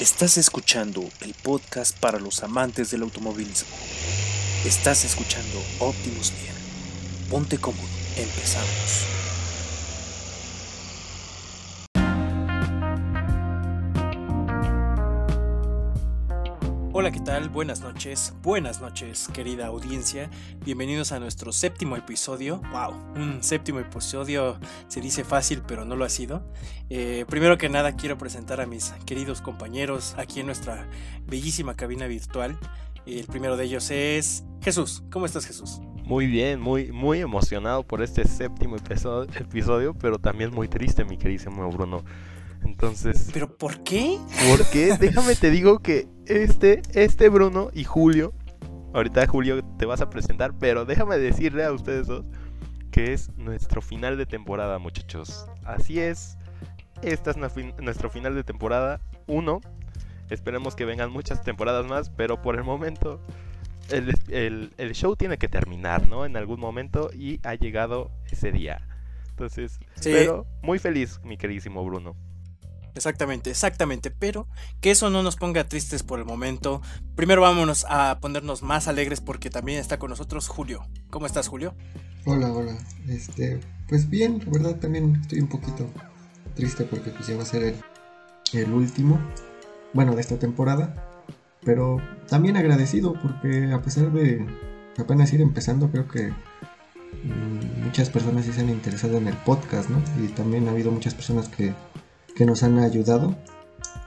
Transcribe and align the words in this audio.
Estás 0.00 0.38
escuchando 0.38 1.06
el 1.20 1.34
podcast 1.34 1.94
para 1.98 2.18
los 2.18 2.42
amantes 2.42 2.90
del 2.90 3.02
automovilismo. 3.02 3.68
Estás 4.64 5.04
escuchando 5.04 5.62
Optimus 5.78 6.32
Gear. 6.32 6.56
Ponte 7.28 7.58
cómodo, 7.58 7.86
empezamos. 8.16 9.19
¿Qué 17.12 17.20
tal? 17.20 17.48
Buenas 17.48 17.80
noches, 17.80 18.34
buenas 18.40 18.80
noches, 18.80 19.28
querida 19.34 19.66
audiencia. 19.66 20.30
Bienvenidos 20.64 21.10
a 21.10 21.18
nuestro 21.18 21.50
séptimo 21.50 21.96
episodio. 21.96 22.60
¡Wow! 22.70 22.94
Un 23.16 23.42
séptimo 23.42 23.80
episodio 23.80 24.60
se 24.86 25.00
dice 25.00 25.24
fácil, 25.24 25.62
pero 25.66 25.84
no 25.84 25.96
lo 25.96 26.04
ha 26.04 26.08
sido. 26.08 26.44
Eh, 26.88 27.24
primero 27.28 27.58
que 27.58 27.68
nada, 27.68 27.96
quiero 27.96 28.16
presentar 28.16 28.60
a 28.60 28.66
mis 28.66 28.92
queridos 29.06 29.40
compañeros 29.40 30.14
aquí 30.18 30.38
en 30.38 30.46
nuestra 30.46 30.88
bellísima 31.26 31.74
cabina 31.74 32.06
virtual. 32.06 32.56
El 33.06 33.26
primero 33.26 33.56
de 33.56 33.64
ellos 33.64 33.90
es 33.90 34.44
Jesús. 34.62 35.02
¿Cómo 35.10 35.26
estás, 35.26 35.46
Jesús? 35.46 35.80
Muy 36.04 36.26
bien, 36.26 36.60
muy, 36.60 36.92
muy 36.92 37.20
emocionado 37.20 37.82
por 37.82 38.02
este 38.02 38.24
séptimo 38.24 38.76
episodio, 38.76 39.94
pero 39.94 40.18
también 40.18 40.52
muy 40.54 40.68
triste, 40.68 41.04
mi 41.04 41.16
queridísimo 41.16 41.68
Bruno. 41.70 42.04
Entonces. 42.64 43.30
¿Pero 43.32 43.56
por 43.56 43.82
qué? 43.82 44.18
Porque 44.50 44.96
déjame 45.00 45.34
te 45.34 45.50
digo 45.50 45.80
que 45.80 46.08
este, 46.26 46.82
este 46.94 47.28
Bruno 47.28 47.70
y 47.74 47.84
Julio. 47.84 48.32
Ahorita 48.92 49.26
Julio 49.26 49.62
te 49.78 49.86
vas 49.86 50.00
a 50.00 50.10
presentar, 50.10 50.52
pero 50.58 50.84
déjame 50.84 51.16
decirle 51.18 51.64
a 51.64 51.72
ustedes 51.72 52.06
dos 52.08 52.24
que 52.90 53.12
es 53.12 53.30
nuestro 53.36 53.82
final 53.82 54.16
de 54.16 54.26
temporada, 54.26 54.78
muchachos. 54.78 55.46
Así 55.64 56.00
es. 56.00 56.36
Esta 57.02 57.30
es 57.30 57.36
nuestro 57.36 58.10
final 58.10 58.34
de 58.34 58.44
temporada 58.44 59.00
1. 59.26 59.60
Esperemos 60.28 60.74
que 60.74 60.84
vengan 60.84 61.10
muchas 61.10 61.42
temporadas 61.42 61.86
más, 61.86 62.10
pero 62.10 62.42
por 62.42 62.56
el 62.56 62.64
momento 62.64 63.20
el, 63.90 64.72
el, 64.76 64.92
show 64.92 65.16
tiene 65.16 65.38
que 65.38 65.48
terminar, 65.48 66.08
¿no? 66.08 66.24
En 66.24 66.36
algún 66.36 66.60
momento 66.60 67.10
y 67.12 67.40
ha 67.42 67.54
llegado 67.54 68.10
ese 68.30 68.52
día. 68.52 68.86
Entonces, 69.30 69.80
pero 70.02 70.46
muy 70.62 70.78
feliz, 70.78 71.20
mi 71.24 71.36
queridísimo 71.36 71.84
Bruno. 71.84 72.14
Exactamente, 72.94 73.50
exactamente, 73.50 74.10
pero 74.10 74.48
que 74.80 74.90
eso 74.90 75.10
no 75.10 75.22
nos 75.22 75.36
ponga 75.36 75.64
tristes 75.64 76.02
por 76.02 76.18
el 76.18 76.24
momento. 76.24 76.82
Primero 77.14 77.42
vámonos 77.42 77.86
a 77.88 78.18
ponernos 78.20 78.62
más 78.62 78.88
alegres 78.88 79.20
porque 79.20 79.50
también 79.50 79.78
está 79.78 79.98
con 79.98 80.10
nosotros 80.10 80.48
Julio. 80.48 80.86
¿Cómo 81.10 81.26
estás, 81.26 81.48
Julio? 81.48 81.74
Hola, 82.26 82.52
hola. 82.52 82.76
Este, 83.08 83.60
pues 83.88 84.08
bien, 84.10 84.42
la 84.44 84.52
verdad 84.52 84.76
también 84.76 85.16
estoy 85.16 85.40
un 85.40 85.48
poquito 85.48 85.86
triste 86.54 86.84
porque 86.84 87.10
pues 87.10 87.26
ya 87.26 87.36
va 87.36 87.42
a 87.42 87.46
ser 87.46 87.74
el, 88.52 88.72
último, 88.72 89.18
bueno, 89.92 90.14
de 90.14 90.20
esta 90.20 90.38
temporada, 90.38 91.24
pero 91.64 91.98
también 92.28 92.56
agradecido 92.56 93.14
porque 93.14 93.72
a 93.72 93.80
pesar 93.82 94.12
de 94.12 94.46
apenas 94.98 95.32
ir 95.32 95.40
empezando, 95.40 95.90
creo 95.90 96.06
que 96.08 96.28
mm, 96.28 97.84
muchas 97.84 98.10
personas 98.10 98.44
sí 98.44 98.52
se 98.52 98.60
han 98.60 98.68
interesado 98.68 99.16
en 99.16 99.28
el 99.28 99.36
podcast, 99.38 99.88
¿no? 99.88 100.02
Y 100.22 100.28
también 100.28 100.68
ha 100.68 100.72
habido 100.72 100.90
muchas 100.90 101.14
personas 101.14 101.48
que 101.48 101.72
que 102.34 102.44
nos 102.44 102.62
han 102.62 102.78
ayudado. 102.78 103.36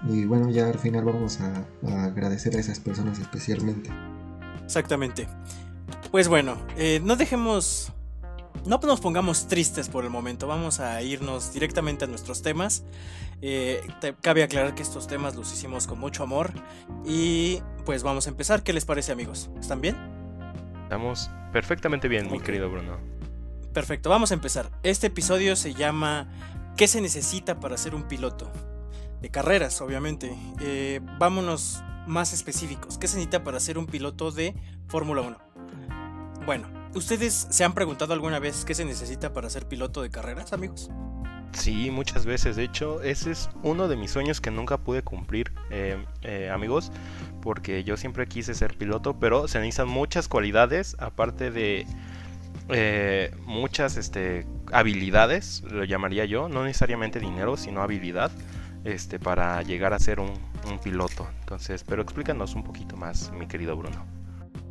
Y 0.07 0.25
bueno, 0.25 0.49
ya 0.49 0.67
al 0.67 0.79
final 0.79 1.05
vamos 1.05 1.39
a, 1.39 1.65
agradecer 2.05 2.55
a 2.55 2.59
esas 2.59 2.79
personas 2.79 3.19
especialmente. 3.19 3.89
Exactamente. 4.63 5.27
Pues 6.11 6.27
bueno, 6.27 6.57
eh, 6.77 6.99
no 7.03 7.15
dejemos, 7.15 7.91
no 8.65 8.79
nos 8.83 9.01
pongamos 9.01 9.47
tristes 9.47 9.89
por 9.89 10.03
el 10.03 10.09
momento, 10.09 10.47
vamos 10.47 10.79
a 10.79 11.01
irnos 11.01 11.53
directamente 11.53 12.05
a 12.05 12.07
nuestros 12.07 12.41
temas. 12.41 12.83
Eh, 13.41 13.81
cabe 14.21 14.43
aclarar 14.43 14.73
que 14.73 14.83
estos 14.83 15.07
temas 15.07 15.35
los 15.35 15.51
hicimos 15.51 15.85
con 15.85 15.99
mucho 15.99 16.23
amor 16.23 16.51
y 17.05 17.59
pues 17.85 18.03
vamos 18.03 18.27
a 18.27 18.29
empezar. 18.29 18.63
¿Qué 18.63 18.73
les 18.73 18.85
parece 18.85 19.11
amigos? 19.11 19.49
¿Están 19.59 19.81
bien? 19.81 19.97
Estamos 20.83 21.29
perfectamente 21.51 22.07
bien, 22.07 22.31
mi 22.31 22.39
querido 22.39 22.69
Bruno. 22.69 22.97
Perfecto, 23.73 24.09
vamos 24.09 24.31
a 24.31 24.35
empezar. 24.35 24.69
Este 24.83 25.07
episodio 25.07 25.55
se 25.55 25.73
llama 25.73 26.29
¿Qué 26.75 26.87
se 26.87 27.01
necesita 27.01 27.59
para 27.59 27.77
ser 27.77 27.93
un 27.93 28.03
piloto? 28.03 28.51
De 29.21 29.29
carreras, 29.29 29.79
obviamente. 29.81 30.35
Eh, 30.59 31.01
vámonos 31.19 31.83
más 32.07 32.33
específicos. 32.33 32.97
¿Qué 32.97 33.07
se 33.07 33.17
necesita 33.17 33.43
para 33.43 33.59
ser 33.59 33.77
un 33.77 33.85
piloto 33.85 34.31
de 34.31 34.55
Fórmula 34.87 35.21
1? 35.21 35.37
Bueno, 36.47 36.67
¿ustedes 36.95 37.47
se 37.49 37.63
han 37.63 37.73
preguntado 37.73 38.13
alguna 38.13 38.39
vez 38.39 38.65
qué 38.65 38.73
se 38.73 38.85
necesita 38.85 39.33
para 39.33 39.51
ser 39.51 39.67
piloto 39.67 40.01
de 40.01 40.09
carreras, 40.09 40.51
amigos? 40.51 40.89
Sí, 41.53 41.91
muchas 41.91 42.25
veces. 42.25 42.55
De 42.55 42.63
hecho, 42.63 43.03
ese 43.03 43.31
es 43.31 43.49
uno 43.61 43.87
de 43.87 43.95
mis 43.95 44.09
sueños 44.09 44.41
que 44.41 44.49
nunca 44.49 44.79
pude 44.79 45.03
cumplir, 45.03 45.53
eh, 45.69 46.03
eh, 46.23 46.49
amigos, 46.51 46.91
porque 47.41 47.83
yo 47.83 47.97
siempre 47.97 48.27
quise 48.27 48.55
ser 48.55 48.75
piloto, 48.75 49.19
pero 49.19 49.47
se 49.47 49.59
necesitan 49.59 49.89
muchas 49.89 50.27
cualidades, 50.27 50.95
aparte 50.99 51.51
de 51.51 51.85
muchas 53.45 53.97
este, 53.97 54.45
habilidades, 54.71 55.63
lo 55.63 55.83
llamaría 55.83 56.25
yo, 56.25 56.49
no 56.49 56.63
necesariamente 56.63 57.19
dinero, 57.19 57.57
sino 57.57 57.81
habilidad, 57.81 58.31
este, 58.83 59.19
para 59.19 59.61
llegar 59.61 59.93
a 59.93 59.99
ser 59.99 60.19
un, 60.19 60.31
piloto. 60.83 61.27
Entonces, 61.41 61.83
pero 61.83 62.01
explícanos 62.01 62.55
un 62.55 62.63
poquito 62.63 62.95
más, 62.95 63.31
mi 63.33 63.47
querido 63.47 63.75
Bruno. 63.75 64.05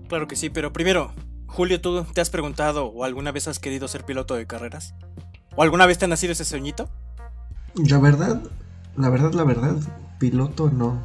Claro 0.08 0.26
que 0.26 0.36
sí, 0.36 0.48
pero 0.48 0.72
primero, 0.72 1.12
Julio, 1.46 1.80
¿tú 1.80 2.04
te 2.04 2.20
has 2.20 2.30
preguntado 2.30 2.86
o 2.86 3.04
alguna 3.04 3.30
vez 3.30 3.46
has 3.46 3.58
querido 3.58 3.88
ser 3.88 4.04
piloto 4.04 4.34
de 4.34 4.46
carreras? 4.46 4.94
¿O 5.54 5.62
alguna 5.62 5.84
vez 5.86 5.98
te 5.98 6.06
ha 6.06 6.08
nacido 6.08 6.32
ese 6.32 6.46
sueñito? 6.46 6.88
La 7.74 7.98
verdad, 7.98 8.42
la 8.96 9.10
verdad, 9.10 9.32
la 9.32 9.44
verdad, 9.44 9.76
piloto 10.18 10.70
no. 10.70 10.98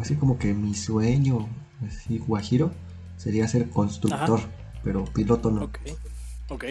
Así 0.00 0.14
como 0.14 0.38
que 0.38 0.54
mi 0.54 0.74
sueño, 0.74 1.48
así 1.86 2.18
guajiro, 2.18 2.70
sería 3.16 3.46
ser 3.48 3.68
constructor, 3.70 4.40
pero 4.84 5.04
piloto 5.04 5.50
no. 5.50 5.64
Ok, 5.64 5.78
ok. 6.50 6.64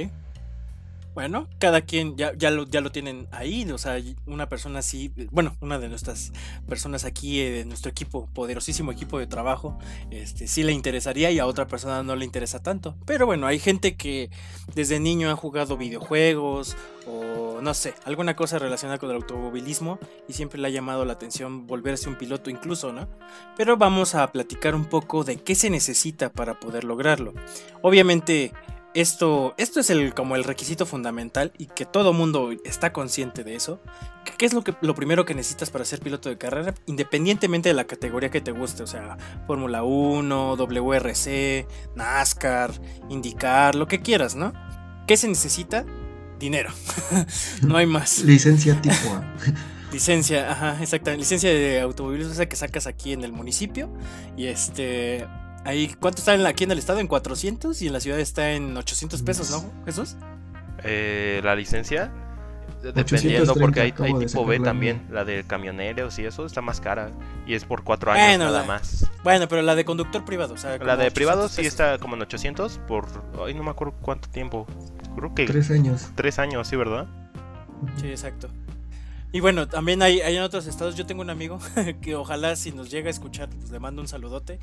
Bueno, 1.13 1.47
cada 1.59 1.81
quien 1.81 2.17
ya, 2.17 2.33
ya, 2.35 2.49
lo, 2.49 2.65
ya 2.65 2.81
lo 2.81 2.91
tienen 2.91 3.27
ahí, 3.31 3.69
o 3.71 3.77
sea, 3.77 4.01
una 4.25 4.49
persona 4.49 4.79
así, 4.79 5.13
bueno, 5.29 5.55
una 5.61 5.77
de 5.77 5.87
nuestras 5.87 6.31
personas 6.67 7.05
aquí, 7.05 7.39
eh, 7.39 7.51
de 7.51 7.65
nuestro 7.65 7.91
equipo, 7.91 8.27
poderosísimo 8.33 8.91
equipo 8.91 9.19
de 9.19 9.27
trabajo, 9.27 9.77
este, 10.09 10.47
sí 10.47 10.63
le 10.63 10.71
interesaría 10.71 11.29
y 11.29 11.37
a 11.37 11.45
otra 11.45 11.67
persona 11.67 12.01
no 12.01 12.15
le 12.15 12.25
interesa 12.25 12.63
tanto. 12.63 12.95
Pero 13.05 13.27
bueno, 13.27 13.45
hay 13.45 13.59
gente 13.59 13.95
que 13.95 14.31
desde 14.73 14.99
niño 14.99 15.29
ha 15.29 15.35
jugado 15.35 15.77
videojuegos 15.77 16.75
o 17.07 17.59
no 17.61 17.73
sé, 17.73 17.93
alguna 18.05 18.35
cosa 18.35 18.59
relacionada 18.59 18.99
con 18.99 19.09
el 19.09 19.17
automovilismo 19.17 19.99
y 20.27 20.33
siempre 20.33 20.59
le 20.59 20.67
ha 20.67 20.71
llamado 20.71 21.05
la 21.05 21.13
atención 21.13 21.67
volverse 21.67 22.09
un 22.09 22.17
piloto 22.17 22.49
incluso, 22.49 22.91
¿no? 22.91 23.07
Pero 23.57 23.77
vamos 23.77 24.15
a 24.15 24.31
platicar 24.31 24.75
un 24.75 24.85
poco 24.85 25.23
de 25.23 25.37
qué 25.37 25.55
se 25.55 25.69
necesita 25.69 26.31
para 26.31 26.59
poder 26.59 26.83
lograrlo. 26.83 27.33
Obviamente 27.81 28.51
esto, 28.93 29.55
esto 29.57 29.79
es 29.79 29.89
el, 29.89 30.13
como 30.13 30.35
el 30.35 30.43
requisito 30.43 30.85
fundamental 30.85 31.51
y 31.57 31.65
que 31.65 31.85
todo 31.85 32.13
mundo 32.13 32.51
está 32.63 32.93
consciente 32.93 33.43
de 33.43 33.55
eso. 33.55 33.79
¿Qué 34.37 34.45
es 34.45 34.53
lo, 34.53 34.63
que, 34.63 34.75
lo 34.81 34.93
primero 34.93 35.25
que 35.25 35.33
necesitas 35.33 35.71
para 35.71 35.85
ser 35.85 35.99
piloto 35.99 36.29
de 36.29 36.37
carrera? 36.37 36.73
Independientemente 36.85 37.69
de 37.69 37.75
la 37.75 37.85
categoría 37.85 38.29
que 38.29 38.41
te 38.41 38.51
guste, 38.51 38.83
o 38.83 38.87
sea, 38.87 39.17
Fórmula 39.47 39.83
1, 39.83 40.55
WRC, 40.55 41.67
NASCAR, 41.95 42.71
IndyCar, 43.09 43.75
lo 43.75 43.87
que 43.87 44.01
quieras, 44.01 44.35
¿no? 44.35 44.53
¿Qué 45.07 45.17
se 45.17 45.27
necesita? 45.27 45.85
Dinero. 46.43 46.71
no 47.61 47.77
hay 47.77 47.85
más. 47.85 48.19
Licencia 48.23 48.79
tipo 48.81 49.13
A. 49.13 49.23
Licencia, 49.93 50.51
ajá, 50.51 50.77
exactamente. 50.81 51.21
Licencia 51.21 51.49
de 51.49 51.79
automovilismo, 51.79 52.33
esa 52.33 52.47
que 52.47 52.55
sacas 52.55 52.85
aquí 52.85 53.13
en 53.13 53.23
el 53.23 53.31
municipio. 53.31 53.89
Y 54.35 54.47
este. 54.47 55.25
Ahí, 55.65 55.95
¿cuánto 55.99 56.19
está 56.19 56.33
aquí 56.47 56.65
en 56.65 56.71
el 56.71 56.79
estado? 56.79 56.99
En 56.99 57.07
400 57.07 57.81
y 57.81 57.87
en 57.87 57.93
la 57.93 58.01
ciudad 58.01 58.19
está 58.19 58.51
en 58.51 58.75
800 58.75 59.21
pesos, 59.21 59.49
¿no, 59.51 59.63
Jesús? 59.85 60.17
Eh, 60.83 61.39
la 61.41 61.55
licencia, 61.55 62.11
dependiendo, 62.91 63.55
porque 63.55 63.79
hay, 63.79 63.91
tipo 63.93 64.45
B 64.45 64.59
también, 64.59 65.07
la 65.09 65.23
de 65.23 65.45
camioneros 65.45 66.19
y 66.19 66.25
eso 66.25 66.45
está 66.45 66.61
más 66.61 66.81
cara 66.81 67.11
y 67.47 67.53
es 67.53 67.63
por 67.63 67.83
cuatro 67.83 68.11
años 68.11 68.39
nada 68.39 68.63
más. 68.65 69.09
Bueno, 69.23 69.47
pero 69.47 69.61
la 69.61 69.75
de 69.75 69.85
conductor 69.85 70.25
privado, 70.25 70.55
o 70.55 70.57
sea, 70.57 70.77
la 70.77 70.97
de 70.97 71.11
privado 71.11 71.47
sí 71.47 71.61
está 71.61 71.97
como 71.97 72.15
en 72.15 72.23
800 72.23 72.79
por, 72.87 73.07
ay, 73.45 73.53
no 73.53 73.63
me 73.63 73.71
acuerdo 73.71 73.93
cuánto 74.01 74.27
tiempo, 74.29 74.67
creo 75.15 75.35
que 75.35 75.45
tres 75.45 75.71
años. 75.71 76.09
Tres 76.15 76.39
años, 76.39 76.67
sí, 76.67 76.75
¿verdad? 76.75 77.07
Sí, 77.99 78.07
exacto. 78.07 78.49
Y 79.33 79.39
bueno, 79.39 79.67
también 79.67 80.03
hay, 80.03 80.21
hay, 80.21 80.37
en 80.37 80.43
otros 80.43 80.67
estados. 80.67 80.95
Yo 80.95 81.07
tengo 81.07 81.23
un 81.23 81.31
amigo 81.31 81.59
que 82.01 82.15
ojalá 82.15 82.55
si 82.55 82.71
nos 82.71 82.91
llega 82.91 83.07
a 83.07 83.11
escuchar, 83.11 83.49
pues 83.49 83.71
le 83.71 83.79
mando 83.79 84.01
un 84.01 84.07
saludote. 84.07 84.59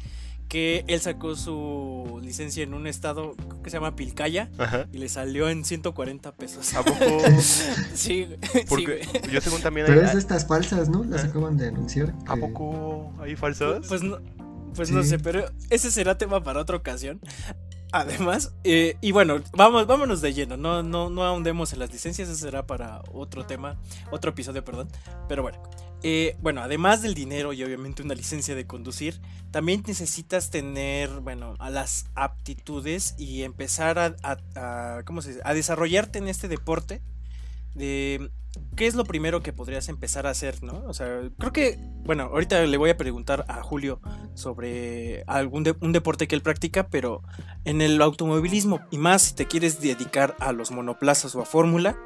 Que 0.48 0.84
él 0.88 1.00
sacó 1.00 1.36
su 1.36 2.20
licencia 2.24 2.64
en 2.64 2.74
un 2.74 2.88
estado 2.88 3.36
que 3.62 3.70
se 3.70 3.76
llama 3.76 3.94
Pilcaya 3.94 4.50
y 4.92 4.98
le 4.98 5.08
salió 5.08 5.48
en 5.48 5.64
140 5.64 6.32
pesos. 6.32 6.74
¿A 6.74 6.82
poco? 6.82 7.22
sí, 7.94 8.28
Porque 8.68 9.06
yo 9.32 9.40
según 9.40 9.60
también 9.60 9.86
Pero 9.86 10.02
es 10.02 10.12
de 10.12 10.18
estas 10.18 10.48
falsas, 10.48 10.88
¿no? 10.88 11.04
Las 11.04 11.24
acaban 11.24 11.56
de 11.56 11.68
anunciar. 11.68 12.14
¿A 12.26 12.34
poco 12.34 13.12
hay 13.20 13.36
falsas? 13.36 13.86
Pues 13.88 14.02
no. 14.02 14.18
Pues 14.74 14.90
no 14.90 15.02
sé, 15.02 15.18
pero 15.18 15.50
ese 15.68 15.90
será 15.90 16.16
tema 16.16 16.42
para 16.42 16.60
otra 16.60 16.76
ocasión. 16.76 17.20
Además, 17.92 18.52
eh, 18.62 18.96
y 19.00 19.10
bueno, 19.12 19.42
vamos, 19.52 19.86
vámonos 19.86 20.20
de 20.20 20.32
lleno, 20.32 20.56
no, 20.56 20.82
no, 20.82 21.10
no 21.10 21.24
ahondemos 21.24 21.72
en 21.72 21.80
las 21.80 21.90
licencias, 21.90 22.28
eso 22.28 22.38
será 22.38 22.66
para 22.66 23.02
otro 23.12 23.46
tema, 23.46 23.80
otro 24.12 24.30
episodio, 24.30 24.64
perdón. 24.64 24.88
Pero 25.28 25.42
bueno, 25.42 25.60
eh, 26.02 26.36
bueno, 26.40 26.62
además 26.62 27.02
del 27.02 27.14
dinero 27.14 27.52
y 27.52 27.64
obviamente 27.64 28.02
una 28.02 28.14
licencia 28.14 28.54
de 28.54 28.66
conducir, 28.66 29.20
también 29.50 29.82
necesitas 29.86 30.50
tener, 30.50 31.10
bueno, 31.20 31.56
a 31.58 31.68
las 31.68 32.06
aptitudes 32.14 33.16
y 33.18 33.42
empezar 33.42 33.98
a, 33.98 35.02
¿cómo 35.04 35.20
se 35.20 35.30
dice? 35.30 35.40
a 35.44 35.52
desarrollarte 35.52 36.18
en 36.20 36.28
este 36.28 36.46
deporte 36.46 37.02
de 37.74 38.30
qué 38.76 38.86
es 38.86 38.94
lo 38.94 39.04
primero 39.04 39.42
que 39.42 39.52
podrías 39.52 39.88
empezar 39.88 40.26
a 40.26 40.30
hacer, 40.30 40.62
¿no? 40.62 40.82
O 40.86 40.94
sea, 40.94 41.20
creo 41.38 41.52
que, 41.52 41.78
bueno, 42.04 42.24
ahorita 42.24 42.62
le 42.62 42.76
voy 42.76 42.90
a 42.90 42.96
preguntar 42.96 43.44
a 43.48 43.62
Julio 43.62 44.00
sobre 44.34 45.22
algún 45.26 45.64
un 45.80 45.92
deporte 45.92 46.26
que 46.28 46.34
él 46.34 46.42
practica, 46.42 46.88
pero 46.88 47.22
en 47.64 47.80
el 47.80 48.00
automovilismo 48.00 48.80
y 48.90 48.98
más 48.98 49.22
si 49.22 49.34
te 49.34 49.46
quieres 49.46 49.80
dedicar 49.80 50.34
a 50.40 50.52
los 50.52 50.70
monoplazas 50.70 51.34
o 51.34 51.42
a 51.42 51.44
fórmula, 51.44 51.98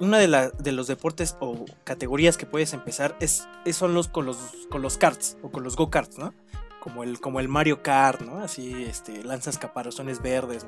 una 0.00 0.18
de, 0.18 0.52
de, 0.58 0.72
los 0.72 0.86
deportes 0.86 1.36
o 1.40 1.64
categorías 1.84 2.36
que 2.36 2.46
puedes 2.46 2.72
empezar 2.72 3.16
es, 3.20 3.48
son 3.72 3.94
los 3.94 4.08
con 4.08 4.26
los 4.26 4.36
con 4.70 4.82
los 4.82 4.96
karts 4.96 5.36
o 5.42 5.50
con 5.50 5.64
los 5.64 5.76
go-karts, 5.76 6.18
¿no? 6.18 6.34
Como 6.80 7.02
el, 7.02 7.20
como 7.20 7.40
el 7.40 7.48
Mario 7.48 7.82
Kart, 7.82 8.20
¿no? 8.20 8.38
Así, 8.38 8.84
este, 8.84 9.24
lanzas 9.24 9.58
caparazones 9.58 10.22
verdes, 10.22 10.66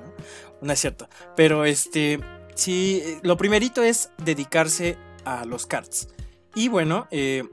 ¿no? 0.61 0.73
Es 0.73 0.81
cierto. 0.81 1.09
Pero 1.37 1.65
este, 1.65 2.19
sí, 2.55 3.19
lo 3.23 3.37
primerito 3.37 3.83
es 3.83 4.11
dedicarse 4.19 4.99
a 5.25 5.45
los 5.45 5.67
karts. 5.67 6.09
Y 6.55 6.69
bueno, 6.69 7.07
eh, 7.11 7.45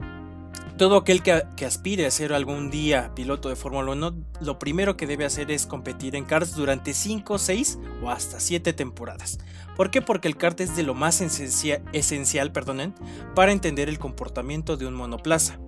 todo 0.78 0.96
aquel 0.96 1.22
que, 1.22 1.42
aspire 1.66 2.06
a 2.06 2.10
ser 2.10 2.32
algún 2.32 2.70
día 2.70 3.12
piloto 3.14 3.48
de 3.48 3.56
Fórmula 3.56 3.92
1, 3.92 4.14
lo 4.40 4.58
primero 4.58 4.96
que 4.96 5.06
debe 5.06 5.24
hacer 5.24 5.50
es 5.50 5.66
competir 5.66 6.16
en 6.16 6.24
karts 6.24 6.54
durante 6.54 6.94
5, 6.94 7.38
6 7.38 7.78
o 8.02 8.10
hasta 8.10 8.40
7 8.40 8.72
temporadas. 8.72 9.38
¿Por 9.76 9.90
qué? 9.90 10.02
Porque 10.02 10.28
el 10.28 10.36
kart 10.36 10.60
es 10.60 10.76
de 10.76 10.84
lo 10.84 10.94
más 10.94 11.20
esencial, 11.20 11.82
esencial 11.92 12.52
perdonen, 12.52 12.94
para 13.34 13.52
entender 13.52 13.88
el 13.88 13.98
comportamiento 13.98 14.76
de 14.76 14.86
un 14.86 14.94
monoplaza. 14.94 15.58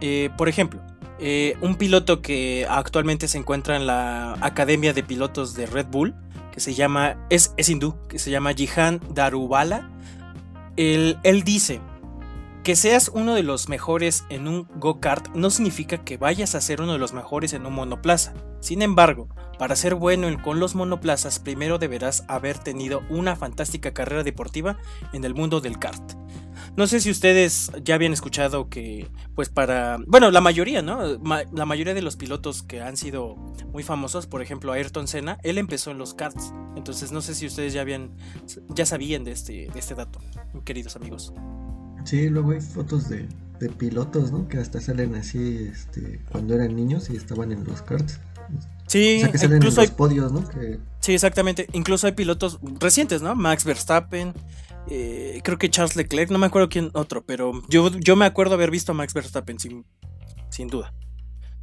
Eh, 0.00 0.30
por 0.36 0.48
ejemplo, 0.48 0.80
eh, 1.18 1.56
un 1.60 1.76
piloto 1.76 2.22
que 2.22 2.66
actualmente 2.68 3.28
se 3.28 3.38
encuentra 3.38 3.76
en 3.76 3.86
la 3.86 4.34
Academia 4.40 4.92
de 4.92 5.02
Pilotos 5.02 5.54
de 5.54 5.66
Red 5.66 5.86
Bull, 5.86 6.14
que 6.52 6.60
se 6.60 6.74
llama, 6.74 7.16
es, 7.28 7.52
es 7.56 7.68
hindú, 7.68 7.96
que 8.08 8.18
se 8.18 8.30
llama 8.30 8.52
Jihan 8.54 9.00
Darubala, 9.12 9.90
él, 10.76 11.42
dice, 11.44 11.80
que 12.62 12.76
seas 12.76 13.10
uno 13.12 13.34
de 13.34 13.42
los 13.42 13.68
mejores 13.68 14.24
en 14.28 14.48
un 14.48 14.68
go-kart 14.76 15.28
no 15.34 15.50
significa 15.50 15.98
que 15.98 16.16
vayas 16.16 16.54
a 16.54 16.60
ser 16.60 16.80
uno 16.80 16.92
de 16.92 16.98
los 16.98 17.12
mejores 17.12 17.52
en 17.52 17.66
un 17.66 17.74
monoplaza. 17.74 18.34
Sin 18.60 18.82
embargo, 18.82 19.28
para 19.58 19.76
ser 19.76 19.94
bueno 19.94 20.28
con 20.42 20.60
los 20.60 20.74
monoplazas, 20.74 21.38
primero 21.38 21.78
deberás 21.78 22.24
haber 22.28 22.58
tenido 22.58 23.02
una 23.08 23.36
fantástica 23.36 23.92
carrera 23.92 24.22
deportiva 24.22 24.76
en 25.12 25.24
el 25.24 25.34
mundo 25.34 25.60
del 25.60 25.78
kart. 25.78 26.14
No 26.76 26.86
sé 26.86 27.00
si 27.00 27.10
ustedes 27.10 27.70
ya 27.82 27.96
habían 27.96 28.12
escuchado 28.12 28.68
que, 28.68 29.08
pues 29.34 29.48
para, 29.48 29.98
bueno, 30.06 30.30
la 30.30 30.40
mayoría, 30.40 30.82
¿no? 30.82 31.18
la 31.52 31.66
mayoría 31.66 31.94
de 31.94 32.02
los 32.02 32.16
pilotos 32.16 32.62
que 32.62 32.80
han 32.80 32.96
sido 32.96 33.36
muy 33.72 33.82
famosos, 33.82 34.26
por 34.26 34.40
ejemplo, 34.40 34.72
Ayrton 34.72 35.08
Senna, 35.08 35.38
él 35.42 35.58
empezó 35.58 35.90
en 35.90 35.98
los 35.98 36.14
karts. 36.14 36.52
Entonces, 36.76 37.12
no 37.12 37.20
sé 37.22 37.34
si 37.34 37.46
ustedes 37.46 37.72
ya 37.72 37.80
habían, 37.80 38.10
ya 38.68 38.86
sabían 38.86 39.24
de 39.24 39.32
este, 39.32 39.68
de 39.72 39.78
este 39.78 39.94
dato, 39.94 40.20
queridos 40.64 40.96
amigos. 40.96 41.32
Sí, 42.04 42.28
luego 42.28 42.52
hay 42.52 42.60
fotos 42.60 43.08
de, 43.08 43.28
de 43.58 43.68
pilotos, 43.68 44.32
¿no? 44.32 44.48
Que 44.48 44.58
hasta 44.58 44.80
salen 44.80 45.14
así, 45.14 45.68
este, 45.70 46.20
cuando 46.30 46.54
eran 46.54 46.74
niños 46.74 47.10
y 47.10 47.16
estaban 47.16 47.52
en 47.52 47.64
los 47.64 47.82
karts. 47.82 48.18
Sí, 48.86 49.22
incluso 49.22 49.82
hay 49.82 49.88
podios, 49.88 50.32
¿no? 50.32 50.44
Sí, 50.98 51.12
exactamente. 51.12 51.68
Incluso 51.72 52.08
hay 52.08 52.14
pilotos 52.14 52.58
recientes, 52.80 53.22
¿no? 53.22 53.36
Max 53.36 53.64
Verstappen, 53.64 54.34
eh, 54.88 55.40
creo 55.44 55.58
que 55.58 55.70
Charles 55.70 55.96
Leclerc, 55.96 56.30
no 56.30 56.38
me 56.38 56.46
acuerdo 56.46 56.68
quién 56.68 56.90
otro, 56.94 57.24
pero 57.24 57.52
yo, 57.68 57.90
yo 57.98 58.16
me 58.16 58.24
acuerdo 58.24 58.54
haber 58.54 58.70
visto 58.70 58.92
a 58.92 58.94
Max 58.94 59.14
Verstappen 59.14 59.58
sin, 59.58 59.84
sin 60.50 60.68
duda. 60.68 60.92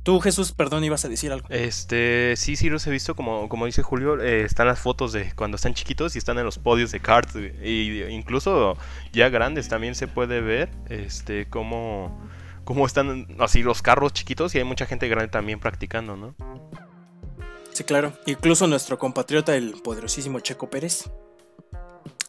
Tú, 0.04 0.22
Jesús, 0.22 0.54
perdón, 0.54 0.86
ibas 0.86 1.04
a 1.04 1.10
decir 1.10 1.34
algo. 1.34 1.48
Este, 1.50 2.36
sí, 2.38 2.56
sí 2.56 2.70
los 2.70 2.88
he 2.88 2.92
visto, 2.92 3.14
como, 3.14 3.50
como 3.50 3.66
dice 3.66 3.84
Julio, 3.84 4.22
eh, 4.22 4.44
están 4.44 4.68
las 4.68 4.80
fotos 4.80 5.12
de 5.12 5.34
cuando 5.36 5.56
están 5.56 5.74
chiquitos 5.74 6.16
y 6.16 6.20
están 6.20 6.38
en 6.38 6.46
los 6.46 6.58
podios 6.58 6.92
de 6.92 7.02
karts, 7.02 7.36
y 7.36 8.04
incluso 8.04 8.78
ya 9.12 9.28
grandes 9.28 9.68
también 9.68 9.96
se 9.96 10.08
puede 10.08 10.40
ver, 10.40 10.70
este, 10.88 11.50
cómo, 11.50 12.26
cómo 12.64 12.86
están 12.86 13.28
así 13.40 13.64
los 13.64 13.82
carros 13.82 14.14
chiquitos 14.14 14.56
y 14.56 14.60
hay 14.60 14.64
mucha 14.64 14.86
gente 14.86 15.10
grande 15.10 15.28
también 15.28 15.60
practicando, 15.60 16.16
¿no? 16.16 16.36
Sí, 17.74 17.84
claro. 17.84 18.14
Incluso 18.26 18.66
nuestro 18.66 18.98
compatriota, 18.98 19.58
el 19.58 19.74
poderosísimo 19.84 20.40
Checo 20.40 20.70
Pérez. 20.70 21.12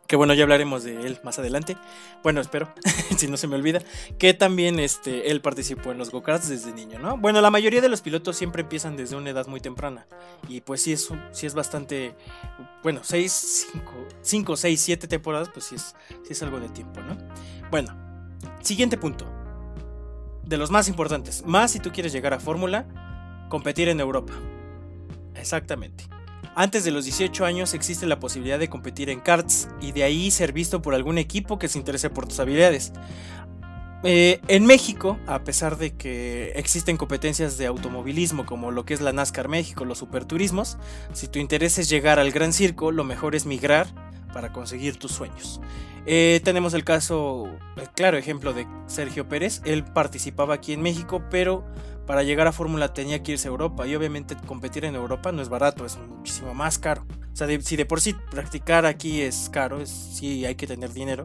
Que 0.09 0.17
bueno, 0.17 0.33
ya 0.33 0.45
hablaremos 0.45 0.85
de 0.85 1.07
él 1.07 1.21
más 1.23 1.39
adelante. 1.39 1.77
Bueno, 2.23 2.41
espero, 2.41 2.73
si 3.19 3.29
no 3.29 3.37
se 3.37 3.47
me 3.47 3.57
olvida. 3.57 3.81
Que 4.19 4.33
también 4.33 4.81
este, 4.81 5.31
él 5.31 5.43
participó 5.43 5.93
en 5.93 5.99
los 5.99 6.11
go-karts 6.11 6.49
desde 6.49 6.73
niño, 6.73 6.99
¿no? 6.99 7.19
Bueno, 7.19 7.43
la 7.43 7.51
mayoría 7.51 7.83
de 7.83 7.91
los 7.91 8.01
pilotos 8.01 8.35
siempre 8.35 8.63
empiezan 8.63 8.97
desde 8.97 9.17
una 9.17 9.29
edad 9.29 9.47
muy 9.47 9.61
temprana. 9.61 10.07
Y 10.49 10.63
pues 10.63 10.81
sí 10.81 10.95
es, 10.95 11.11
sí 11.33 11.47
es 11.47 11.53
bastante. 11.53 12.15
Bueno, 12.83 13.01
6, 13.05 13.69
5, 14.23 14.57
6, 14.57 14.81
7 14.81 15.09
temporadas, 15.09 15.51
pues 15.51 15.67
sí 15.67 15.75
es, 15.75 15.95
sí 16.09 16.33
es 16.33 16.43
algo 16.43 16.59
de 16.59 16.71
tiempo, 16.71 17.03
¿no? 17.03 17.19
Bueno, 17.71 17.95
siguiente 18.63 18.97
punto. 18.97 19.27
De 20.43 20.57
los 20.57 20.71
más 20.71 20.89
importantes. 20.89 21.45
Más 21.45 21.71
si 21.73 21.81
tú 21.81 21.93
quieres 21.93 22.15
llegar 22.15 22.33
a 22.33 22.41
Fórmula, 22.41 23.47
competir 23.51 23.91
en 23.91 24.01
Europa. 24.01 24.33
Exactamente. 25.35 26.09
Antes 26.59 26.83
de 26.83 26.91
los 26.91 27.05
18 27.05 27.45
años 27.45 27.73
existe 27.73 28.05
la 28.05 28.19
posibilidad 28.19 28.59
de 28.59 28.69
competir 28.69 29.11
en 29.11 29.21
karts 29.21 29.69
y 29.81 29.93
de 29.93 30.03
ahí 30.03 30.29
ser 30.33 30.53
visto 30.53 30.83
por 30.83 30.93
algún 30.93 31.17
equipo 31.17 31.57
que 31.57 31.69
se 31.69 31.79
interese 31.79 32.11
por 32.11 32.27
tus 32.27 32.41
habilidades. 32.41 32.93
Eh, 34.03 34.41
en 34.49 34.67
México, 34.67 35.21
a 35.29 35.45
pesar 35.45 35.79
de 35.79 35.95
que 35.95 36.51
existen 36.57 36.97
competencias 36.97 37.59
de 37.59 37.67
automovilismo 37.67 38.45
como 38.45 38.73
lo 38.73 38.85
que 38.85 38.95
es 38.95 39.01
la 39.01 39.13
NASCAR 39.13 39.47
México, 39.47 39.85
los 39.85 39.99
superturismos, 39.99 40.79
si 41.13 41.29
tu 41.29 41.39
interés 41.39 41.79
es 41.79 41.89
llegar 41.89 42.19
al 42.19 42.33
gran 42.33 42.53
circo, 42.53 42.91
lo 42.91 43.05
mejor 43.05 43.37
es 43.37 43.47
migrar 43.47 43.87
para 44.39 44.53
conseguir 44.53 45.01
tus 45.01 45.11
sueños. 45.11 45.61
Eh, 46.07 46.41
tenemos 46.45 46.73
el 46.73 46.85
caso, 46.85 47.49
el 47.77 47.91
claro 47.91 48.17
ejemplo 48.17 48.53
de 48.53 48.69
Sergio 48.87 49.29
Pérez. 49.29 49.61
Él 49.65 49.83
participaba 49.83 50.55
aquí 50.55 50.73
en 50.73 50.81
México, 50.81 51.25
pero 51.29 51.67
para 52.07 52.23
llegar 52.23 52.47
a 52.47 52.53
Fórmula 52.53 52.95
tenía 52.95 53.21
que 53.21 53.33
irse 53.33 53.49
a 53.49 53.51
Europa 53.51 53.85
y 53.89 53.97
obviamente 53.97 54.37
competir 54.47 54.85
en 54.85 54.95
Europa 54.95 55.33
no 55.33 55.43
es 55.43 55.49
barato, 55.49 55.85
es 55.85 55.99
muchísimo 55.99 56.55
más 56.55 56.79
caro. 56.79 57.05
O 57.33 57.35
sea, 57.35 57.49
si 57.61 57.75
de 57.75 57.85
por 57.85 58.01
sí 58.01 58.15
practicar 58.31 58.87
aquí 58.87 59.23
es 59.23 59.51
caro, 59.51 59.81
es, 59.81 59.91
sí 59.91 60.47
hay 60.47 60.55
que 60.55 60.69
tener 60.69 60.93
dinero. 60.93 61.25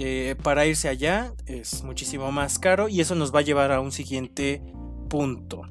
Eh, 0.00 0.34
para 0.42 0.66
irse 0.66 0.88
allá 0.88 1.34
es 1.46 1.84
muchísimo 1.84 2.32
más 2.32 2.58
caro 2.58 2.88
y 2.88 3.00
eso 3.00 3.14
nos 3.14 3.32
va 3.32 3.38
a 3.38 3.42
llevar 3.42 3.70
a 3.70 3.78
un 3.78 3.92
siguiente 3.92 4.60
punto. 5.08 5.62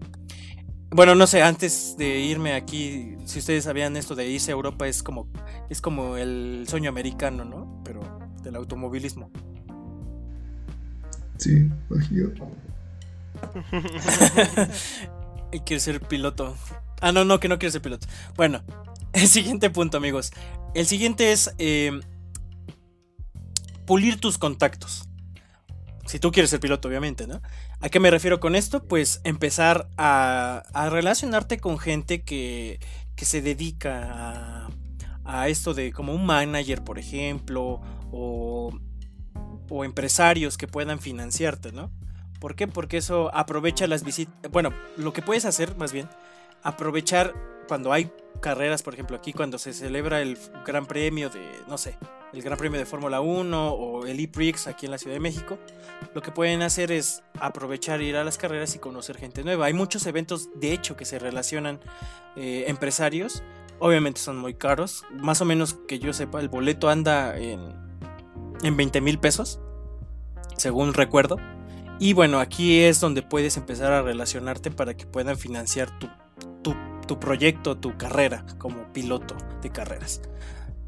Bueno, 0.95 1.15
no 1.15 1.25
sé, 1.25 1.41
antes 1.41 1.95
de 1.97 2.19
irme 2.19 2.53
aquí, 2.53 3.15
si 3.25 3.39
ustedes 3.39 3.63
sabían 3.63 3.97
esto 3.97 4.13
de 4.13 4.29
irse 4.29 4.51
a 4.51 4.53
Europa 4.53 4.87
es 4.87 5.01
como 5.01 5.27
es 5.69 5.81
como 5.81 6.17
el 6.17 6.65
sueño 6.67 6.89
americano, 6.89 7.45
¿no? 7.45 7.81
Pero 7.83 8.01
del 8.43 8.55
automovilismo. 8.55 9.31
Sí, 11.37 11.67
y 15.51 15.59
quiere 15.61 15.79
ser 15.79 15.99
piloto. 15.99 16.55
Ah, 17.01 17.11
no, 17.11 17.25
no, 17.25 17.39
que 17.39 17.49
no 17.49 17.57
quiere 17.57 17.71
ser 17.71 17.81
piloto. 17.81 18.05
Bueno, 18.35 18.63
el 19.13 19.27
siguiente 19.27 19.71
punto, 19.71 19.97
amigos. 19.97 20.31
El 20.75 20.85
siguiente 20.85 21.31
es 21.31 21.55
eh, 21.57 21.99
pulir 23.87 24.19
tus 24.19 24.37
contactos. 24.37 25.09
Si 26.05 26.19
tú 26.19 26.31
quieres 26.31 26.51
ser 26.51 26.59
piloto, 26.59 26.87
obviamente, 26.87 27.25
¿no? 27.25 27.41
¿A 27.83 27.89
qué 27.89 27.99
me 27.99 28.09
refiero 28.09 28.39
con 28.39 28.55
esto? 28.55 28.87
Pues 28.87 29.19
empezar 29.25 29.89
a, 29.97 30.63
relacionarte 30.89 31.57
con 31.57 31.77
gente 31.77 32.23
que, 32.23 32.79
que 33.17 33.25
se 33.25 33.41
dedica 33.41 34.09
a, 34.09 34.69
a, 35.25 35.49
esto 35.49 35.73
de 35.73 35.91
como 35.91 36.13
un 36.13 36.25
manager, 36.25 36.81
por 36.85 36.97
ejemplo, 36.97 37.81
o, 38.09 38.71
o 39.69 39.83
empresarios 39.83 40.57
que 40.57 40.65
puedan 40.65 40.99
financiarte, 40.99 41.73
¿no? 41.73 41.91
¿Por 42.39 42.55
qué? 42.55 42.69
Porque 42.69 42.95
eso 42.95 43.29
aprovecha 43.35 43.85
las 43.85 44.05
visitas. 44.05 44.49
Bueno, 44.49 44.69
lo 44.95 45.11
que 45.11 45.21
puedes 45.21 45.43
hacer 45.43 45.75
más 45.75 45.91
bien, 45.91 46.07
aprovechar 46.63 47.33
cuando 47.67 47.91
hay 47.91 48.11
carreras, 48.41 48.83
por 48.83 48.93
ejemplo, 48.93 49.15
aquí 49.15 49.33
cuando 49.33 49.57
se 49.57 49.73
celebra 49.73 50.21
el 50.21 50.37
Gran 50.65 50.85
Premio 50.85 51.29
de, 51.29 51.41
no 51.67 51.77
sé, 51.77 51.97
el 52.33 52.41
Gran 52.41 52.57
Premio 52.57 52.79
de 52.79 52.85
Fórmula 52.85 53.21
1 53.21 53.71
o 53.73 54.05
el 54.05 54.19
E-Prix 54.19 54.67
aquí 54.67 54.85
en 54.85 54.91
la 54.91 54.97
Ciudad 54.97 55.15
de 55.15 55.19
México, 55.19 55.57
lo 56.13 56.21
que 56.21 56.31
pueden 56.31 56.61
hacer 56.61 56.91
es 56.91 57.23
aprovechar 57.39 58.01
ir 58.01 58.15
a 58.17 58.23
las 58.23 58.37
carreras 58.37 58.75
y 58.75 58.79
conocer 58.79 59.17
gente 59.17 59.43
nueva. 59.43 59.67
Hay 59.67 59.73
muchos 59.73 60.05
eventos, 60.07 60.49
de 60.55 60.73
hecho, 60.73 60.97
que 60.97 61.05
se 61.05 61.19
relacionan 61.19 61.79
eh, 62.35 62.65
empresarios. 62.67 63.43
Obviamente 63.79 64.19
son 64.19 64.37
muy 64.37 64.55
caros. 64.55 65.05
Más 65.11 65.41
o 65.41 65.45
menos 65.45 65.75
que 65.87 65.99
yo 65.99 66.11
sepa, 66.13 66.39
el 66.39 66.49
boleto 66.49 66.89
anda 66.89 67.37
en, 67.37 67.59
en 68.63 68.77
20 68.77 69.01
mil 69.01 69.19
pesos, 69.19 69.59
según 70.57 70.93
recuerdo. 70.93 71.37
Y 71.99 72.13
bueno, 72.13 72.39
aquí 72.39 72.81
es 72.81 72.99
donde 72.99 73.21
puedes 73.21 73.57
empezar 73.57 73.93
a 73.93 74.01
relacionarte 74.01 74.71
para 74.71 74.95
que 74.95 75.05
puedan 75.05 75.37
financiar 75.37 75.97
tu, 75.99 76.09
proyecto, 77.19 77.77
tu 77.77 77.97
carrera 77.97 78.45
como 78.57 78.91
piloto 78.93 79.35
de 79.61 79.69
carreras. 79.69 80.21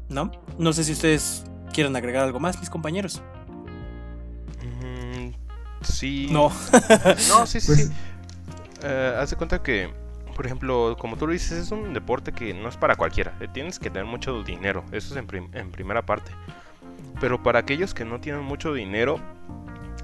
¿No? 0.08 0.30
No 0.58 0.72
sé 0.72 0.84
si 0.84 0.92
ustedes 0.92 1.44
quieren 1.72 1.96
agregar 1.96 2.24
algo 2.24 2.38
más, 2.40 2.58
mis 2.60 2.70
compañeros. 2.70 3.22
Mm, 4.62 5.30
Sí. 5.82 6.28
No. 6.30 6.50
no, 7.28 7.46
sí, 7.46 7.60
sí, 7.60 7.66
Pues- 7.66 7.86
sí. 7.88 7.92
Eh, 8.82 9.16
haz 9.18 9.30
de 9.30 9.36
cuenta 9.36 9.62
que, 9.62 9.90
por 10.34 10.44
ejemplo, 10.46 10.96
como 10.98 11.16
tú 11.16 11.26
lo 11.26 11.32
dices, 11.32 11.52
es 11.52 11.70
un 11.72 11.92
deporte 11.94 12.32
que 12.32 12.52
no 12.54 12.68
es 12.68 12.76
para 12.76 12.94
cualquiera. 12.96 13.36
eh, 13.40 13.48
Tienes 13.52 13.78
que 13.78 13.88
tener 13.90 14.04
mucho 14.06 14.42
dinero. 14.42 14.84
Eso 14.92 15.12
es 15.14 15.16
en, 15.16 15.26
prim- 15.26 15.50
en 15.54 15.70
primera 15.70 16.04
parte. 16.04 16.30
Pero 17.20 17.42
para 17.42 17.60
aquellos 17.60 17.94
que 17.94 18.04
no 18.04 18.20
tienen 18.20 18.42
mucho 18.42 18.74
dinero, 18.74 19.18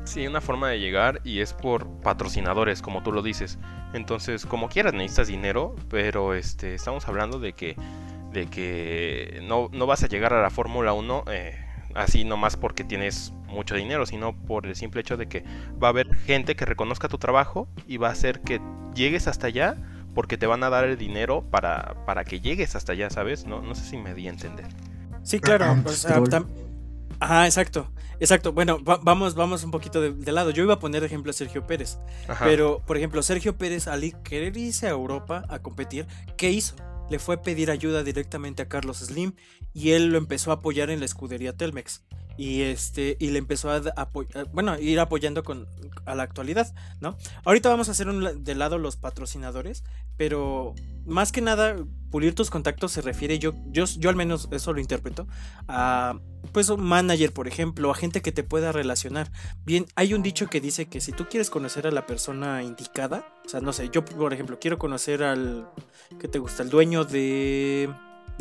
sí 0.05 0.27
una 0.27 0.41
forma 0.41 0.69
de 0.69 0.81
llegar 0.81 1.21
y 1.25 1.41
es 1.41 1.53
por 1.53 1.87
patrocinadores, 2.01 2.83
como 2.83 3.03
tú 3.03 3.13
lo 3.13 3.23
dices. 3.23 3.59
Entonces, 3.95 4.47
como 4.47 4.69
quieras, 4.69 4.95
necesitas 4.95 5.29
dinero, 5.29 5.75
pero 5.89 6.35
este, 6.35 6.75
estamos 6.75 7.07
hablando 7.09 7.39
de 7.39 7.53
que, 7.53 7.77
de 8.33 8.47
que 8.47 9.41
no, 9.43 9.69
no 9.73 9.87
vas 9.87 10.03
a 10.03 10.09
llegar 10.09 10.33
a 10.33 10.43
la 10.43 10.51
Fórmula 10.51 10.93
1 10.93 11.25
eh, 11.31 11.59
así 11.95 12.25
nomás 12.25 12.57
porque 12.57 12.85
tienes 12.85 13.33
mucho 13.49 13.75
dinero, 13.75 14.07
sino 14.07 14.35
por 14.35 14.67
el 14.67 14.75
simple 14.77 15.03
hecho 15.03 15.17
de 15.17 15.29
que 15.29 15.45
va 15.83 15.89
a 15.89 15.91
haber 15.91 16.15
gente 16.15 16.57
que 16.57 16.65
reconozca 16.65 17.09
tu 17.09 17.19
trabajo 17.19 17.69
y 17.87 17.99
va 17.99 18.09
a 18.09 18.13
hacer 18.13 18.41
que 18.41 18.61
llegues 18.95 19.29
hasta 19.29 19.49
allá 19.49 19.77
porque 20.15 20.37
te 20.39 20.47
van 20.47 20.63
a 20.65 20.71
dar 20.71 20.85
el 20.85 20.97
dinero 20.99 21.43
para, 21.51 21.95
para 22.07 22.25
que 22.25 22.41
llegues 22.41 22.77
hasta 22.77 22.93
allá, 22.93 23.09
¿sabes? 23.11 23.47
No, 23.47 23.61
no 23.63 23.75
sé 23.75 23.85
si 23.85 23.97
me 23.99 24.15
di 24.15 24.27
a 24.27 24.31
entender. 24.31 24.67
Sí, 25.23 25.39
claro. 25.39 25.77
Sea, 25.87 25.95
Stroll. 26.17 26.29
tam- 26.31 26.47
Ajá, 27.23 27.47
exacto. 27.47 27.91
Exacto. 28.21 28.53
Bueno, 28.53 28.83
va- 28.83 29.01
vamos, 29.03 29.35
vamos 29.35 29.65
un 29.65 29.71
poquito 29.71 30.01
de, 30.01 30.13
de 30.13 30.33
lado. 30.33 30.51
Yo 30.51 30.63
iba 30.63 30.75
a 30.75 30.79
poner 30.79 31.01
de 31.01 31.07
ejemplo 31.07 31.31
a 31.31 31.33
Sergio 31.33 31.67
Pérez. 31.67 31.99
Ajá. 32.29 32.45
Pero, 32.45 32.83
por 32.87 32.97
ejemplo, 32.97 33.23
Sergio 33.23 33.57
Pérez, 33.57 33.89
al 33.89 34.21
querer 34.23 34.57
irse 34.57 34.87
a 34.87 34.91
Europa 34.91 35.45
a 35.49 35.61
competir, 35.61 36.07
¿qué 36.37 36.51
hizo? 36.51 36.75
Le 37.11 37.19
fue 37.19 37.35
a 37.37 37.43
pedir 37.43 37.71
ayuda 37.71 38.03
directamente 38.03 38.63
a 38.63 38.69
Carlos 38.69 38.99
Slim 38.99 39.33
y 39.75 39.91
él 39.91 40.07
lo 40.13 40.19
empezó 40.19 40.51
a 40.51 40.55
apoyar 40.55 40.89
en 40.91 41.01
la 41.01 41.05
escudería 41.07 41.53
Telmex. 41.57 42.03
Y 42.37 42.63
este, 42.63 43.17
y 43.21 43.31
le 43.31 43.39
empezó 43.39 43.71
a, 43.71 43.81
da- 43.81 43.95
apo- 43.97 44.27
a- 44.35 44.45
bueno, 44.53 44.79
ir 44.79 44.99
apoyando 45.01 45.43
con 45.43 45.67
a 46.07 46.15
la 46.15 46.23
actualidad, 46.23 46.75
¿no? 47.01 47.17
Ahorita 47.45 47.69
vamos 47.69 47.89
a 47.89 47.93
hacer 47.93 48.09
un 48.09 48.43
de 48.45 48.55
lado 48.55 48.79
los 48.79 48.97
patrocinadores, 48.97 49.85
pero 50.17 50.75
más 51.07 51.33
que 51.33 51.41
nada, 51.41 51.77
pulir 52.11 52.35
tus 52.35 52.51
contactos 52.51 52.93
se 52.93 53.01
refiere, 53.03 53.39
yo, 53.39 53.53
yo, 53.69 53.85
yo 53.85 54.11
al 54.11 54.17
menos 54.17 54.49
eso 54.51 54.73
lo 54.73 54.81
interpreto, 54.81 55.27
a 55.69 56.19
pues 56.53 56.69
un 56.69 56.83
manager, 56.83 57.33
por 57.33 57.49
ejemplo, 57.49 57.91
a 57.91 57.95
gente 57.95 58.21
que 58.21 58.33
te 58.33 58.43
pueda 58.43 58.73
relacionar. 58.73 59.31
Bien, 59.65 59.87
hay 59.95 60.13
un 60.13 60.23
dicho 60.23 60.49
que 60.49 60.61
dice 60.61 60.87
que 60.89 61.01
si 61.01 61.13
tú 61.13 61.27
quieres 61.29 61.51
conocer 61.51 61.87
a 61.87 61.91
la 61.93 62.07
persona 62.07 62.63
indicada, 62.63 63.25
o 63.47 63.49
sea, 63.49 63.61
no 63.61 63.73
sé, 63.73 63.89
yo 63.91 64.05
por 64.05 64.33
ejemplo 64.33 64.59
quiero 64.61 64.79
conocer 64.79 65.23
al, 65.23 65.69
¿qué 66.21 66.29
te 66.29 66.39
gusta? 66.39 66.63
El 66.63 66.71
dueño 66.71 67.05
de, 67.05 67.89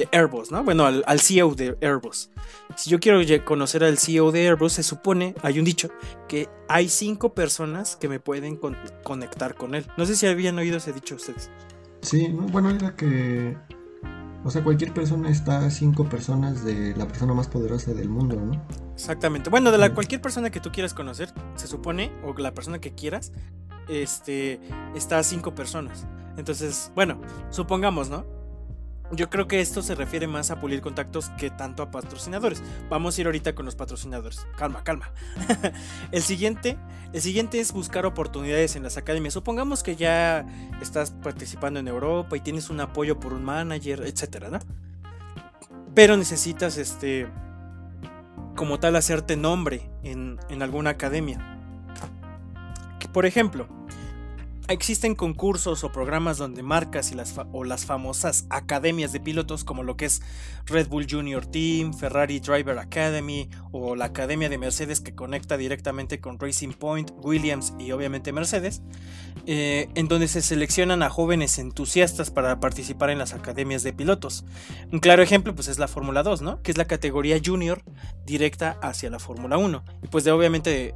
de 0.02 0.18
Airbus, 0.18 0.52
¿no? 0.52 0.64
Bueno, 0.64 0.86
al, 0.86 1.04
al 1.08 1.20
CEO 1.20 1.56
de 1.56 1.78
Airbus. 1.82 2.30
Si 2.76 2.90
yo 2.90 3.00
quiero 3.00 3.20
conocer 3.46 3.84
al 3.84 3.98
CEO 3.98 4.32
de 4.32 4.48
Airbus, 4.48 4.74
se 4.74 4.84
supone, 4.84 5.36
hay 5.44 5.60
un 5.60 5.66
dicho, 5.66 5.90
que 6.28 6.50
hay 6.68 6.90
cinco 6.90 7.34
personas 7.34 7.96
que 7.96 8.08
me 8.10 8.20
pueden 8.20 8.56
con- 8.56 8.78
conectar 9.04 9.56
con 9.56 9.76
él. 9.76 9.86
No 9.98 10.06
sé 10.06 10.16
si 10.16 10.28
habían 10.28 10.58
oído 10.58 10.78
ese 10.78 10.94
dicho 10.94 11.16
ustedes. 11.16 11.50
Sí, 12.02 12.30
no, 12.30 12.44
bueno, 12.48 12.70
era 12.72 12.96
que. 12.96 13.58
O 14.44 14.50
sea, 14.50 14.64
cualquier 14.64 14.92
persona 14.92 15.30
está 15.30 15.60
a 15.66 15.70
cinco 15.70 16.10
personas 16.10 16.66
de 16.66 16.96
la 16.96 17.08
persona 17.08 17.36
más 17.36 17.48
poderosa 17.48 17.94
del 17.94 18.10
mundo, 18.10 18.38
¿no? 18.38 18.66
Exactamente. 18.96 19.52
Bueno, 19.52 19.72
de 19.72 19.78
la 19.78 19.94
cualquier 19.94 20.20
persona 20.20 20.50
que 20.50 20.60
tú 20.60 20.72
quieras 20.72 20.96
conocer, 20.96 21.32
se 21.54 21.68
supone, 21.68 22.12
o 22.26 22.34
la 22.40 22.52
persona 22.52 22.80
que 22.80 22.96
quieras, 22.96 23.32
este, 23.88 24.60
está 24.96 25.20
a 25.20 25.24
cinco 25.24 25.54
personas. 25.54 26.08
Entonces, 26.38 26.92
bueno, 26.96 27.22
supongamos, 27.52 28.10
¿no? 28.10 28.26
Yo 29.14 29.30
creo 29.30 29.48
que 29.48 29.60
esto 29.60 29.82
se 29.82 29.94
refiere 29.94 30.26
más 30.26 30.52
a 30.52 30.62
pulir 30.62 30.82
contactos 30.82 31.30
que 31.38 31.50
tanto 31.50 31.84
a 31.84 31.92
patrocinadores. 31.92 32.64
Vamos 32.90 33.18
a 33.18 33.22
ir 33.22 33.28
ahorita 33.28 33.54
con 33.54 33.66
los 33.66 33.76
patrocinadores. 33.76 34.46
Calma, 34.58 34.84
calma. 34.84 35.12
el 36.12 36.22
siguiente, 36.22 36.78
el 37.12 37.22
siguiente 37.22 37.60
es 37.60 37.74
buscar 37.74 38.06
oportunidades 38.06 38.78
en 38.78 38.84
las 38.84 38.96
academias. 38.96 39.34
Supongamos 39.34 39.84
que 39.84 39.98
ya 39.98 40.46
estás 40.82 41.12
participando 41.12 41.80
en 41.82 41.90
Europa 41.90 42.38
y 42.38 42.40
tienes 42.40 42.70
un 42.70 42.80
apoyo 42.80 43.20
por 43.20 43.34
un 43.34 43.44
manager, 43.44 44.04
etcétera, 44.06 44.50
¿no? 44.50 44.60
Pero 45.94 46.16
necesitas 46.16 46.78
este 46.78 47.28
como 48.56 48.80
tal 48.80 48.96
hacerte 48.96 49.36
nombre 49.36 49.90
en, 50.04 50.40
en 50.50 50.62
alguna 50.62 50.92
academia. 50.92 51.58
Por 53.12 53.26
ejemplo, 53.26 53.68
existen 54.68 55.16
concursos 55.16 55.84
o 55.84 55.92
programas 55.92 56.38
donde 56.38 56.64
marcas 56.64 57.12
y 57.12 57.16
las 57.16 57.36
o 57.52 57.64
las 57.64 57.86
famosas 57.86 58.46
academias 58.50 59.12
de 59.12 59.20
pilotos 59.20 59.64
como 59.64 59.84
lo 59.84 59.98
que 59.98 60.06
es 60.06 60.22
Red 60.66 60.88
Bull 60.88 61.08
Junior 61.10 61.46
Team, 61.46 61.94
Ferrari 61.94 62.40
Driver 62.40 62.78
Academy 62.78 63.50
o 63.72 63.96
la 63.96 64.06
Academia 64.06 64.50
de 64.50 64.58
Mercedes 64.58 65.02
que 65.02 65.16
conecta 65.16 65.58
directamente 65.58 66.20
con 66.20 66.40
Racing 66.40 66.74
Point, 66.74 67.12
Williams 67.24 67.74
y 67.80 67.92
obviamente 67.92 68.32
Mercedes, 68.32 68.82
eh, 69.46 69.90
en 69.96 70.08
donde 70.08 70.28
se 70.28 70.42
seleccionan 70.42 71.04
a 71.04 71.10
jóvenes 71.10 71.58
entusiastas 71.60 72.32
para 72.32 72.60
participar 72.60 73.10
en 73.10 73.18
las 73.18 73.34
academias 73.34 73.84
de 73.84 73.94
pilotos. 73.94 74.46
Un 74.92 75.00
claro 75.00 75.24
ejemplo 75.24 75.56
pues 75.56 75.68
es 75.68 75.80
la 75.80 75.88
Fórmula 75.88 76.24
2, 76.24 76.42
¿no? 76.42 76.62
Que 76.62 76.72
es 76.72 76.78
la 76.78 76.86
categoría 76.86 77.40
junior 77.44 77.84
directa 78.26 78.78
hacia 78.82 79.10
la 79.10 79.20
Fórmula 79.20 79.58
1. 79.58 79.84
Y 80.04 80.08
pues 80.08 80.24
de 80.24 80.32
obviamente 80.32 80.94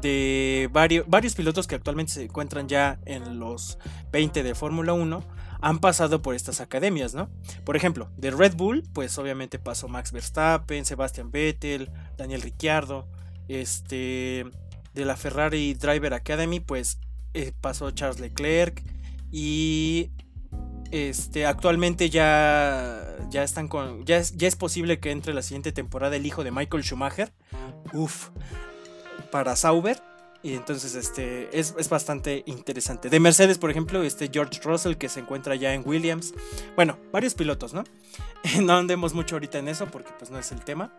de 0.00 0.68
varios, 0.72 1.06
varios 1.08 1.34
pilotos 1.34 1.66
que 1.66 1.74
actualmente 1.74 2.12
se 2.12 2.24
encuentran 2.24 2.68
ya 2.68 3.00
en 3.06 3.38
los 3.38 3.78
20 4.12 4.42
de 4.42 4.54
Fórmula 4.54 4.92
1 4.92 5.24
han 5.62 5.78
pasado 5.78 6.22
por 6.22 6.34
estas 6.34 6.60
academias, 6.60 7.14
¿no? 7.14 7.28
Por 7.64 7.76
ejemplo, 7.76 8.10
de 8.16 8.30
Red 8.30 8.54
Bull, 8.56 8.82
pues 8.92 9.18
obviamente 9.18 9.58
pasó 9.58 9.88
Max 9.88 10.12
Verstappen, 10.12 10.84
Sebastian 10.84 11.30
Vettel, 11.30 11.90
Daniel 12.16 12.40
Ricciardo, 12.40 13.08
este, 13.48 14.46
de 14.94 15.04
la 15.04 15.16
Ferrari 15.16 15.74
Driver 15.74 16.14
Academy, 16.14 16.60
pues 16.60 16.98
eh, 17.34 17.52
pasó 17.60 17.90
Charles 17.90 18.20
Leclerc 18.20 18.82
y 19.30 20.10
este 20.90 21.46
actualmente 21.46 22.10
ya 22.10 23.16
ya 23.30 23.44
están 23.44 23.68
con 23.68 24.04
ya 24.04 24.16
es, 24.16 24.36
ya 24.36 24.48
es 24.48 24.56
posible 24.56 24.98
que 24.98 25.12
entre 25.12 25.32
la 25.34 25.42
siguiente 25.42 25.70
temporada 25.70 26.16
el 26.16 26.26
hijo 26.26 26.42
de 26.42 26.50
Michael 26.50 26.82
Schumacher. 26.82 27.32
Uf, 27.92 28.30
para 29.30 29.56
Sauber. 29.56 30.02
Y 30.42 30.54
entonces 30.54 30.94
este 30.94 31.58
es, 31.58 31.74
es 31.78 31.88
bastante 31.90 32.42
interesante. 32.46 33.10
De 33.10 33.20
Mercedes, 33.20 33.58
por 33.58 33.70
ejemplo, 33.70 34.02
este 34.02 34.30
George 34.32 34.60
Russell 34.64 34.94
que 34.94 35.10
se 35.10 35.20
encuentra 35.20 35.54
ya 35.54 35.74
en 35.74 35.82
Williams. 35.84 36.32
Bueno, 36.76 36.98
varios 37.12 37.34
pilotos, 37.34 37.74
¿no? 37.74 37.84
No 38.62 38.74
andemos 38.74 39.12
mucho 39.12 39.36
ahorita 39.36 39.58
en 39.58 39.68
eso 39.68 39.86
porque 39.86 40.10
pues 40.18 40.30
no 40.30 40.38
es 40.38 40.50
el 40.52 40.64
tema. 40.64 40.92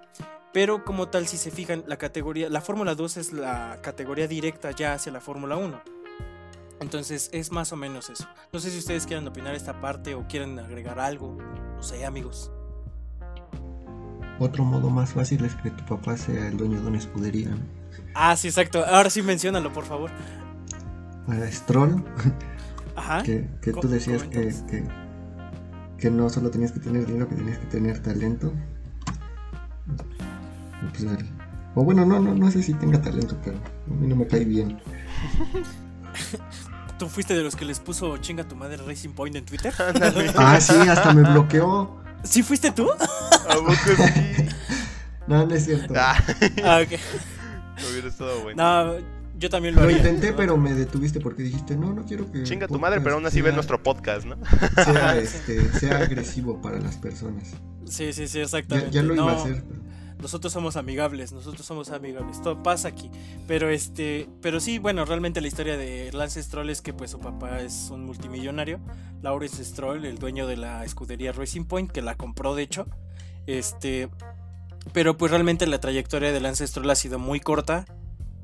Pero 0.54 0.84
como 0.86 1.08
tal, 1.08 1.28
si 1.28 1.38
se 1.38 1.50
fijan, 1.50 1.84
la 1.88 1.98
categoría, 1.98 2.50
la 2.50 2.62
Fórmula 2.62 2.94
2 2.94 3.18
es 3.18 3.34
la 3.34 3.80
categoría 3.82 4.28
directa 4.28 4.72
ya 4.72 4.94
hacia 4.94 5.12
la 5.12 5.22
Fórmula 5.22 5.56
1. 5.58 5.82
Entonces 6.82 7.30
es 7.32 7.52
más 7.52 7.72
o 7.72 7.76
menos 7.78 8.10
eso. 8.10 8.28
No 8.52 8.60
sé 8.60 8.70
si 8.70 8.78
ustedes 8.78 9.08
quieren 9.08 9.28
opinar 9.28 9.56
esta 9.56 9.80
parte 9.82 10.14
o 10.14 10.28
quieren 10.28 10.60
agregar 10.60 11.00
algo. 11.00 11.38
No 11.76 11.82
sé, 11.82 12.06
amigos. 12.06 12.52
Otro 14.40 14.64
modo 14.66 14.90
más 14.90 15.14
fácil 15.14 15.46
es 15.46 15.56
que 15.56 15.72
tu 15.72 15.86
papá 15.86 16.18
sea 16.18 16.48
el 16.48 16.58
dueño 16.58 16.82
de 16.82 16.88
una 16.88 16.98
escudería. 16.98 17.50
¿no? 17.50 17.81
Ah, 18.14 18.36
sí, 18.36 18.48
exacto. 18.48 18.86
Ahora 18.86 19.10
sí 19.10 19.22
menciónalo, 19.22 19.72
por 19.74 19.86
favor. 19.86 20.12
Stroll, 21.52 22.04
Ajá. 22.96 23.24
que, 23.24 23.48
tú 23.80 23.88
decías 23.88 24.24
que, 24.24 24.50
que, 24.70 24.84
que 25.98 26.10
no 26.12 26.30
solo 26.30 26.50
tenías 26.50 26.72
que 26.74 26.80
tener 26.80 27.06
dinero, 27.06 27.28
que 27.30 27.36
tenías 27.36 27.58
que 27.60 27.66
tener 27.68 28.00
talento. 28.02 28.52
Pues, 30.90 31.04
el- 31.04 31.30
o 31.76 31.84
bueno, 31.86 32.06
no, 32.06 32.20
no, 32.20 32.36
no 32.36 32.52
sé 32.52 32.62
si 32.64 32.74
tenga 32.74 33.02
talento, 33.02 33.38
pero 33.44 33.58
a 33.58 33.94
mí 33.94 34.08
no 34.08 34.16
me 34.18 34.28
cae 34.28 34.44
bien. 34.44 34.82
¿Tú 37.00 37.08
fuiste 37.08 37.34
de 37.34 37.42
los 37.44 37.56
que 37.56 37.66
les 37.66 37.80
puso 37.80 38.18
chinga 38.18 38.44
tu 38.44 38.56
madre 38.56 38.78
Racing 38.78 39.12
Point 39.14 39.36
en 39.36 39.46
Twitter? 39.46 39.74
Ah, 40.38 40.60
sí, 40.60 40.76
hasta 40.76 41.14
me 41.14 41.22
bloqueó. 41.32 42.02
¿Sí 42.24 42.44
fuiste 42.44 42.72
tú? 42.72 42.88
¿A 42.92 43.56
poco 43.56 43.74
sí? 43.74 44.50
No, 45.28 45.46
no 45.46 45.56
es 45.56 45.66
cierto. 45.66 45.94
Ah, 45.96 46.16
Ah, 46.64 46.82
ok. 46.84 47.00
hubiera 47.92 48.08
estado 48.08 48.42
bueno. 48.44 48.62
No, 48.62 48.98
yo 49.38 49.50
también 49.50 49.74
lo 49.76 49.82
Lo 49.82 49.88
haría, 49.88 49.98
intenté, 50.00 50.32
¿no? 50.32 50.38
pero 50.38 50.58
me 50.58 50.74
detuviste 50.74 51.20
porque 51.20 51.42
dijiste, 51.44 51.76
no, 51.76 51.94
no 51.94 52.06
quiero 52.06 52.32
que... 52.32 52.44
Chinga 52.44 52.68
tu 52.68 52.78
madre, 52.80 53.02
pero 53.02 53.16
aún 53.16 53.26
así 53.26 53.42
ve 53.42 53.50
sea- 53.50 53.56
nuestro 53.56 53.82
podcast, 53.82 54.26
¿no? 54.26 54.38
Sea, 54.84 55.18
este, 55.18 55.68
sea 55.80 55.98
agresivo 55.98 56.62
para 56.62 56.80
las 56.80 56.98
personas. 56.98 57.54
Sí, 57.86 58.14
sí, 58.14 58.28
sí, 58.28 58.40
exactamente. 58.40 58.92
ya 58.92 59.02
lo 59.02 59.16
iba 59.16 59.32
a 59.32 59.36
hacer. 59.36 59.64
pero- 59.68 59.82
Nosotros 60.22 60.54
somos 60.54 60.76
amigables, 60.78 61.32
nosotros 61.34 61.66
somos 61.66 61.90
amigables. 61.90 62.40
Todo 62.44 62.62
pasa 62.62 62.90
aquí. 62.90 63.10
Pero 63.48 63.70
este, 63.72 64.30
pero 64.44 64.60
sí, 64.60 64.78
bueno, 64.78 65.04
realmente 65.06 65.42
la 65.42 65.48
historia 65.48 65.76
de 65.76 66.12
Lance 66.14 66.44
Stroll 66.44 66.70
es 66.70 66.82
que 66.82 66.94
pues 66.94 67.10
su 67.10 67.20
papá 67.20 67.62
es 67.62 67.90
un 67.92 68.06
multimillonario, 68.06 68.80
Lawrence 69.24 69.66
Stroll, 69.66 70.06
el 70.06 70.20
dueño 70.20 70.46
de 70.46 70.58
la 70.58 70.86
escudería 70.86 71.32
Racing 71.32 71.64
Point, 71.66 71.90
que 71.92 72.04
la 72.04 72.14
compró 72.16 72.54
de 72.54 72.62
hecho. 72.62 72.86
Este, 73.48 74.08
pero 74.94 75.18
pues 75.18 75.32
realmente 75.32 75.68
la 75.68 75.80
trayectoria 75.80 76.32
de 76.32 76.40
Lance 76.40 76.68
Stroll 76.68 76.90
ha 76.90 76.96
sido 76.96 77.20
muy 77.20 77.40
corta, 77.40 77.86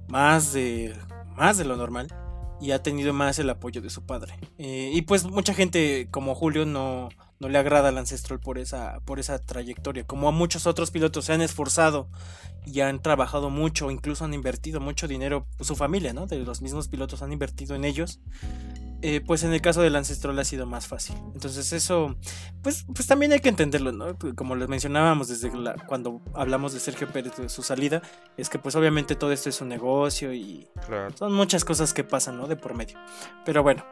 más 0.07 0.53
de 0.53 0.95
más 1.35 1.57
de 1.57 1.65
lo 1.65 1.75
normal. 1.77 2.07
y 2.59 2.71
ha 2.71 2.81
tenido 2.81 3.13
más 3.13 3.37
el 3.37 3.51
apoyo 3.51 3.81
de 3.81 3.91
su 3.91 4.03
padre. 4.05 4.33
Eh, 4.57 4.89
y 4.91 5.03
pues 5.03 5.25
mucha 5.25 5.53
gente 5.53 6.07
como 6.09 6.33
Julio 6.33 6.65
no, 6.65 7.09
no 7.39 7.49
le 7.49 7.57
agrada 7.57 7.89
al 7.89 7.97
Ancestral 7.97 8.39
por 8.39 8.57
esa, 8.57 8.99
por 9.05 9.19
esa 9.19 9.37
trayectoria. 9.39 10.05
Como 10.05 10.27
a 10.27 10.31
muchos 10.31 10.65
otros 10.65 10.89
pilotos 10.91 11.25
se 11.25 11.33
han 11.33 11.41
esforzado 11.41 12.09
y 12.65 12.81
han 12.81 13.01
trabajado 13.01 13.49
mucho, 13.49 13.91
incluso 13.91 14.25
han 14.25 14.33
invertido 14.33 14.79
mucho 14.79 15.07
dinero, 15.07 15.45
su 15.59 15.75
familia, 15.75 16.13
¿no? 16.13 16.25
De 16.25 16.39
los 16.39 16.61
mismos 16.61 16.87
pilotos 16.87 17.21
han 17.21 17.31
invertido 17.31 17.75
en 17.75 17.85
ellos. 17.85 18.19
Eh, 19.01 19.21
pues 19.21 19.43
en 19.43 19.53
el 19.53 19.61
caso 19.61 19.81
del 19.81 19.95
ancestral 19.95 20.37
ha 20.39 20.43
sido 20.43 20.65
más 20.65 20.87
fácil. 20.87 21.15
Entonces 21.33 21.71
eso, 21.71 22.15
pues, 22.63 22.85
pues 22.93 23.07
también 23.07 23.31
hay 23.31 23.39
que 23.39 23.49
entenderlo, 23.49 23.91
¿no? 23.91 24.17
Como 24.35 24.55
les 24.55 24.67
mencionábamos 24.67 25.27
desde 25.27 25.51
cuando 25.85 26.21
hablamos 26.33 26.73
de 26.73 26.79
Sergio 26.79 27.07
Pérez 27.07 27.37
de 27.37 27.49
su 27.49 27.61
salida, 27.61 28.01
es 28.37 28.49
que 28.49 28.57
pues 28.57 28.75
obviamente 28.75 29.15
todo 29.15 29.31
esto 29.31 29.49
es 29.49 29.61
un 29.61 29.69
negocio 29.69 30.33
y 30.33 30.67
son 31.15 31.33
muchas 31.33 31.63
cosas 31.63 31.93
que 31.93 32.03
pasan, 32.03 32.37
¿no? 32.37 32.47
De 32.47 32.55
por 32.55 32.73
medio. 32.73 32.97
Pero 33.45 33.61
bueno, 33.61 33.85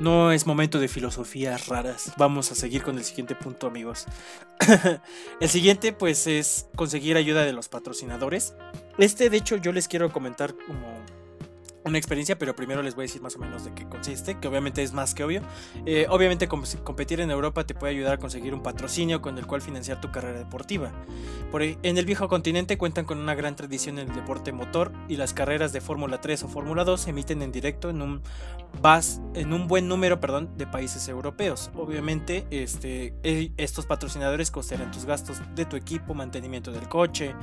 no 0.00 0.32
es 0.32 0.46
momento 0.46 0.78
de 0.78 0.88
filosofías 0.88 1.66
raras. 1.68 2.12
Vamos 2.16 2.50
a 2.50 2.54
seguir 2.54 2.82
con 2.82 2.98
el 2.98 3.04
siguiente 3.04 3.34
punto, 3.34 3.66
amigos. 3.66 4.06
el 5.40 5.48
siguiente, 5.48 5.92
pues, 5.92 6.26
es 6.26 6.68
conseguir 6.76 7.16
ayuda 7.16 7.44
de 7.44 7.52
los 7.52 7.68
patrocinadores. 7.68 8.54
Este, 8.98 9.30
de 9.30 9.36
hecho, 9.36 9.56
yo 9.56 9.72
les 9.72 9.88
quiero 9.88 10.12
comentar 10.12 10.54
como 10.66 10.88
una 11.84 11.98
experiencia, 11.98 12.38
pero 12.38 12.54
primero 12.54 12.82
les 12.82 12.94
voy 12.94 13.04
a 13.04 13.06
decir 13.06 13.22
más 13.22 13.36
o 13.36 13.38
menos 13.38 13.64
de 13.64 13.72
qué 13.74 13.88
consiste, 13.88 14.38
que 14.38 14.48
obviamente 14.48 14.82
es 14.82 14.92
más 14.92 15.14
que 15.14 15.24
obvio. 15.24 15.42
Eh, 15.86 16.06
obviamente 16.08 16.48
competir 16.48 17.20
en 17.20 17.30
Europa 17.30 17.64
te 17.64 17.74
puede 17.74 17.92
ayudar 17.92 18.14
a 18.14 18.18
conseguir 18.18 18.54
un 18.54 18.62
patrocinio 18.62 19.20
con 19.20 19.38
el 19.38 19.46
cual 19.46 19.62
financiar 19.62 20.00
tu 20.00 20.10
carrera 20.10 20.38
deportiva. 20.38 20.92
Por, 21.50 21.62
e, 21.62 21.78
en 21.82 21.98
el 21.98 22.06
viejo 22.06 22.28
continente 22.28 22.78
cuentan 22.78 23.04
con 23.04 23.18
una 23.18 23.34
gran 23.34 23.56
tradición 23.56 23.98
en 23.98 24.08
el 24.08 24.14
deporte 24.14 24.52
motor 24.52 24.92
y 25.08 25.16
las 25.16 25.32
carreras 25.34 25.72
de 25.72 25.80
Fórmula 25.80 26.20
3 26.20 26.44
o 26.44 26.48
Fórmula 26.48 26.84
2 26.84 27.00
se 27.00 27.10
emiten 27.10 27.42
en 27.42 27.52
directo 27.52 27.90
en 27.90 28.02
un, 28.02 28.22
en 29.34 29.52
un 29.52 29.66
buen 29.66 29.88
número 29.88 30.20
perdón, 30.20 30.50
de 30.56 30.66
países 30.66 31.08
europeos. 31.08 31.70
Obviamente 31.74 32.46
este, 32.50 33.14
e, 33.22 33.52
estos 33.56 33.86
patrocinadores 33.86 34.50
costearán 34.50 34.90
tus 34.90 35.04
gastos 35.04 35.38
de 35.54 35.64
tu 35.64 35.76
equipo, 35.76 36.14
mantenimiento 36.14 36.70
del 36.70 36.88
coche, 36.88 37.34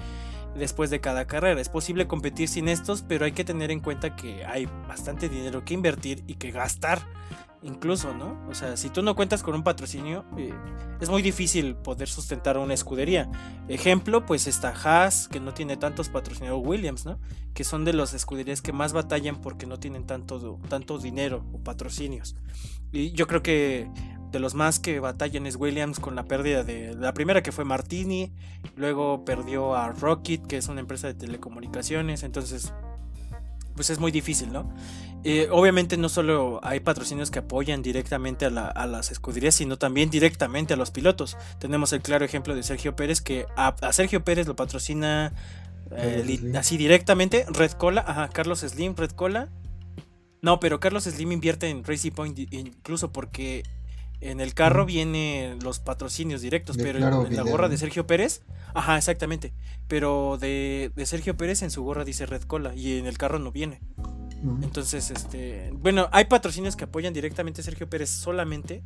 después 0.55 0.89
de 0.89 0.99
cada 0.99 1.25
carrera. 1.25 1.59
Es 1.59 1.69
posible 1.69 2.07
competir 2.07 2.47
sin 2.47 2.67
estos, 2.67 3.01
pero 3.01 3.25
hay 3.25 3.31
que 3.31 3.43
tener 3.43 3.71
en 3.71 3.79
cuenta 3.79 4.15
que 4.15 4.45
hay 4.45 4.67
bastante 4.87 5.29
dinero 5.29 5.63
que 5.65 5.73
invertir 5.73 6.23
y 6.27 6.35
que 6.35 6.51
gastar. 6.51 6.99
Incluso, 7.61 8.13
¿no? 8.13 8.39
O 8.47 8.55
sea, 8.55 8.77
si 8.77 8.89
tú 8.89 9.01
no 9.01 9.17
cuentas 9.17 9.43
con 9.43 9.53
un 9.53 9.63
patrocinio, 9.63 10.23
eh, 10.37 10.53
es 11.01 11.09
muy 11.09 11.21
difícil 11.21 11.75
poder 11.75 12.07
sustentar 12.07 12.57
una 12.57 12.73
escudería. 12.73 13.29
Ejemplo, 13.67 14.25
pues 14.25 14.47
está 14.47 14.69
Haas, 14.69 15.27
que 15.27 15.41
no 15.41 15.53
tiene 15.53 15.75
tantos 15.75 16.07
patrocinadores, 16.07 16.65
Williams, 16.65 17.05
¿no? 17.05 17.19
Que 17.53 17.65
son 17.65 17.83
de 17.83 17.91
las 17.91 18.13
escuderías 18.13 18.61
que 18.61 18.71
más 18.71 18.93
batallan 18.93 19.41
porque 19.41 19.65
no 19.65 19.77
tienen 19.77 20.05
tanto, 20.05 20.57
tanto 20.69 20.99
dinero 20.99 21.45
o 21.51 21.61
patrocinios. 21.61 22.37
Y 22.93 23.11
yo 23.11 23.27
creo 23.27 23.43
que 23.43 23.91
de 24.31 24.39
los 24.39 24.53
más 24.53 24.79
que 24.79 24.99
batallan 24.99 25.45
es 25.45 25.55
Williams 25.55 25.99
con 25.99 26.15
la 26.15 26.23
pérdida 26.23 26.63
de 26.63 26.95
la 26.95 27.13
primera 27.13 27.41
que 27.41 27.51
fue 27.51 27.65
Martini, 27.65 28.31
luego 28.75 29.25
perdió 29.25 29.75
a 29.75 29.89
Rocket, 29.89 30.45
que 30.45 30.57
es 30.57 30.67
una 30.67 30.79
empresa 30.81 31.07
de 31.07 31.13
telecomunicaciones, 31.15 32.23
entonces 32.23 32.73
pues 33.75 33.89
es 33.89 33.99
muy 33.99 34.11
difícil, 34.11 34.51
¿no? 34.51 34.69
Eh, 35.23 35.47
obviamente 35.51 35.97
no 35.97 36.09
solo 36.09 36.59
hay 36.63 36.79
patrocinios 36.79 37.31
que 37.31 37.39
apoyan 37.39 37.81
directamente 37.81 38.45
a, 38.45 38.49
las 38.49 39.11
escuderías, 39.11 39.55
sino 39.55 39.77
también 39.77 40.09
directamente 40.09 40.73
a 40.73 40.77
los 40.77 40.91
pilotos. 40.91 41.37
Tenemos 41.59 41.93
el 41.93 42.01
claro 42.01 42.25
ejemplo 42.25 42.55
de 42.55 42.63
Sergio 42.63 42.95
Pérez, 42.95 43.21
que 43.21 43.45
a, 43.55 43.73
Sergio 43.93 44.23
Pérez 44.23 44.47
lo 44.47 44.55
patrocina 44.55 45.33
eh, 45.91 46.53
así 46.57 46.77
directamente 46.77 47.45
Red 47.49 47.71
Cola, 47.71 48.03
ajá, 48.05 48.29
Carlos 48.29 48.59
Slim, 48.59 48.95
Red 48.95 49.11
Cola. 49.11 49.49
No, 50.41 50.59
pero 50.59 50.79
Carlos 50.79 51.03
Slim 51.03 51.31
invierte 51.33 51.69
en 51.69 51.83
Racing 51.83 52.11
Point 52.11 52.39
incluso 52.51 53.11
porque 53.11 53.63
en 54.21 54.41
el 54.41 54.53
carro 54.53 54.85
vienen 54.85 55.59
los 55.63 55.79
patrocinios 55.79 56.41
directos, 56.41 56.77
pero 56.77 57.25
en 57.25 57.35
la 57.35 57.43
gorra 57.43 57.69
de 57.69 57.77
Sergio 57.77 58.05
Pérez, 58.05 58.41
ajá, 58.73 58.97
exactamente. 58.97 59.53
Pero 59.87 60.37
de, 60.39 60.91
Sergio 61.05 61.37
Pérez 61.37 61.61
en 61.61 61.71
su 61.71 61.83
gorra 61.83 62.03
dice 62.03 62.25
Red 62.25 62.43
Cola 62.43 62.75
y 62.75 62.97
en 62.97 63.05
el 63.05 63.17
carro 63.17 63.39
no 63.39 63.51
viene. 63.51 63.81
Entonces, 64.61 65.11
este, 65.11 65.71
bueno, 65.73 66.07
hay 66.11 66.25
patrocinios 66.25 66.75
que 66.75 66.85
apoyan 66.85 67.13
directamente 67.13 67.61
a 67.61 67.63
Sergio 67.63 67.89
Pérez 67.89 68.09
solamente 68.09 68.83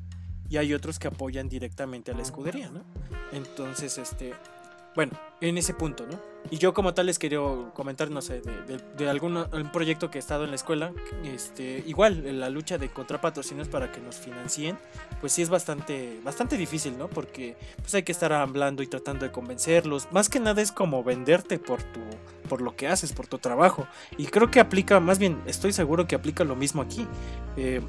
y 0.50 0.58
hay 0.58 0.74
otros 0.74 1.00
que 1.00 1.08
apoyan 1.08 1.50
directamente 1.50 2.12
a 2.12 2.16
la 2.16 2.22
escudería, 2.22 2.70
¿no? 2.70 2.84
Entonces, 3.32 3.98
este, 3.98 4.34
bueno, 4.96 5.14
en 5.42 5.58
ese 5.58 5.74
punto, 5.74 6.06
¿no? 6.06 6.20
Y 6.52 6.58
yo 6.58 6.74
como 6.74 6.94
tal 6.94 7.06
les 7.06 7.20
quería 7.20 7.40
comentar, 7.74 8.12
no 8.12 8.22
sé, 8.22 8.42
de, 8.42 9.10
algún 9.10 9.46
proyecto 9.72 10.12
que 10.12 10.18
he 10.18 10.20
estado 10.20 10.44
en 10.44 10.50
la 10.50 10.56
escuela, 10.56 10.92
este, 11.24 11.84
igual, 11.88 12.40
la 12.40 12.50
lucha 12.50 12.78
de 12.78 12.88
encontrar 12.88 13.22
patrocinios 13.22 13.70
para 13.70 13.92
que 13.92 14.02
nos 14.02 14.18
financien, 14.18 14.78
pues 15.22 15.32
sí 15.32 15.42
es 15.42 15.50
bastante, 15.50 16.20
bastante 16.24 16.58
difícil, 16.58 16.98
¿no? 16.98 17.08
Porque 17.08 17.56
pues 17.78 17.96
hay 17.96 18.04
que 18.04 18.12
estar 18.12 18.34
hablando 18.34 18.84
y 18.84 18.88
tratando 18.88 19.26
de 19.26 19.32
convencerlos. 19.32 20.12
Más 20.12 20.30
que 20.30 20.40
nada 20.40 20.62
es 20.62 20.72
como 20.72 21.04
venderte 21.04 21.60
por 21.60 21.82
tu, 21.82 22.02
por 22.50 22.62
lo 22.62 22.76
que 22.76 22.88
haces, 22.88 23.14
por 23.14 23.28
tu 23.28 23.38
trabajo. 23.38 23.88
Y 24.18 24.28
creo 24.28 24.52
que 24.52 24.60
aplica, 24.60 25.00
más 25.00 25.20
bien, 25.20 25.42
estoy 25.46 25.72
seguro 25.72 26.08
que 26.08 26.16
aplica 26.16 26.44
lo 26.44 26.56
mismo 26.56 26.82
aquí. 26.82 27.08
Eh, 27.56 27.82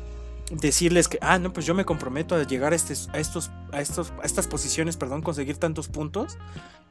decirles 0.50 1.08
que, 1.08 1.18
ah, 1.22 1.38
no, 1.38 1.52
pues 1.52 1.66
yo 1.66 1.74
me 1.74 1.84
comprometo 1.84 2.34
a 2.34 2.42
llegar 2.44 2.72
a, 2.72 2.76
estos, 2.76 3.08
a, 3.12 3.18
estos, 3.18 3.50
a, 3.72 3.80
estos, 3.80 4.12
a 4.22 4.26
estas 4.26 4.46
posiciones, 4.46 4.96
perdón, 4.96 5.22
conseguir 5.22 5.56
tantos 5.56 5.88
puntos 5.88 6.36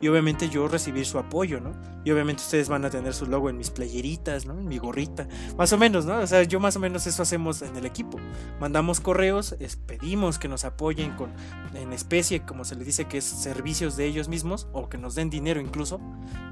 y 0.02 0.08
obviamente 0.08 0.50
yo 0.50 0.68
recibir 0.68 1.06
su 1.06 1.18
apoyo, 1.18 1.62
¿no? 1.62 1.72
Y 2.04 2.12
obviamente 2.12 2.42
ustedes 2.42 2.68
van 2.68 2.84
a 2.84 2.90
tener 2.90 3.14
su 3.14 3.26
logo 3.26 3.50
en 3.50 3.58
mis 3.58 3.70
playeritas, 3.70 4.46
¿no? 4.46 4.60
En 4.60 4.68
mi 4.68 4.78
gorrita, 4.78 5.28
más 5.58 5.72
o 5.72 5.78
menos, 5.78 6.06
¿no? 6.06 6.20
O 6.20 6.28
sea, 6.28 6.44
yo 6.44 6.60
más 6.60 6.76
o 6.76 6.80
menos 6.80 7.08
eso 7.08 7.22
hacemos 7.22 7.62
en 7.62 7.76
el 7.78 7.86
equipo. 7.86 8.18
Mandamos 8.60 9.00
correos, 9.00 9.56
pedimos 9.86 10.40
que 10.40 10.48
nos 10.48 10.66
apoyen 10.66 11.12
con, 11.12 11.32
en 11.76 11.94
especie, 11.94 12.42
como 12.42 12.66
se 12.66 12.76
les 12.76 12.86
dice, 12.86 13.06
que 13.06 13.20
es 13.20 13.24
servicios 13.24 13.96
de 13.96 14.06
ellos 14.06 14.28
mismos 14.28 14.68
o 14.74 14.90
que 14.90 14.98
nos 14.98 15.16
den 15.16 15.30
dinero 15.30 15.62
incluso. 15.62 16.02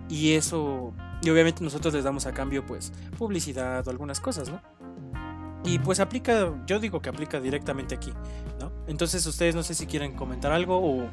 Y 0.07 0.33
eso, 0.33 0.93
y 1.21 1.29
obviamente 1.29 1.63
nosotros 1.63 1.93
les 1.93 2.03
damos 2.03 2.27
a 2.27 2.33
cambio, 2.33 2.65
pues, 2.65 2.93
publicidad 3.17 3.85
o 3.85 3.89
algunas 3.89 4.19
cosas, 4.19 4.49
¿no? 4.49 4.61
Y 5.63 5.79
pues 5.79 5.99
aplica, 5.99 6.53
yo 6.65 6.79
digo 6.79 7.01
que 7.01 7.09
aplica 7.09 7.39
directamente 7.39 7.95
aquí, 7.95 8.11
¿no? 8.59 8.71
Entonces 8.87 9.25
ustedes 9.25 9.55
no 9.55 9.63
sé 9.63 9.75
si 9.75 9.85
quieren 9.85 10.13
comentar 10.13 10.51
algo 10.51 10.81
o, 10.81 11.09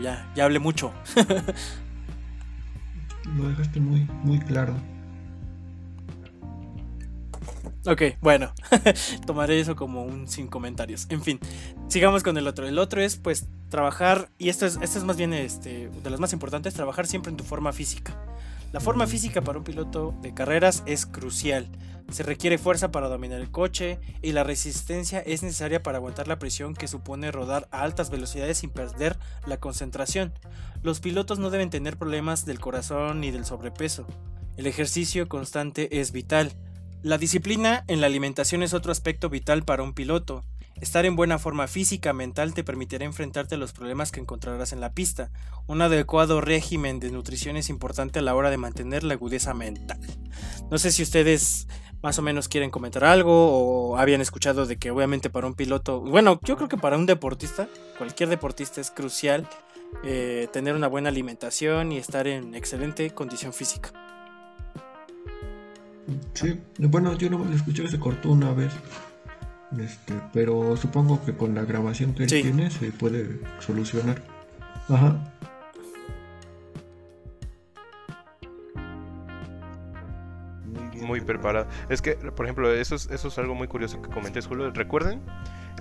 ya, 0.00 0.30
ya 0.34 0.44
hablé 0.44 0.58
mucho. 0.58 0.92
Lo 3.36 3.48
dejaste 3.48 3.80
muy, 3.80 4.06
muy 4.22 4.38
claro. 4.38 4.74
Ok, 7.86 8.02
bueno, 8.20 8.52
tomaré 9.26 9.58
eso 9.58 9.74
como 9.74 10.04
un 10.04 10.28
sin 10.28 10.48
comentarios. 10.48 11.06
En 11.08 11.22
fin, 11.22 11.40
sigamos 11.88 12.22
con 12.22 12.36
el 12.36 12.46
otro. 12.46 12.68
El 12.68 12.78
otro 12.78 13.00
es 13.00 13.16
pues 13.16 13.48
trabajar, 13.70 14.28
y 14.38 14.50
esto 14.50 14.66
es, 14.66 14.78
esto 14.82 14.98
es 14.98 15.04
más 15.04 15.16
bien 15.16 15.32
este, 15.32 15.88
de 15.88 16.10
las 16.10 16.20
más 16.20 16.34
importantes, 16.34 16.74
trabajar 16.74 17.06
siempre 17.06 17.30
en 17.30 17.38
tu 17.38 17.44
forma 17.44 17.72
física. 17.72 18.14
La 18.72 18.78
forma 18.78 19.08
física 19.08 19.42
para 19.42 19.58
un 19.58 19.64
piloto 19.64 20.14
de 20.22 20.32
carreras 20.32 20.84
es 20.86 21.04
crucial. 21.04 21.68
Se 22.12 22.22
requiere 22.22 22.56
fuerza 22.56 22.92
para 22.92 23.08
dominar 23.08 23.40
el 23.40 23.50
coche 23.50 23.98
y 24.22 24.30
la 24.30 24.44
resistencia 24.44 25.18
es 25.18 25.42
necesaria 25.42 25.82
para 25.82 25.98
aguantar 25.98 26.28
la 26.28 26.38
presión 26.38 26.74
que 26.74 26.86
supone 26.86 27.32
rodar 27.32 27.66
a 27.72 27.82
altas 27.82 28.10
velocidades 28.10 28.58
sin 28.58 28.70
perder 28.70 29.18
la 29.44 29.58
concentración. 29.58 30.32
Los 30.84 31.00
pilotos 31.00 31.40
no 31.40 31.50
deben 31.50 31.70
tener 31.70 31.96
problemas 31.96 32.46
del 32.46 32.60
corazón 32.60 33.20
ni 33.20 33.32
del 33.32 33.44
sobrepeso. 33.44 34.06
El 34.56 34.68
ejercicio 34.68 35.28
constante 35.28 36.00
es 36.00 36.12
vital. 36.12 36.52
La 37.02 37.18
disciplina 37.18 37.84
en 37.88 38.00
la 38.00 38.06
alimentación 38.06 38.62
es 38.62 38.72
otro 38.72 38.92
aspecto 38.92 39.30
vital 39.30 39.64
para 39.64 39.82
un 39.82 39.94
piloto. 39.94 40.44
Estar 40.80 41.04
en 41.04 41.14
buena 41.14 41.38
forma 41.38 41.66
física 41.66 42.14
mental 42.14 42.54
te 42.54 42.64
permitirá 42.64 43.04
enfrentarte 43.04 43.56
a 43.56 43.58
los 43.58 43.72
problemas 43.72 44.12
que 44.12 44.20
encontrarás 44.20 44.72
en 44.72 44.80
la 44.80 44.92
pista. 44.92 45.30
Un 45.66 45.82
adecuado 45.82 46.40
régimen 46.40 47.00
de 47.00 47.10
nutrición 47.10 47.56
es 47.58 47.68
importante 47.68 48.18
a 48.18 48.22
la 48.22 48.34
hora 48.34 48.50
de 48.50 48.56
mantener 48.56 49.04
la 49.04 49.14
agudeza 49.14 49.52
mental. 49.52 50.00
No 50.70 50.78
sé 50.78 50.90
si 50.90 51.02
ustedes 51.02 51.68
más 52.02 52.18
o 52.18 52.22
menos 52.22 52.48
quieren 52.48 52.70
comentar 52.70 53.04
algo 53.04 53.90
o 53.90 53.98
habían 53.98 54.22
escuchado 54.22 54.64
de 54.64 54.78
que 54.78 54.90
obviamente 54.90 55.28
para 55.28 55.46
un 55.46 55.54
piloto, 55.54 56.00
bueno, 56.00 56.40
yo 56.44 56.56
creo 56.56 56.68
que 56.68 56.78
para 56.78 56.96
un 56.96 57.04
deportista, 57.04 57.68
cualquier 57.98 58.30
deportista 58.30 58.80
es 58.80 58.90
crucial 58.90 59.46
eh, 60.02 60.48
tener 60.50 60.74
una 60.74 60.88
buena 60.88 61.10
alimentación 61.10 61.92
y 61.92 61.98
estar 61.98 62.26
en 62.26 62.54
excelente 62.54 63.10
condición 63.10 63.52
física. 63.52 63.92
Sí, 66.32 66.58
bueno, 66.78 67.16
yo 67.18 67.28
no 67.28 67.52
escuché, 67.52 67.86
se 67.86 67.98
cortó 67.98 68.30
una 68.30 68.52
vez. 68.52 68.72
Este, 69.78 70.14
pero 70.32 70.76
supongo 70.76 71.24
que 71.24 71.32
con 71.34 71.54
la 71.54 71.62
grabación 71.62 72.14
que 72.14 72.26
tiene 72.26 72.70
se 72.70 72.90
puede 72.90 73.40
solucionar. 73.60 74.20
Ajá. 74.88 75.16
Muy 81.00 81.20
preparado. 81.20 81.66
Es 81.88 82.02
que, 82.02 82.12
por 82.14 82.46
ejemplo, 82.46 82.72
eso 82.72 82.94
es, 82.94 83.08
eso 83.10 83.28
es 83.28 83.38
algo 83.38 83.54
muy 83.54 83.68
curioso 83.68 84.00
que 84.02 84.10
comenté, 84.10 84.40
Julio. 84.42 84.70
Recuerden 84.70 85.22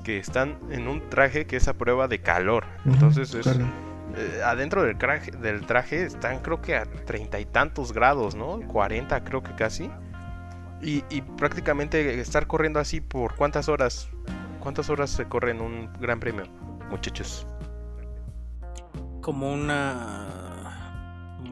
que 0.04 0.18
están 0.18 0.58
en 0.72 0.88
un 0.88 1.10
traje 1.10 1.46
que 1.46 1.58
es 1.58 1.68
a 1.68 1.74
prueba 1.74 2.08
de 2.08 2.20
calor. 2.20 2.66
Entonces, 2.86 3.36
eh, 3.36 4.42
adentro 4.44 4.84
del 4.84 4.98
traje, 4.98 5.32
del 5.32 5.66
traje 5.66 6.06
están 6.06 6.40
creo 6.40 6.62
que 6.62 6.76
a 6.76 6.86
treinta 6.86 7.40
y 7.40 7.46
tantos 7.46 7.94
grados, 7.94 8.36
¿no? 8.36 8.60
40 8.68 9.24
creo 9.24 9.44
que 9.44 9.54
casi. 9.56 9.90
Y, 10.82 11.04
y 11.10 11.22
prácticamente 11.22 12.20
estar 12.22 12.48
corriendo 12.48 12.80
así 12.80 13.02
por 13.02 13.36
cuántas 13.36 13.68
horas. 13.70 14.10
¿Cuántas 14.60 14.90
horas 14.90 15.10
se 15.10 15.26
corre 15.26 15.52
en 15.52 15.62
un 15.62 15.92
gran 16.00 16.20
premio, 16.20 16.46
muchachos? 16.90 17.48
Como 19.22 19.52
una 19.52 20.39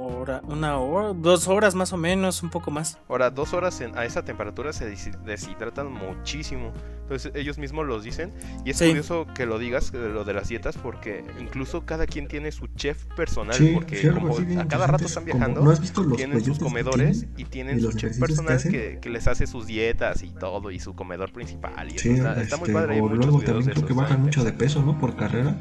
hora, 0.05 0.41
una 0.45 0.77
hora, 0.77 1.13
dos 1.13 1.47
horas 1.47 1.75
más 1.75 1.93
o 1.93 1.97
menos, 1.97 2.43
un 2.43 2.49
poco 2.49 2.71
más. 2.71 2.97
Ahora, 3.09 3.29
dos 3.29 3.53
horas 3.53 3.79
en- 3.81 3.97
a 3.97 4.05
esa 4.05 4.23
temperatura 4.23 4.73
se 4.73 4.85
deshidratan 5.25 5.91
muchísimo. 5.91 6.71
Entonces 7.03 7.31
ellos 7.35 7.57
mismos 7.57 7.85
los 7.85 8.03
dicen. 8.03 8.33
Y 8.65 8.71
es 8.71 8.77
Sí. 8.77 8.87
curioso 8.87 9.27
que 9.33 9.45
lo 9.45 9.59
digas, 9.59 9.93
lo 9.93 10.25
de 10.25 10.33
las 10.33 10.49
dietas, 10.49 10.77
porque 10.77 11.23
incluso 11.39 11.85
cada 11.85 12.05
quien 12.05 12.27
tiene 12.27 12.51
su 12.51 12.67
chef 12.75 13.05
personal. 13.15 13.55
Sí, 13.55 13.71
porque 13.73 14.11
como 14.11 14.35
a 14.59 14.67
cada 14.67 14.87
rato 14.87 15.05
están 15.05 15.23
viajando, 15.23 15.61
¿No 15.61 15.71
has 15.71 15.79
visto 15.79 16.03
los 16.03 16.17
tienen 16.17 16.43
sus 16.43 16.59
comedores 16.59 17.19
tienen? 17.21 17.35
y 17.39 17.45
tienen 17.45 17.77
y 17.77 17.79
su 17.79 17.85
los 17.87 17.95
chef 17.95 18.13
que 18.15 18.19
personal 18.19 18.53
hacen? 18.55 18.71
que, 18.71 18.99
que 19.01 19.09
les 19.09 19.25
hace 19.27 19.47
sus 19.47 19.67
dietas 19.67 20.21
y 20.23 20.31
todo, 20.31 20.69
y 20.69 20.79
su 20.79 20.95
comedor 20.95 21.31
principal. 21.31 21.89
Y 21.91 21.95
eso 21.95 22.09
está, 22.09 22.41
está 22.41 22.57
muy 22.57 22.63
este, 22.69 22.73
padre. 22.73 23.01
O 23.01 23.07
luego 23.07 23.39
también 23.41 23.65
de 23.67 23.71
creo 23.73 23.85
que 23.85 23.93
bajan 23.93 24.21
mucho 24.21 24.43
de 24.43 24.51
peso, 24.51 24.81
¿no? 24.83 24.99
Por 24.99 25.15
carrera. 25.15 25.55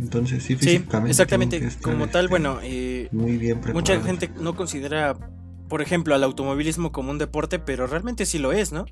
Entonces 0.00 0.42
sí, 0.42 0.56
Sí, 0.56 0.78
físicamente 0.78 1.10
exactamente. 1.10 1.68
Como 1.82 2.08
tal, 2.08 2.24
este, 2.24 2.30
bueno, 2.30 2.58
eh, 2.62 3.08
muy 3.12 3.36
bien 3.36 3.60
mucha 3.72 4.00
gente 4.00 4.30
no 4.40 4.56
considera, 4.56 5.16
por 5.68 5.82
ejemplo, 5.82 6.14
al 6.14 6.24
automovilismo 6.24 6.92
como 6.92 7.10
un 7.10 7.18
deporte, 7.18 7.58
pero 7.58 7.86
realmente 7.86 8.26
sí 8.26 8.38
lo 8.38 8.52
es, 8.52 8.72
¿no? 8.72 8.86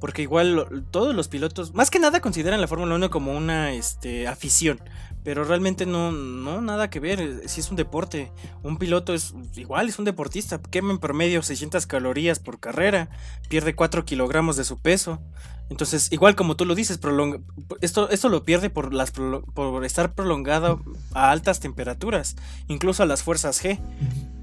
Porque 0.00 0.22
igual 0.22 0.84
todos 0.90 1.14
los 1.14 1.28
pilotos, 1.28 1.74
más 1.74 1.90
que 1.90 1.98
nada 1.98 2.20
consideran 2.20 2.60
la 2.60 2.68
Fórmula 2.68 2.94
1 2.94 3.10
como 3.10 3.36
una 3.36 3.72
este, 3.72 4.28
afición, 4.28 4.80
pero 5.24 5.44
realmente 5.44 5.86
no, 5.86 6.12
no 6.12 6.60
nada 6.60 6.90
que 6.90 7.00
ver, 7.00 7.20
eh, 7.20 7.40
sí 7.46 7.60
es 7.60 7.70
un 7.70 7.76
deporte. 7.76 8.32
Un 8.62 8.76
piloto 8.76 9.14
es 9.14 9.34
igual, 9.56 9.88
es 9.88 9.98
un 9.98 10.04
deportista, 10.04 10.60
quema 10.60 10.92
en 10.92 10.98
promedio 10.98 11.42
600 11.42 11.86
calorías 11.86 12.40
por 12.40 12.60
carrera, 12.60 13.08
pierde 13.48 13.74
4 13.74 14.04
kilogramos 14.04 14.56
de 14.56 14.64
su 14.64 14.80
peso. 14.80 15.20
Entonces, 15.70 16.12
igual 16.12 16.36
como 16.36 16.54
tú 16.54 16.66
lo 16.66 16.74
dices, 16.74 17.00
prolonga- 17.00 17.40
esto, 17.80 18.10
esto 18.10 18.28
lo 18.28 18.44
pierde 18.44 18.68
por, 18.68 18.92
las, 18.92 19.10
por 19.10 19.84
estar 19.86 20.14
prolongado 20.14 20.82
a 21.14 21.30
altas 21.30 21.60
temperaturas, 21.60 22.36
incluso 22.68 23.02
a 23.02 23.06
las 23.06 23.22
fuerzas 23.22 23.62
G. 23.64 23.78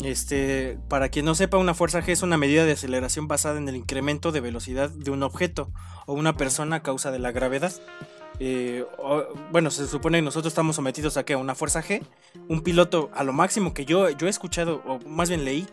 Este, 0.04 0.78
para 0.88 1.10
quien 1.10 1.26
no 1.26 1.36
sepa, 1.36 1.58
una 1.58 1.74
fuerza 1.74 2.02
G 2.02 2.10
es 2.10 2.22
una 2.24 2.38
medida 2.38 2.66
de 2.66 2.72
aceleración 2.72 3.28
basada 3.28 3.58
en 3.58 3.68
el 3.70 3.76
incremento 3.76 4.32
de 4.32 4.40
velocidad 4.40 4.90
de 4.90 5.12
un 5.12 5.24
objeto 5.24 5.72
o 6.06 6.14
una 6.14 6.36
persona 6.38 6.78
a 6.78 6.84
causa 6.84 7.12
de 7.12 7.20
la 7.20 7.32
gravedad. 7.32 7.74
Eh, 8.40 8.86
o- 8.98 9.26
bueno, 9.52 9.70
se 9.70 9.88
supone 9.88 10.20
que 10.20 10.22
nosotros 10.24 10.52
estamos 10.52 10.78
sometidos 10.78 11.18
a, 11.18 11.26
¿qué? 11.26 11.34
a 11.34 11.38
una 11.38 11.54
fuerza 11.56 11.84
G. 11.84 12.02
Un 12.48 12.62
piloto, 12.62 13.12
a 13.14 13.24
lo 13.24 13.34
máximo 13.34 13.74
que 13.74 13.86
yo, 13.86 14.10
yo 14.10 14.28
he 14.28 14.30
escuchado, 14.30 14.82
o 14.88 15.00
más 15.08 15.30
bien 15.30 15.44
leí, 15.46 15.68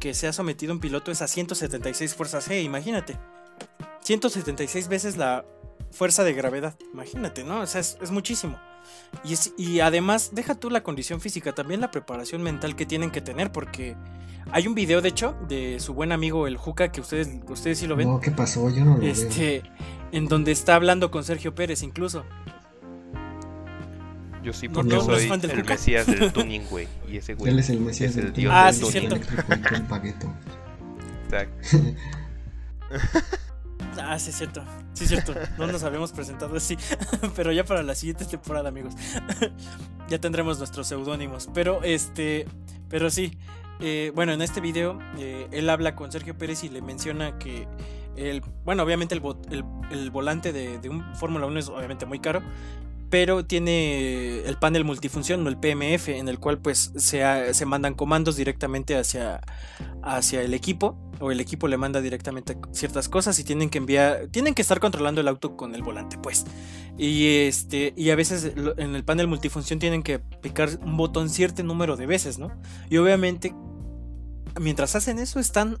que 0.00 0.12
se 0.12 0.26
ha 0.26 0.32
sometido 0.32 0.72
un 0.72 0.80
piloto 0.80 1.12
es 1.12 1.22
a 1.22 1.28
176 1.28 2.14
fuerzas 2.14 2.48
G, 2.50 2.62
imagínate. 2.62 3.16
176 4.08 4.88
veces 4.88 5.16
la 5.18 5.44
fuerza 5.90 6.24
de 6.24 6.32
gravedad, 6.32 6.74
imagínate, 6.94 7.44
¿no? 7.44 7.60
O 7.60 7.66
sea, 7.66 7.82
es, 7.82 7.98
es 8.00 8.10
muchísimo. 8.10 8.58
Y, 9.22 9.34
es- 9.34 9.52
y 9.58 9.80
además, 9.80 10.30
deja 10.32 10.54
tú 10.54 10.70
la 10.70 10.82
condición 10.82 11.20
física, 11.20 11.54
también 11.54 11.82
la 11.82 11.90
preparación 11.90 12.42
mental 12.42 12.74
que 12.74 12.86
tienen 12.86 13.10
que 13.10 13.20
tener, 13.20 13.52
porque 13.52 13.96
hay 14.50 14.66
un 14.66 14.74
video, 14.74 15.02
de 15.02 15.10
hecho, 15.10 15.36
de 15.46 15.78
su 15.78 15.92
buen 15.92 16.10
amigo 16.12 16.46
el 16.46 16.56
Juca, 16.56 16.90
que 16.90 17.02
ustedes, 17.02 17.28
ustedes 17.50 17.78
sí 17.80 17.86
lo 17.86 17.96
ven, 17.96 18.08
No, 18.08 18.18
¿qué 18.18 18.30
pasó? 18.30 18.70
Yo 18.70 18.82
no 18.82 18.94
lo 18.94 19.00
veo. 19.00 19.12
este, 19.12 19.62
en 20.12 20.24
donde 20.26 20.52
está 20.52 20.74
hablando 20.74 21.10
con 21.10 21.22
Sergio 21.22 21.54
Pérez 21.54 21.82
incluso. 21.82 22.24
Yo 24.42 24.54
sí, 24.54 24.68
¿No- 24.68 24.74
porque 24.74 24.94
no 24.94 25.02
soy 25.02 25.28
del 25.38 25.50
el 25.50 25.60
Cuca? 25.60 25.74
mesías 25.74 26.06
del 26.06 26.32
tuning, 26.32 26.64
güey. 26.70 26.88
Y 27.10 27.18
ese 27.18 27.34
güey. 27.34 27.52
Él 27.52 27.58
es 27.58 27.68
el 27.68 27.80
mesías 27.80 28.10
es 28.12 28.16
del 28.16 28.26
el 28.28 28.32
dios 28.32 28.52
Ah, 28.56 28.72
del 28.72 28.74
sí, 28.74 28.80
del 28.84 28.90
cierto. 28.92 29.16
Exacto. 31.28 31.78
Ah, 34.10 34.18
sí, 34.18 34.30
es 34.30 34.36
cierto. 34.38 34.64
Sí, 34.94 35.06
cierto. 35.06 35.34
No 35.58 35.66
nos 35.66 35.82
habíamos 35.82 36.12
presentado 36.12 36.56
así. 36.56 36.76
Pero 37.36 37.52
ya 37.52 37.64
para 37.64 37.82
la 37.82 37.94
siguiente 37.94 38.24
temporada, 38.24 38.68
amigos. 38.70 38.94
ya 40.08 40.18
tendremos 40.18 40.58
nuestros 40.58 40.86
seudónimos. 40.86 41.48
Pero 41.52 41.82
este. 41.82 42.46
Pero 42.88 43.10
sí. 43.10 43.36
eh, 43.80 44.10
bueno, 44.14 44.32
en 44.32 44.40
este 44.42 44.60
video. 44.60 44.98
eh, 45.18 45.46
él 45.52 45.68
habla 45.68 45.94
con 45.94 46.10
Sergio 46.10 46.36
Pérez 46.38 46.64
y 46.64 46.68
le 46.70 46.80
menciona 46.82 47.38
que. 47.38 47.68
El, 48.16 48.42
bueno, 48.64 48.82
obviamente 48.82 49.14
el, 49.14 49.22
el- 49.50 49.64
el 49.90 50.10
volante 50.10 50.52
de, 50.52 50.78
de 50.78 50.88
un 50.88 51.14
Fórmula 51.14 51.46
1 51.46 51.58
es 51.60 51.68
obviamente 51.68 52.04
muy 52.06 52.18
caro. 52.18 52.42
Pero 53.10 53.44
tiene 53.44 54.40
el 54.40 54.58
panel 54.58 54.84
multifunción, 54.84 55.46
o 55.46 55.48
el 55.48 55.56
PMF, 55.56 56.08
en 56.08 56.28
el 56.28 56.38
cual 56.38 56.58
pues 56.58 56.92
se, 56.96 57.54
se 57.54 57.66
mandan 57.66 57.94
comandos 57.94 58.36
directamente 58.36 58.96
hacia, 58.96 59.40
hacia 60.02 60.42
el 60.42 60.54
equipo 60.54 60.96
o 61.20 61.32
el 61.32 61.40
equipo 61.40 61.68
le 61.68 61.76
manda 61.76 62.00
directamente 62.00 62.56
ciertas 62.72 63.08
cosas 63.08 63.38
y 63.38 63.44
tienen 63.44 63.70
que 63.70 63.78
enviar, 63.78 64.28
tienen 64.30 64.54
que 64.54 64.62
estar 64.62 64.80
controlando 64.80 65.20
el 65.20 65.28
auto 65.28 65.56
con 65.56 65.74
el 65.74 65.82
volante, 65.82 66.18
pues. 66.18 66.44
Y 66.96 67.46
este 67.46 67.92
y 67.96 68.10
a 68.10 68.16
veces 68.16 68.52
en 68.76 68.94
el 68.94 69.04
panel 69.04 69.26
multifunción 69.26 69.78
tienen 69.78 70.02
que 70.02 70.18
picar 70.18 70.70
un 70.82 70.96
botón 70.96 71.28
cierto 71.30 71.62
número 71.62 71.96
de 71.96 72.06
veces, 72.06 72.38
¿no? 72.38 72.50
Y 72.88 72.96
obviamente 72.98 73.54
mientras 74.60 74.94
hacen 74.96 75.18
eso 75.18 75.40
están 75.40 75.76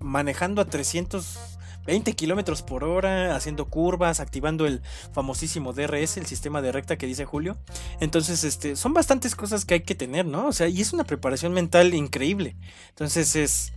manejando 0.00 0.60
a 0.60 0.66
320 1.84 2.14
kilómetros 2.14 2.62
por 2.62 2.84
hora, 2.84 3.34
haciendo 3.34 3.66
curvas, 3.66 4.20
activando 4.20 4.66
el 4.66 4.82
famosísimo 5.12 5.72
DRS, 5.72 6.16
el 6.16 6.26
sistema 6.26 6.62
de 6.62 6.72
recta 6.72 6.96
que 6.96 7.06
dice 7.06 7.24
Julio. 7.24 7.56
Entonces, 8.00 8.44
este, 8.44 8.76
son 8.76 8.94
bastantes 8.94 9.34
cosas 9.34 9.64
que 9.64 9.74
hay 9.74 9.80
que 9.80 9.94
tener, 9.94 10.26
¿no? 10.26 10.46
O 10.46 10.52
sea, 10.52 10.68
y 10.68 10.80
es 10.80 10.92
una 10.92 11.04
preparación 11.04 11.52
mental 11.52 11.94
increíble. 11.94 12.56
Entonces 12.90 13.36
es. 13.36 13.72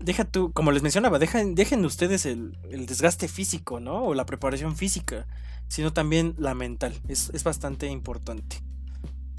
Deja 0.00 0.24
tú, 0.24 0.52
como 0.52 0.72
les 0.72 0.82
mencionaba, 0.82 1.20
dejen, 1.20 1.54
dejen 1.54 1.84
ustedes 1.84 2.26
el, 2.26 2.58
el 2.70 2.86
desgaste 2.86 3.28
físico, 3.28 3.78
¿no? 3.78 4.02
O 4.02 4.14
la 4.14 4.26
preparación 4.26 4.74
física, 4.74 5.28
sino 5.68 5.92
también 5.92 6.34
la 6.38 6.54
mental. 6.54 6.92
Es, 7.06 7.30
es 7.32 7.44
bastante 7.44 7.86
importante. 7.86 8.56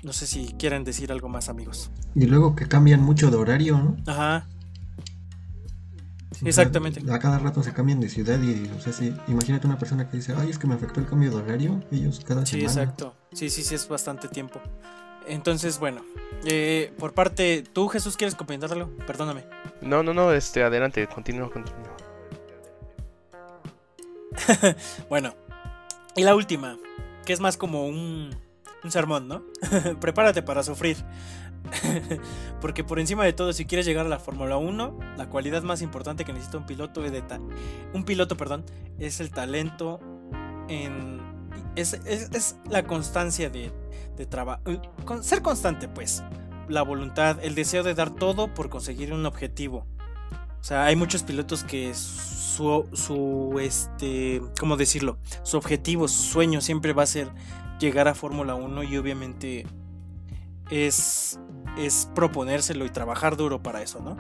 No 0.04 0.14
sé 0.14 0.28
si 0.28 0.54
quieren 0.58 0.84
decir 0.84 1.12
algo 1.12 1.28
más, 1.28 1.50
amigos. 1.50 1.92
Y 2.16 2.26
luego 2.28 2.56
que 2.56 2.68
cambian 2.68 3.02
mucho 3.02 3.30
de 3.32 3.38
horario, 3.38 3.78
¿no? 3.78 3.98
Ajá, 4.06 4.48
Exactamente. 6.44 7.02
a 7.12 7.20
cada 7.20 7.40
rato 7.40 7.64
se 7.64 7.74
cambian 7.74 8.00
de 8.00 8.10
ciudad 8.10 8.40
y, 8.42 8.70
o 8.76 8.82
sea, 8.82 8.94
sí, 8.94 9.16
imagínate 9.28 9.68
una 9.68 9.78
persona 9.78 10.10
que 10.10 10.18
dice, 10.18 10.34
ay, 10.38 10.50
es 10.50 10.58
que 10.58 10.68
me 10.68 10.76
afectó 10.76 11.00
el 11.00 11.08
cambio 11.08 11.32
de 11.32 11.38
horario. 11.38 11.84
Ellos 11.92 12.22
cada 12.26 12.46
sí, 12.46 12.62
semana. 12.62 12.82
exacto. 12.82 13.16
Sí, 13.32 13.50
sí, 13.50 13.64
sí, 13.64 13.76
es 13.76 13.88
bastante 13.88 14.28
tiempo. 14.28 14.62
Entonces, 15.28 15.80
bueno, 15.80 16.02
eh, 16.46 16.94
por 16.98 17.14
parte, 17.14 17.64
tú 17.72 17.88
Jesús, 17.88 18.18
¿quieres 18.18 18.36
comentarlo? 18.36 18.90
Perdóname. 19.08 19.46
No, 19.82 20.04
no, 20.04 20.14
no, 20.14 20.34
este, 20.34 20.64
adelante, 20.64 21.08
continúa, 21.08 21.50
continúa. 21.50 21.96
Bueno, 25.10 25.36
y 26.16 26.24
la 26.24 26.36
última, 26.36 26.78
que 27.26 27.34
es 27.34 27.40
más 27.40 27.58
como 27.58 27.86
un, 27.88 28.36
un 28.84 28.92
sermón, 28.92 29.28
¿no? 29.28 29.44
Prepárate 30.00 30.42
para 30.42 30.64
sufrir. 30.64 30.98
Porque 32.62 32.84
por 32.84 33.00
encima 33.00 33.24
de 33.24 33.34
todo, 33.34 33.54
si 33.54 33.66
quieres 33.66 33.86
llegar 33.86 34.06
a 34.06 34.10
la 34.10 34.20
Fórmula 34.20 34.58
1, 34.58 35.00
la 35.18 35.30
cualidad 35.30 35.64
más 35.64 35.82
importante 35.82 36.26
que 36.26 36.34
necesita 36.34 36.58
un 36.58 36.66
piloto 36.66 37.04
es 37.06 37.12
de 37.12 37.22
ta- 37.22 37.40
un 37.94 38.04
piloto, 38.04 38.38
perdón, 38.38 38.66
es 39.00 39.20
el 39.20 39.32
talento 39.32 40.00
en 40.68 41.22
es, 41.76 42.00
la 42.70 42.84
constancia 42.84 43.50
de, 43.50 43.72
de 44.16 44.26
trabajo, 44.26 44.62
ser 45.22 45.42
constante, 45.42 45.88
pues, 45.88 46.24
la 46.68 46.84
voluntad, 46.84 47.40
el 47.44 47.56
deseo 47.56 47.84
de 47.84 47.94
dar 47.96 48.12
todo 48.12 48.54
por 48.54 48.70
conseguir 48.70 49.12
un 49.14 49.26
objetivo. 49.26 49.88
O 50.60 50.64
sea, 50.64 50.86
hay 50.86 50.96
muchos 50.96 51.24
pilotos 51.24 51.64
que 51.64 51.94
su, 51.94 52.88
su 52.94 53.58
este, 53.60 54.42
¿cómo 54.60 54.78
decirlo? 54.78 55.18
Su 55.44 55.58
objetivo, 55.58 56.08
su 56.08 56.22
sueño 56.24 56.62
siempre 56.62 56.94
va 56.94 57.04
a 57.04 57.08
ser 57.08 57.28
llegar 57.80 58.08
a 58.08 58.14
Fórmula 58.14 58.56
1 58.56 58.84
y 58.84 58.98
obviamente 58.98 59.66
es, 60.70 61.40
es 61.78 62.10
proponérselo 62.16 62.86
y 62.86 62.90
trabajar 62.90 63.38
duro 63.38 63.62
para 63.62 63.82
eso, 63.82 64.00
¿no? 64.00 64.18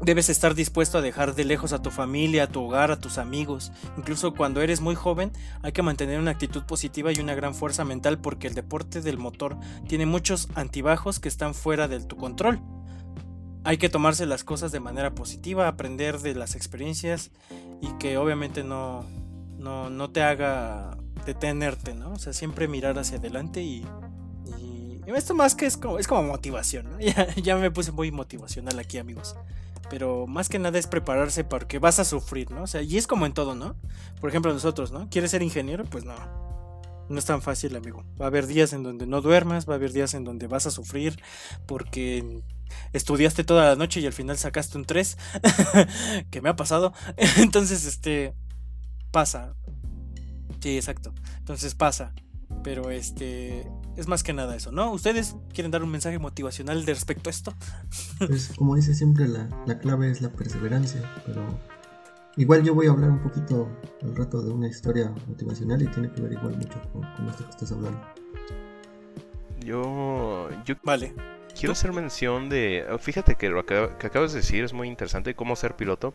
Debes 0.00 0.28
estar 0.28 0.54
dispuesto 0.54 0.98
a 0.98 1.00
dejar 1.00 1.34
de 1.34 1.44
lejos 1.44 1.72
a 1.72 1.82
tu 1.82 1.90
familia, 1.90 2.44
a 2.44 2.46
tu 2.46 2.62
hogar, 2.62 2.92
a 2.92 3.00
tus 3.00 3.18
amigos. 3.18 3.72
Incluso 3.96 4.32
cuando 4.32 4.62
eres 4.62 4.80
muy 4.80 4.94
joven 4.94 5.32
hay 5.62 5.72
que 5.72 5.82
mantener 5.82 6.20
una 6.20 6.30
actitud 6.30 6.62
positiva 6.64 7.10
y 7.12 7.18
una 7.18 7.34
gran 7.34 7.52
fuerza 7.54 7.84
mental 7.84 8.20
porque 8.20 8.46
el 8.46 8.54
deporte 8.54 9.00
del 9.00 9.18
motor 9.18 9.56
tiene 9.88 10.06
muchos 10.06 10.48
antibajos 10.54 11.18
que 11.18 11.28
están 11.28 11.52
fuera 11.52 11.88
de 11.88 12.00
tu 12.00 12.16
control. 12.16 12.60
Hay 13.64 13.76
que 13.78 13.88
tomarse 13.88 14.24
las 14.24 14.44
cosas 14.44 14.70
de 14.70 14.80
manera 14.80 15.14
positiva, 15.16 15.66
aprender 15.66 16.20
de 16.20 16.34
las 16.36 16.54
experiencias 16.54 17.32
y 17.82 17.88
que 17.98 18.18
obviamente 18.18 18.62
no, 18.62 19.04
no, 19.58 19.90
no 19.90 20.10
te 20.10 20.22
haga 20.22 20.96
detenerte, 21.26 21.94
¿no? 21.94 22.12
O 22.12 22.18
sea, 22.18 22.32
siempre 22.32 22.68
mirar 22.68 22.98
hacia 22.98 23.18
adelante 23.18 23.62
y, 23.62 23.84
esto 25.16 25.34
más 25.34 25.54
que 25.54 25.66
es 25.66 25.76
como, 25.76 25.98
es 25.98 26.06
como 26.06 26.22
motivación, 26.22 26.90
¿no? 26.90 27.00
Ya, 27.00 27.34
ya 27.36 27.56
me 27.56 27.70
puse 27.70 27.92
muy 27.92 28.10
motivacional 28.10 28.78
aquí, 28.78 28.98
amigos. 28.98 29.36
Pero 29.90 30.26
más 30.26 30.48
que 30.48 30.58
nada 30.58 30.78
es 30.78 30.86
prepararse 30.86 31.44
porque 31.44 31.78
vas 31.78 31.98
a 31.98 32.04
sufrir, 32.04 32.50
¿no? 32.50 32.64
O 32.64 32.66
sea, 32.66 32.82
y 32.82 32.98
es 32.98 33.06
como 33.06 33.24
en 33.26 33.32
todo, 33.32 33.54
¿no? 33.54 33.74
Por 34.20 34.28
ejemplo, 34.28 34.52
nosotros, 34.52 34.92
¿no? 34.92 35.08
¿Quieres 35.08 35.30
ser 35.30 35.42
ingeniero? 35.42 35.84
Pues 35.84 36.04
no. 36.04 36.14
No 37.08 37.18
es 37.18 37.24
tan 37.24 37.40
fácil, 37.40 37.74
amigo. 37.74 38.04
Va 38.20 38.26
a 38.26 38.28
haber 38.28 38.46
días 38.46 38.74
en 38.74 38.82
donde 38.82 39.06
no 39.06 39.22
duermas, 39.22 39.66
va 39.66 39.74
a 39.74 39.76
haber 39.76 39.92
días 39.92 40.12
en 40.12 40.24
donde 40.24 40.46
vas 40.46 40.66
a 40.66 40.70
sufrir 40.70 41.18
porque 41.66 42.42
estudiaste 42.92 43.44
toda 43.44 43.64
la 43.64 43.76
noche 43.76 44.00
y 44.00 44.06
al 44.06 44.12
final 44.12 44.36
sacaste 44.36 44.76
un 44.76 44.84
3, 44.84 45.16
que 46.30 46.42
me 46.42 46.50
ha 46.50 46.56
pasado. 46.56 46.92
Entonces, 47.38 47.86
este, 47.86 48.34
pasa. 49.10 49.54
Sí, 50.60 50.76
exacto. 50.76 51.14
Entonces 51.38 51.74
pasa. 51.74 52.12
Pero 52.62 52.90
este, 52.90 53.70
es 53.96 54.08
más 54.08 54.22
que 54.22 54.32
nada 54.32 54.56
eso, 54.56 54.72
¿no? 54.72 54.92
¿Ustedes 54.92 55.36
quieren 55.52 55.70
dar 55.70 55.82
un 55.82 55.90
mensaje 55.90 56.18
motivacional 56.18 56.84
de 56.84 56.94
respecto 56.94 57.28
a 57.28 57.30
esto? 57.30 57.54
Pues 58.18 58.52
como 58.56 58.74
dice 58.76 58.94
siempre, 58.94 59.28
la, 59.28 59.48
la 59.66 59.78
clave 59.78 60.10
es 60.10 60.22
la 60.22 60.30
perseverancia, 60.30 61.02
pero 61.24 61.46
igual 62.36 62.64
yo 62.64 62.74
voy 62.74 62.86
a 62.86 62.90
hablar 62.90 63.10
un 63.10 63.22
poquito 63.22 63.68
al 64.02 64.16
rato 64.16 64.42
de 64.42 64.50
una 64.50 64.68
historia 64.68 65.12
motivacional 65.26 65.82
y 65.82 65.86
tiene 65.86 66.10
que 66.10 66.20
ver 66.20 66.32
igual 66.32 66.56
mucho 66.56 66.80
con, 66.92 67.02
con 67.14 67.28
esto 67.28 67.44
que 67.44 67.50
estás 67.50 67.72
hablando. 67.72 68.00
Yo, 69.64 70.48
yo 70.64 70.74
Vale. 70.82 71.14
Quiero 71.58 71.72
hacer 71.72 71.92
mención 71.92 72.48
de. 72.48 72.86
Fíjate 73.00 73.34
que 73.34 73.48
lo 73.48 73.64
que, 73.66 73.88
que 73.98 74.06
acabas 74.06 74.32
de 74.32 74.38
decir 74.40 74.64
es 74.64 74.72
muy 74.72 74.88
interesante, 74.88 75.34
cómo 75.34 75.56
ser 75.56 75.74
piloto. 75.76 76.14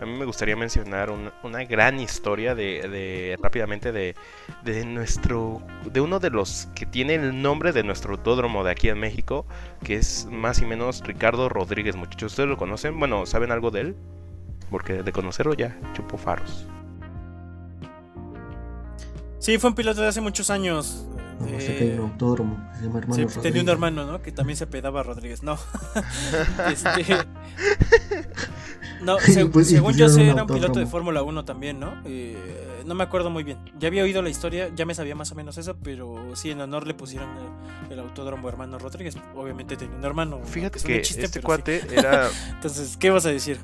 A 0.00 0.04
mí 0.06 0.12
me 0.18 0.24
gustaría 0.24 0.56
mencionar 0.56 1.10
un- 1.10 1.30
una 1.42 1.64
gran 1.64 2.00
historia 2.00 2.54
de, 2.54 2.88
de- 2.88 3.38
rápidamente 3.42 3.92
de, 3.92 4.14
de 4.62 4.84
nuestro. 4.84 5.62
de 5.84 6.00
uno 6.00 6.18
de 6.20 6.30
los 6.30 6.68
que 6.74 6.86
tiene 6.86 7.14
el 7.14 7.40
nombre 7.42 7.72
de 7.72 7.82
nuestro 7.82 8.12
autódromo 8.14 8.64
de 8.64 8.70
aquí 8.72 8.88
en 8.88 8.98
México, 8.98 9.46
que 9.84 9.96
es 9.96 10.26
más 10.30 10.60
y 10.60 10.66
menos 10.66 11.02
Ricardo 11.02 11.48
Rodríguez, 11.48 11.96
muchachos. 11.96 12.32
¿Ustedes 12.32 12.48
lo 12.48 12.56
conocen? 12.56 12.98
Bueno, 12.98 13.26
¿saben 13.26 13.50
algo 13.52 13.70
de 13.70 13.80
él? 13.80 13.96
Porque 14.70 15.02
de 15.02 15.12
conocerlo 15.12 15.54
ya, 15.54 15.76
chupo 15.94 16.16
faros. 16.16 16.66
Sí, 19.38 19.56
fue 19.58 19.70
un 19.70 19.74
piloto 19.74 20.02
de 20.02 20.08
hace 20.08 20.20
muchos 20.20 20.50
años. 20.50 21.06
No, 21.40 21.46
eh, 21.46 21.60
sé 21.60 21.76
que 21.76 21.84
hay 21.84 21.90
un 21.98 22.00
autódromo 22.10 22.56
que 22.72 22.78
se 22.78 22.84
llama 22.84 22.98
Hermano 22.98 23.14
sí, 23.14 23.22
Rodríguez. 23.22 23.42
tenía 23.42 23.62
un 23.62 23.68
hermano, 23.70 24.06
¿no? 24.06 24.22
Que 24.22 24.30
también 24.32 24.56
se 24.56 24.66
pedaba 24.66 25.02
Rodríguez. 25.02 25.42
No. 25.42 25.58
este. 26.70 27.04
No, 29.02 29.18
se- 29.20 29.46
Pues, 29.46 29.68
según 29.68 29.92
yo 29.94 30.06
pusieron 30.06 30.10
sé, 30.10 30.30
era 30.30 30.42
un 30.44 30.48
piloto 30.48 30.78
de. 30.78 30.86
Fórmula 30.86 31.22
1 31.22 31.44
también, 31.44 31.80
¿no? 31.80 31.94
Eh, 32.04 32.82
no 32.84 32.94
me 32.94 33.04
acuerdo 33.04 33.30
muy 33.30 33.42
bien. 33.44 33.58
Ya 33.78 33.88
había 33.88 34.02
oído 34.02 34.20
la 34.22 34.28
historia, 34.30 34.68
ya 34.74 34.84
me 34.84 34.94
sabía 34.94 35.14
más 35.14 35.32
o 35.32 35.34
menos 35.34 35.56
eso, 35.58 35.76
pero 35.82 36.34
sí, 36.34 36.50
en 36.50 36.60
honor 36.60 36.86
le 36.86 36.94
pusieron 36.94 37.28
el, 37.88 37.92
el 37.92 37.98
autódromo 38.00 38.48
hermano 38.48 38.78
Rodríguez. 38.78 39.16
Obviamente 39.34 39.76
tenía 39.76 39.96
un 39.96 40.04
hermano. 40.04 40.40
Fíjate 40.44 40.78
suene 40.78 40.96
que 40.96 41.02
chiste, 41.02 41.24
este 41.24 41.40
sí. 41.40 41.44
cuate 41.44 41.82
era. 41.90 42.28
Entonces, 42.50 42.96
¿qué 42.96 43.10
vas 43.10 43.24
a 43.26 43.30
decir? 43.30 43.58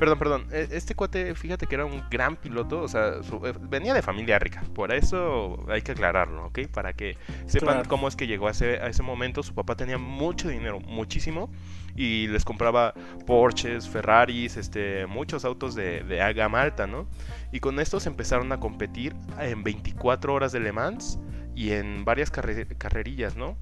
Perdón, 0.00 0.18
perdón. 0.18 0.46
e- 0.50 0.66
Este 0.72 0.94
cuate, 0.96 1.34
fíjate 1.36 1.66
que 1.66 1.74
era 1.76 1.84
un 1.84 2.02
gran 2.10 2.34
piloto. 2.36 2.80
O 2.80 2.88
sea, 2.88 3.22
su- 3.22 3.46
eh, 3.46 3.52
venía 3.60 3.94
de 3.94 4.02
familia 4.02 4.38
rica. 4.40 4.62
Por 4.74 4.92
eso 4.92 5.64
hay 5.68 5.82
que 5.82 5.92
aclararlo, 5.92 6.46
¿ok? 6.46 6.60
Para 6.72 6.94
que 6.94 7.16
sepan 7.46 7.74
Claro. 7.74 7.88
cómo 7.88 8.08
es 8.08 8.16
que 8.16 8.26
llegó 8.26 8.48
a 8.48 8.50
ese, 8.50 8.78
a 8.80 8.88
ese 8.88 9.02
momento. 9.04 9.42
Su 9.44 9.54
papá 9.54 9.76
tenía 9.76 9.98
mucho 9.98 10.48
dinero, 10.48 10.80
muchísimo. 10.80 11.52
Y 11.94 12.26
les 12.28 12.44
compraba 12.44 12.94
Porsches, 13.26 13.88
Ferraris, 13.88 14.56
este, 14.56 15.06
muchos 15.06 15.44
autos 15.44 15.74
de, 15.74 16.02
de 16.02 16.32
gama 16.32 16.62
alta, 16.62 16.86
¿no? 16.86 17.06
Y 17.52 17.60
con 17.60 17.78
estos 17.78 18.06
empezaron 18.06 18.50
a 18.52 18.58
competir 18.58 19.14
en 19.38 19.62
24 19.62 20.32
horas 20.32 20.50
de 20.52 20.60
Le 20.60 20.72
Mans 20.72 21.18
y 21.54 21.72
en 21.72 22.04
varias 22.06 22.32
carre- 22.32 22.66
carrerillas, 22.78 23.36
¿no? 23.36 23.58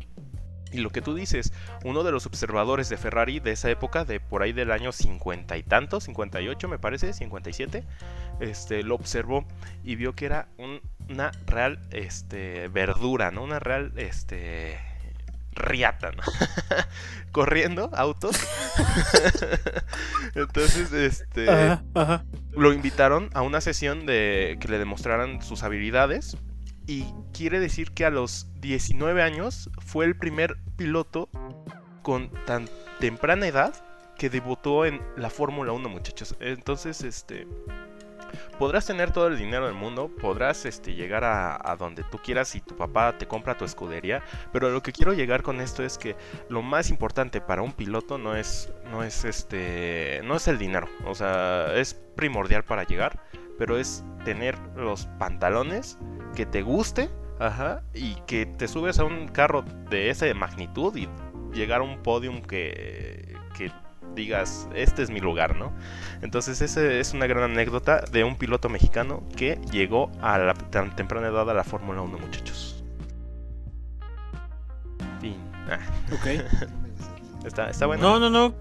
Y 0.73 0.79
lo 0.79 0.91
que 0.91 1.01
tú 1.03 1.15
dices, 1.15 1.53
uno 1.85 2.03
de 2.03 2.13
los 2.13 2.27
observadores 2.27 2.89
de 2.89 2.97
Ferrari 2.99 3.41
de 3.41 3.53
esa 3.53 3.71
época, 3.71 4.05
de 4.05 4.21
por 4.21 4.43
ahí 4.43 4.53
del 4.53 4.71
año 4.71 4.93
50 4.93 5.57
y 5.57 5.63
tanto, 5.63 6.01
58 6.01 6.69
me 6.69 6.79
parece, 6.79 7.13
57, 7.13 7.85
este, 8.41 8.83
lo 8.83 8.95
observó 8.95 9.47
y 9.83 9.97
vio 9.97 10.15
que 10.15 10.27
era 10.27 10.49
un- 10.59 10.81
una 11.09 11.31
real 11.47 11.81
este, 11.91 12.69
verdura, 12.69 13.31
¿no? 13.31 13.43
Una 13.45 13.59
real 13.59 13.93
este, 13.97 14.79
riata, 15.55 16.11
¿no? 16.13 16.23
Corriendo 17.33 17.91
autos. 17.95 18.37
Entonces, 20.35 20.93
este 20.93 21.49
Ajá, 21.49 21.83
ajá. 21.95 22.25
lo 22.53 22.73
invitaron 22.73 23.31
a 23.35 23.43
una 23.43 23.61
sesión 23.61 24.07
de 24.07 24.57
que 24.61 24.69
le 24.69 24.79
demostraran 24.79 25.43
sus 25.43 25.63
habilidades 25.63 26.37
y 26.89 27.05
quiere 27.35 27.61
decir 27.61 27.93
que 27.93 28.07
a 28.07 28.11
los 28.11 28.49
19 28.61 29.23
años 29.23 29.71
fue 29.79 30.07
el 30.07 30.17
primer 30.17 30.57
piloto 30.77 31.29
con 32.03 32.31
tan 32.47 32.67
temprana 32.99 33.47
edad 33.47 33.75
que 34.17 34.31
debutó 34.31 34.87
en 34.87 35.01
la 35.17 35.29
Fórmula 35.29 35.73
1, 35.73 35.87
muchachos. 35.91 36.35
Entonces, 36.41 37.03
este 37.03 37.47
podrás 38.59 38.87
tener 38.87 39.13
todo 39.13 39.29
el 39.29 39.37
dinero 39.37 39.67
del 39.67 39.75
mundo, 39.75 40.11
podrás 40.21 40.65
este 40.65 40.95
llegar 40.95 41.25
a, 41.25 41.61
a 41.63 41.77
donde 41.77 42.05
tú 42.05 42.19
quieras 42.19 42.55
y 42.55 42.61
tu 42.61 42.75
papá 42.75 43.17
te 43.19 43.29
compra 43.29 43.57
tu 43.57 43.67
escudería, 43.67 44.23
pero 44.53 44.71
lo 44.71 44.83
que 44.83 44.93
quiero 44.93 45.13
llegar 45.13 45.43
con 45.43 45.61
esto 45.61 45.83
es 45.85 45.99
que 45.99 46.17
lo 46.49 46.63
más 46.63 46.89
importante 46.89 47.41
para 47.43 47.63
un 47.63 47.73
piloto 47.73 48.19
no 48.19 48.35
es 48.35 48.73
no 48.91 49.03
es 49.03 49.25
este 49.25 50.21
no 50.25 50.37
es 50.37 50.49
el 50.49 50.59
dinero, 50.59 50.89
o 51.05 51.15
sea, 51.15 51.75
es 51.75 51.95
primordial 51.95 52.65
para 52.65 52.85
llegar, 52.85 53.23
pero 53.59 53.79
es 53.79 54.05
tener 54.25 54.57
los 54.77 55.07
pantalones 55.19 55.99
que 56.35 56.47
te 56.47 56.63
guste, 56.63 57.11
ajá, 57.39 57.83
y 57.93 58.15
que 58.27 58.47
te 58.47 58.69
subes 58.69 58.99
a 58.99 59.05
un 59.05 59.29
carro 59.29 59.65
de 59.91 60.11
esa 60.11 60.33
magnitud 60.35 60.97
y 60.97 61.09
llegar 61.53 61.81
a 61.81 61.85
un 61.85 62.03
podium 62.03 62.41
que 62.43 63.37
que 63.57 63.73
digas, 64.15 64.69
este 64.75 65.03
es 65.03 65.11
mi 65.11 65.21
lugar, 65.21 65.57
¿no? 65.57 65.73
Entonces, 66.23 66.61
esa 66.61 66.85
es 66.85 67.13
una 67.13 67.27
gran 67.27 67.45
anécdota 67.51 68.01
de 68.11 68.25
un 68.25 68.37
piloto 68.37 68.69
mexicano 68.69 69.23
que 69.37 69.61
llegó 69.71 70.11
a 70.21 70.39
la 70.39 70.55
tan 70.55 70.95
temprana 70.97 71.29
edad 71.29 71.49
a 71.49 71.55
la 71.55 71.65
Fórmula 71.65 72.03
1, 72.03 72.19
muchachos. 72.19 72.83
Fin. 75.21 75.37
Ah, 75.69 75.79
Ok. 76.13 76.27
está, 77.47 77.71
está 77.71 77.87
bueno. 77.87 78.19
No, 78.19 78.19
no, 78.19 78.31
no. 78.31 78.55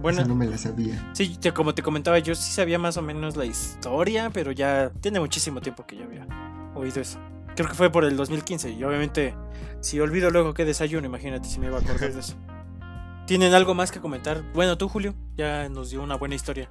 Bueno, 0.00 0.24
no 0.24 0.34
me 0.34 0.46
la 0.46 0.56
sabía. 0.58 1.10
sí, 1.14 1.36
te- 1.40 1.52
como 1.52 1.74
te 1.74 1.82
comentaba, 1.82 2.18
yo 2.18 2.34
sí 2.34 2.50
sabía 2.52 2.78
más 2.78 2.96
o 2.96 3.02
menos 3.02 3.36
la 3.36 3.44
historia, 3.44 4.30
pero 4.30 4.52
ya 4.52 4.90
tiene 5.00 5.20
muchísimo 5.20 5.60
tiempo 5.60 5.84
que 5.86 5.96
ya 5.96 6.04
había 6.04 6.26
oído 6.74 7.00
eso. 7.00 7.18
Creo 7.56 7.68
que 7.68 7.74
fue 7.74 7.90
por 7.90 8.04
el 8.04 8.16
2015 8.16 8.70
y 8.70 8.82
obviamente 8.84 9.34
si 9.80 10.00
olvido 10.00 10.30
luego 10.30 10.54
qué 10.54 10.64
desayuno, 10.64 11.06
imagínate 11.06 11.48
si 11.48 11.58
me 11.60 11.66
iba 11.66 11.76
a 11.76 11.80
acordar 11.80 12.12
de 12.12 12.20
eso. 12.20 12.34
¿Tienen 13.26 13.54
algo 13.54 13.74
más 13.74 13.92
que 13.92 14.00
comentar? 14.00 14.42
Bueno, 14.54 14.76
tú 14.78 14.88
Julio, 14.88 15.14
ya 15.36 15.68
nos 15.68 15.90
dio 15.90 16.02
una 16.02 16.16
buena 16.16 16.34
historia. 16.34 16.70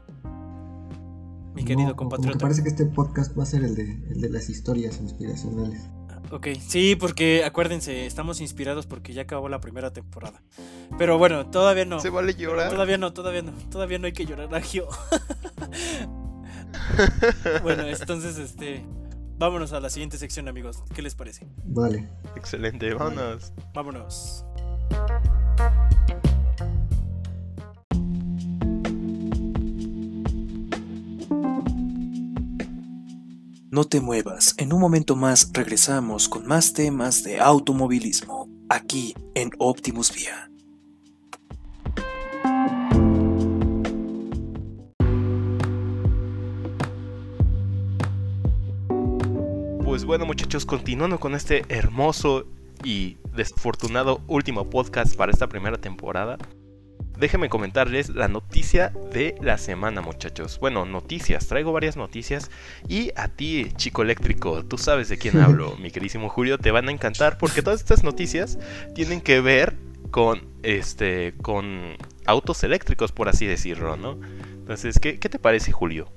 Mi 1.54 1.63
querido 1.65 1.89
No, 1.89 1.96
como- 1.96 2.10
Como 2.10 2.22
que 2.22 2.32
compatriota. 2.32 2.39
parece 2.39 2.63
que 2.63 2.70
este 2.70 2.86
podcast 2.86 3.38
va 3.38 3.44
a 3.44 3.46
ser 3.46 3.63
el 3.63 3.76
de, 3.76 3.84
el 4.10 4.22
de 4.22 4.30
las 4.30 4.50
historias 4.50 5.00
inspiracionales. 5.02 5.89
Ok, 6.32 6.48
sí, 6.60 6.96
porque 6.96 7.44
acuérdense, 7.44 8.06
estamos 8.06 8.42
inspirados 8.42 8.86
porque 8.86 9.13
ya 9.13 9.24
acabó 9.24 9.50
la 9.50 9.60
primera 9.60 9.92
temporada. 9.92 10.42
Pero 10.98 11.18
bueno, 11.18 11.50
todavía 11.50 11.86
no. 11.86 12.00
Se 12.00 12.10
vale 12.10 12.36
llorar. 12.36 12.70
Todavía 12.70 12.98
no, 12.98 13.13
todavía 13.13 13.42
no. 13.42 13.52
Todavía 13.72 14.00
no 14.00 14.06
hay 14.06 14.13
que 14.13 14.26
llorar, 14.26 14.54
Agio. 14.54 14.88
bueno, 17.63 17.84
entonces, 17.88 18.38
este. 18.38 18.86
Vámonos 19.38 19.72
a 19.72 19.80
la 19.80 19.89
siguiente 19.89 20.18
sección, 20.18 20.50
amigos. 20.50 20.84
¿Qué 20.94 21.02
les 21.02 21.15
parece? 21.15 21.48
Vale. 21.63 22.10
Excelente, 22.36 22.94
vámonos. 22.94 23.54
Vámonos. 23.74 24.44
No 33.80 33.86
te 33.86 34.02
muevas, 34.02 34.56
en 34.58 34.74
un 34.74 34.82
momento 34.82 35.15
más 35.15 35.52
regresamos 35.54 36.28
con 36.28 36.46
más 36.46 36.74
temas 36.74 37.24
de 37.24 37.39
automovilismo, 37.39 38.50
aquí 38.68 39.15
en 39.36 39.52
Optimus 39.58 40.13
Vía. 40.13 40.52
Pues 49.86 50.04
bueno, 50.04 50.26
muchachos, 50.26 50.65
continuando 50.65 51.18
con 51.18 51.34
este 51.34 51.63
hermoso 51.70 52.48
y 52.84 53.15
desafortunado 53.34 54.20
último 54.28 54.70
podcast 54.70 55.15
para 55.15 55.32
esta 55.32 55.48
primera 55.48 55.78
temporada. 55.78 56.38
Déjenme 57.19 57.49
comentarles 57.49 58.10
la 58.10 58.29
noticia 58.29 58.93
de 59.13 59.36
la 59.41 59.58
semana, 59.58 60.01
muchachos. 60.01 60.58
Bueno, 60.60 60.86
noticias, 60.86 61.47
traigo 61.47 61.73
varias 61.73 61.97
noticias. 61.97 62.49
Y 62.88 63.12
a 63.17 63.27
ti, 63.27 63.73
chico 63.75 64.03
eléctrico, 64.03 64.63
tú 64.63 64.77
sabes 64.77 65.10
de 65.10 65.17
quién 65.17 65.38
hablo, 65.41 65.75
mi 65.82 65.91
queridísimo 65.91 66.29
Julio, 66.29 66.58
te 66.58 66.71
van 66.71 66.88
a 66.88 66.91
encantar 66.91 67.38
porque 67.38 67.62
todas 67.62 67.82
estas 67.82 68.05
noticias 68.05 68.58
tienen 68.95 69.19
que 69.19 69.41
ver 69.41 69.75
con 70.12 70.47
este 70.63 71.34
con 71.41 71.97
autos 72.25 72.63
eléctricos, 72.63 73.12
por 73.12 73.27
así 73.27 73.45
decirlo, 73.45 73.97
¿no? 73.97 74.17
Entonces, 74.53 74.97
¿qué, 74.99 75.19
qué 75.19 75.27
te 75.27 75.39
parece, 75.39 75.73
Julio? 75.73 76.08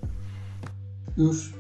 Uf. 1.17 1.53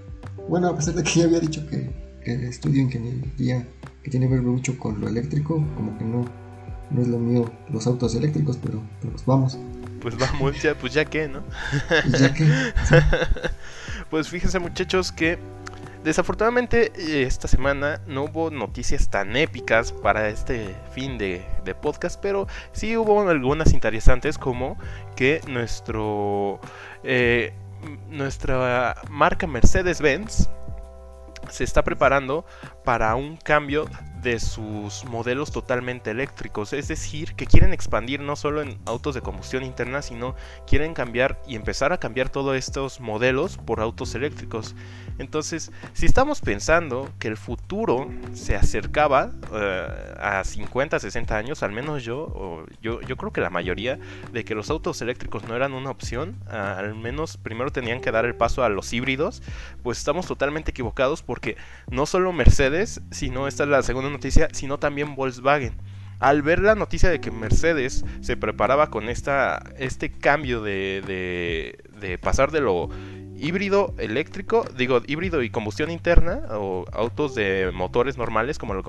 Bueno, 0.48 0.68
a 0.68 0.76
pesar 0.76 0.94
de 0.94 1.02
que 1.02 1.10
ya 1.20 1.24
había 1.24 1.40
dicho 1.40 1.66
que, 1.68 1.90
que 2.24 2.48
estudio 2.48 2.82
ingeniería 2.82 3.66
que 4.04 4.10
tiene 4.10 4.28
que 4.28 4.34
ver 4.34 4.42
mucho 4.42 4.78
con 4.78 5.00
lo 5.00 5.08
eléctrico, 5.08 5.54
como 5.74 5.98
que 5.98 6.04
no, 6.04 6.24
no 6.94 7.02
es 7.02 7.08
lo 7.08 7.18
mío 7.18 7.50
los 7.70 7.86
autos 7.86 8.14
eléctricos, 8.14 8.58
pero, 8.62 8.80
pero 9.00 9.12
pues 9.12 9.26
vamos. 9.26 9.58
Pues 10.00 10.18
vamos, 10.18 10.60
ya, 10.60 10.74
pues 10.74 10.92
ya 10.92 11.04
que, 11.04 11.28
¿no? 11.28 11.42
Y 12.06 12.10
ya 12.10 12.34
que 12.34 12.44
sí, 12.44 12.96
Pues 14.10 14.28
fíjense 14.28 14.58
muchachos 14.58 15.12
que 15.12 15.38
desafortunadamente 16.04 16.92
eh, 16.96 17.22
esta 17.22 17.48
semana 17.48 18.00
no 18.06 18.24
hubo 18.24 18.50
noticias 18.50 19.08
tan 19.08 19.36
épicas 19.36 19.92
para 19.92 20.28
este 20.28 20.74
fin 20.92 21.18
de, 21.18 21.44
podcast, 21.80 22.20
pero 22.20 22.48
sí 22.72 22.96
hubo 22.96 23.28
algunas 23.28 23.72
interesantes 23.72 24.36
como 24.36 24.76
que 25.16 25.40
nuestro 25.48 26.60
eh, 27.04 27.54
nuestra 28.10 28.96
marca 29.08 29.46
Mercedes-Benz 29.46 30.48
se 31.48 31.64
está 31.64 31.82
preparando 31.82 32.44
para 32.84 33.14
un 33.14 33.36
cambio 33.36 33.86
de 34.22 34.38
sus 34.38 35.04
modelos 35.04 35.50
totalmente 35.50 36.10
eléctricos. 36.10 36.72
Es 36.72 36.88
decir, 36.88 37.34
que 37.34 37.46
quieren 37.46 37.72
expandir 37.72 38.20
no 38.20 38.36
solo 38.36 38.62
en 38.62 38.78
autos 38.86 39.14
de 39.14 39.20
combustión 39.20 39.64
interna, 39.64 40.00
sino 40.00 40.36
quieren 40.66 40.94
cambiar 40.94 41.40
y 41.46 41.56
empezar 41.56 41.92
a 41.92 41.98
cambiar 41.98 42.28
todos 42.28 42.56
estos 42.56 43.00
modelos 43.00 43.58
por 43.58 43.80
autos 43.80 44.14
eléctricos. 44.14 44.74
Entonces, 45.18 45.72
si 45.92 46.06
estamos 46.06 46.40
pensando 46.40 47.10
que 47.18 47.28
el 47.28 47.36
futuro 47.36 48.08
se 48.32 48.56
acercaba 48.56 49.32
eh, 49.52 50.14
a 50.20 50.44
50, 50.44 50.98
60 50.98 51.36
años, 51.36 51.62
al 51.62 51.72
menos 51.72 52.04
yo, 52.04 52.64
yo, 52.80 53.00
yo 53.02 53.16
creo 53.16 53.32
que 53.32 53.40
la 53.40 53.50
mayoría, 53.50 53.98
de 54.32 54.44
que 54.44 54.54
los 54.54 54.70
autos 54.70 55.02
eléctricos 55.02 55.44
no 55.44 55.56
eran 55.56 55.74
una 55.74 55.90
opción, 55.90 56.36
al 56.48 56.94
menos 56.94 57.36
primero 57.36 57.70
tenían 57.72 58.00
que 58.00 58.10
dar 58.10 58.24
el 58.24 58.34
paso 58.34 58.62
a 58.64 58.68
los 58.68 58.92
híbridos, 58.92 59.42
pues 59.82 59.98
estamos 59.98 60.26
totalmente 60.26 60.70
equivocados 60.70 61.22
porque 61.22 61.56
no 61.90 62.06
solo 62.06 62.32
Mercedes, 62.32 62.71
sino 63.10 63.46
esta 63.46 63.64
es 63.64 63.68
la 63.68 63.82
segunda 63.82 64.10
noticia, 64.10 64.48
sino 64.52 64.78
también 64.78 65.14
Volkswagen. 65.14 65.74
Al 66.18 66.42
ver 66.42 66.60
la 66.60 66.74
noticia 66.74 67.10
de 67.10 67.20
que 67.20 67.30
Mercedes 67.30 68.04
se 68.20 68.36
preparaba 68.36 68.90
con 68.90 69.08
esta, 69.08 69.62
este 69.78 70.12
cambio 70.12 70.62
de, 70.62 71.02
de, 71.04 71.78
de 72.00 72.16
pasar 72.18 72.52
de 72.52 72.60
lo 72.60 72.90
híbrido 73.42 73.92
eléctrico, 73.98 74.64
digo 74.76 75.02
híbrido 75.06 75.42
y 75.42 75.50
combustión 75.50 75.90
interna, 75.90 76.42
o 76.50 76.84
autos 76.92 77.34
de 77.34 77.72
motores 77.74 78.16
normales 78.16 78.56
como 78.56 78.72
lo 78.72 78.84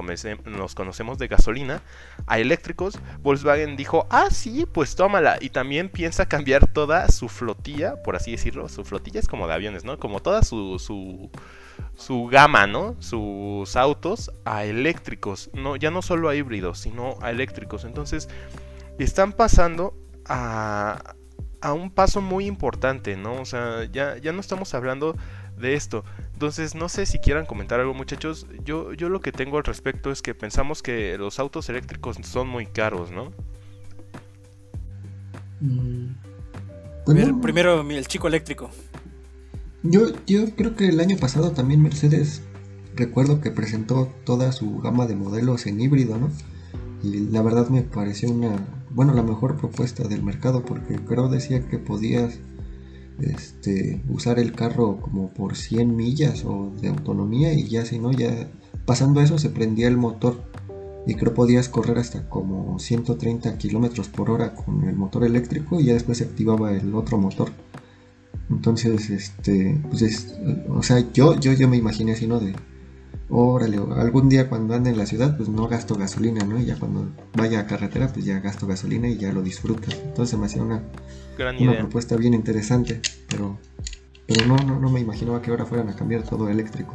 nos 0.45 0.75
conocemos 0.75 1.17
de 1.17 1.27
gasolina, 1.27 1.81
a 2.27 2.37
eléctricos, 2.37 2.99
Volkswagen 3.21 3.75
dijo, 3.75 4.05
ah 4.11 4.27
sí, 4.29 4.67
pues 4.71 4.95
tómala, 4.95 5.37
y 5.41 5.49
también 5.49 5.89
piensa 5.89 6.27
cambiar 6.27 6.67
toda 6.67 7.09
su 7.09 7.29
flotilla, 7.29 8.03
por 8.03 8.15
así 8.15 8.31
decirlo, 8.31 8.69
su 8.69 8.85
flotilla 8.85 9.19
es 9.19 9.27
como 9.27 9.47
de 9.47 9.53
aviones, 9.53 9.83
¿no? 9.85 9.97
Como 9.97 10.21
toda 10.21 10.43
su, 10.43 10.77
su, 10.77 11.31
su 11.95 12.27
gama, 12.27 12.67
¿no? 12.67 12.95
Sus 12.99 13.75
autos 13.75 14.31
a 14.45 14.65
eléctricos, 14.65 15.49
no, 15.53 15.75
ya 15.75 15.91
no 15.91 16.01
solo 16.01 16.29
a 16.29 16.35
híbridos, 16.35 16.79
sino 16.79 17.15
a 17.21 17.31
eléctricos, 17.31 17.85
entonces 17.85 18.29
están 18.99 19.33
pasando 19.33 19.95
a, 20.25 21.15
a 21.61 21.73
un 21.73 21.91
paso 21.91 22.21
muy 22.21 22.45
importante, 22.45 23.15
¿no? 23.15 23.41
O 23.41 23.45
sea, 23.45 23.85
ya, 23.85 24.17
ya 24.17 24.31
no 24.33 24.39
estamos 24.39 24.73
hablando 24.73 25.15
de 25.57 25.75
esto. 25.75 26.03
Entonces, 26.33 26.75
no 26.75 26.89
sé 26.89 27.05
si 27.05 27.19
quieran 27.19 27.45
comentar 27.45 27.79
algo, 27.79 27.93
muchachos. 27.93 28.47
Yo, 28.63 28.93
yo 28.93 29.09
lo 29.09 29.21
que 29.21 29.31
tengo 29.31 29.57
al 29.57 29.63
respecto 29.63 30.11
es 30.11 30.21
que 30.21 30.35
pensamos 30.35 30.81
que 30.81 31.17
los 31.17 31.39
autos 31.39 31.69
eléctricos 31.69 32.17
son 32.23 32.47
muy 32.49 32.65
caros, 32.65 33.11
¿no? 33.11 33.31
Mm. 35.61 36.15
Pues 37.05 37.31
primero, 37.41 37.81
el 37.81 38.07
chico 38.07 38.27
eléctrico. 38.27 38.69
Yo, 39.83 40.07
yo 40.25 40.55
creo 40.55 40.75
que 40.75 40.87
el 40.87 41.01
año 41.01 41.17
pasado 41.17 41.51
también 41.51 41.81
Mercedes, 41.81 42.41
recuerdo 42.95 43.41
que 43.41 43.51
presentó 43.51 44.07
toda 44.23 44.53
su 44.53 44.79
gama 44.79 45.07
de 45.07 45.15
modelos 45.15 45.65
en 45.67 45.81
híbrido, 45.81 46.17
¿no? 46.17 46.29
Y 47.03 47.19
la 47.31 47.41
verdad 47.41 47.67
me 47.67 47.81
pareció 47.81 48.31
una, 48.31 48.65
bueno, 48.91 49.13
la 49.13 49.23
mejor 49.23 49.57
propuesta 49.57 50.07
del 50.07 50.23
mercado 50.23 50.63
porque 50.63 50.95
creo 50.95 51.27
decía 51.27 51.67
que 51.67 51.79
podías 51.79 52.39
este, 53.19 54.01
usar 54.07 54.39
el 54.39 54.53
carro 54.53 55.01
como 55.01 55.29
por 55.33 55.57
100 55.57 55.95
millas 55.95 56.45
o 56.45 56.71
de 56.81 56.87
autonomía 56.87 57.53
y 57.53 57.67
ya 57.67 57.85
si 57.85 57.99
no, 57.99 58.13
ya 58.13 58.49
pasando 58.85 59.19
eso 59.19 59.37
se 59.37 59.49
prendía 59.49 59.89
el 59.89 59.97
motor 59.97 60.41
y 61.05 61.15
creo 61.15 61.33
podías 61.33 61.67
correr 61.67 61.97
hasta 61.97 62.29
como 62.29 62.79
130 62.79 63.57
kilómetros 63.57 64.07
por 64.07 64.29
hora 64.29 64.55
con 64.55 64.85
el 64.85 64.95
motor 64.95 65.25
eléctrico 65.25 65.81
y 65.81 65.85
ya 65.85 65.93
después 65.93 66.19
se 66.19 66.23
activaba 66.23 66.71
el 66.71 66.95
otro 66.95 67.17
motor. 67.17 67.51
Entonces, 68.49 69.09
este, 69.09 69.79
pues 69.89 70.35
o 70.69 70.83
sea, 70.83 70.99
yo, 71.13 71.39
yo, 71.39 71.53
yo 71.53 71.67
me 71.67 71.77
imaginé 71.77 72.13
así, 72.13 72.27
¿no? 72.27 72.39
De, 72.39 72.53
órale, 73.29 73.77
algún 73.77 74.29
día 74.29 74.49
cuando 74.49 74.75
ande 74.75 74.89
en 74.89 74.97
la 74.97 75.05
ciudad, 75.05 75.35
pues 75.37 75.49
no 75.49 75.67
gasto 75.67 75.95
gasolina, 75.95 76.45
¿no? 76.45 76.59
Y 76.59 76.65
ya 76.65 76.77
cuando 76.77 77.09
vaya 77.35 77.61
a 77.61 77.67
carretera, 77.67 78.07
pues 78.11 78.25
ya 78.25 78.39
gasto 78.39 78.67
gasolina 78.67 79.07
y 79.07 79.17
ya 79.17 79.31
lo 79.31 79.41
disfruto. 79.41 79.89
Entonces 80.05 80.37
me 80.37 80.45
hacía 80.45 80.61
una, 80.61 80.83
una 81.59 81.77
propuesta 81.77 82.15
bien 82.15 82.33
interesante, 82.33 83.01
pero, 83.29 83.57
pero 84.27 84.45
no, 84.45 84.57
no, 84.57 84.79
no 84.79 84.89
me 84.89 84.99
imaginaba 84.99 85.41
que 85.41 85.51
ahora 85.51 85.65
fueran 85.65 85.89
a 85.89 85.95
cambiar 85.95 86.23
todo 86.23 86.49
eléctrico. 86.49 86.93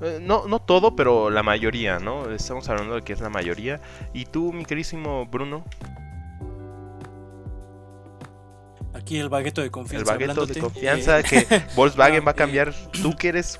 Eh, 0.00 0.18
no, 0.20 0.46
no 0.48 0.60
todo, 0.60 0.96
pero 0.96 1.30
la 1.30 1.42
mayoría, 1.42 1.98
¿no? 1.98 2.30
Estamos 2.30 2.68
hablando 2.68 2.94
de 2.94 3.02
que 3.02 3.12
es 3.12 3.20
la 3.20 3.28
mayoría. 3.28 3.80
¿Y 4.14 4.24
tú, 4.24 4.52
mi 4.52 4.64
querísimo 4.64 5.26
Bruno? 5.26 5.64
Aquí 9.00 9.18
el 9.18 9.28
bagueto 9.28 9.62
de 9.62 9.70
confianza. 9.70 10.12
El 10.12 10.18
bagueto 10.18 10.46
de 10.46 10.60
confianza 10.60 11.22
que 11.24 11.46
Volkswagen 11.74 12.24
va 12.26 12.32
a 12.32 12.34
cambiar. 12.34 12.74
Tú 13.02 13.16
que 13.16 13.28
eres 13.28 13.58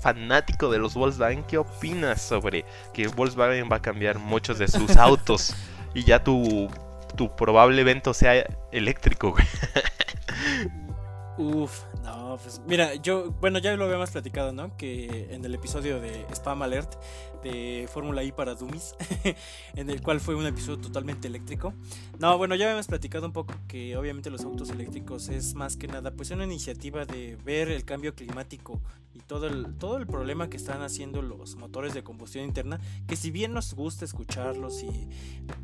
fanático 0.00 0.70
de 0.70 0.78
los 0.78 0.94
Volkswagen, 0.94 1.44
¿qué 1.44 1.58
opinas 1.58 2.20
sobre 2.20 2.64
que 2.92 3.08
Volkswagen 3.08 3.68
va 3.70 3.76
a 3.76 3.82
cambiar 3.82 4.18
muchos 4.18 4.58
de 4.58 4.68
sus 4.68 4.96
autos 4.98 5.54
y 5.94 6.04
ya 6.04 6.22
tu, 6.22 6.68
tu 7.16 7.34
probable 7.34 7.80
evento 7.80 8.12
sea 8.12 8.46
eléctrico? 8.70 9.34
Uf, 11.38 11.84
no, 12.02 12.36
pues 12.42 12.60
mira, 12.66 12.96
yo, 12.96 13.30
bueno, 13.40 13.60
ya 13.60 13.74
lo 13.76 13.84
habíamos 13.84 14.10
platicado, 14.10 14.52
¿no? 14.52 14.76
Que 14.76 15.28
en 15.30 15.44
el 15.44 15.54
episodio 15.54 16.00
de 16.00 16.26
Spam 16.32 16.62
Alert 16.62 16.96
de 17.42 17.88
Fórmula 17.92 18.22
I 18.24 18.32
para 18.32 18.54
Dummies, 18.54 18.94
en 19.74 19.90
el 19.90 20.02
cual 20.02 20.20
fue 20.20 20.34
un 20.34 20.46
episodio 20.46 20.78
totalmente 20.78 21.28
eléctrico. 21.28 21.74
No, 22.18 22.36
bueno, 22.38 22.54
ya 22.54 22.66
habíamos 22.66 22.86
platicado 22.86 23.26
un 23.26 23.32
poco 23.32 23.54
que 23.66 23.96
obviamente 23.96 24.30
los 24.30 24.44
autos 24.44 24.70
eléctricos 24.70 25.28
es 25.28 25.54
más 25.54 25.76
que 25.76 25.88
nada 25.88 26.10
pues 26.10 26.30
una 26.30 26.44
iniciativa 26.44 27.04
de 27.04 27.36
ver 27.44 27.68
el 27.68 27.84
cambio 27.84 28.14
climático 28.14 28.80
y 29.14 29.20
todo 29.20 29.46
el, 29.46 29.74
todo 29.76 29.96
el 29.96 30.06
problema 30.06 30.48
que 30.48 30.56
están 30.56 30.82
haciendo 30.82 31.22
los 31.22 31.56
motores 31.56 31.94
de 31.94 32.02
combustión 32.02 32.44
interna, 32.44 32.80
que 33.06 33.16
si 33.16 33.30
bien 33.30 33.52
nos 33.52 33.74
gusta 33.74 34.04
escucharlos 34.04 34.82
y 34.82 35.08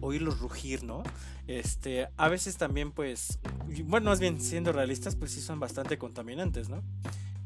oírlos 0.00 0.40
rugir, 0.40 0.82
¿no? 0.84 1.02
Este, 1.46 2.08
a 2.16 2.28
veces 2.28 2.56
también 2.56 2.92
pues, 2.92 3.38
bueno, 3.84 4.10
más 4.10 4.20
bien 4.20 4.40
siendo 4.40 4.72
realistas, 4.72 5.16
pues 5.16 5.32
sí 5.32 5.40
son 5.40 5.60
bastante 5.60 5.98
contaminantes, 5.98 6.68
¿no? 6.68 6.82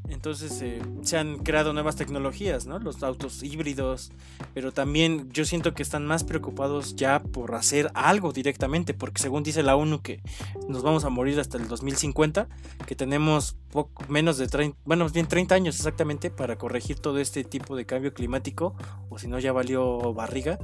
Entonces 0.09 0.59
eh, 0.61 0.81
se 1.03 1.17
han 1.17 1.37
creado 1.39 1.71
nuevas 1.71 1.95
tecnologías, 1.95 2.65
¿no? 2.65 2.79
Los 2.79 3.03
autos 3.03 3.43
híbridos, 3.43 4.11
pero 4.53 4.71
también 4.71 5.29
yo 5.31 5.45
siento 5.45 5.73
que 5.73 5.83
están 5.83 6.05
más 6.05 6.23
preocupados 6.23 6.95
ya 6.95 7.19
por 7.19 7.53
hacer 7.55 7.91
algo 7.93 8.33
directamente, 8.33 8.93
porque 8.93 9.21
según 9.21 9.43
dice 9.43 9.61
la 9.61 9.75
ONU 9.75 10.01
que 10.01 10.21
nos 10.67 10.81
vamos 10.81 11.05
a 11.05 11.09
morir 11.09 11.39
hasta 11.39 11.57
el 11.57 11.67
2050, 11.67 12.47
que 12.87 12.95
tenemos 12.95 13.55
poco, 13.71 14.03
menos 14.09 14.37
de 14.37 14.47
30, 14.47 14.77
bueno, 14.83 15.07
bien 15.09 15.27
30 15.27 15.55
años 15.55 15.75
exactamente 15.75 16.31
para 16.31 16.57
corregir 16.57 16.99
todo 16.99 17.19
este 17.19 17.43
tipo 17.43 17.75
de 17.75 17.85
cambio 17.85 18.13
climático, 18.13 18.75
o 19.09 19.19
si 19.19 19.27
no 19.27 19.39
ya 19.39 19.51
valió 19.51 20.13
barriga. 20.13 20.57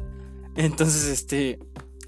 Entonces, 0.55 1.05
este, 1.05 1.59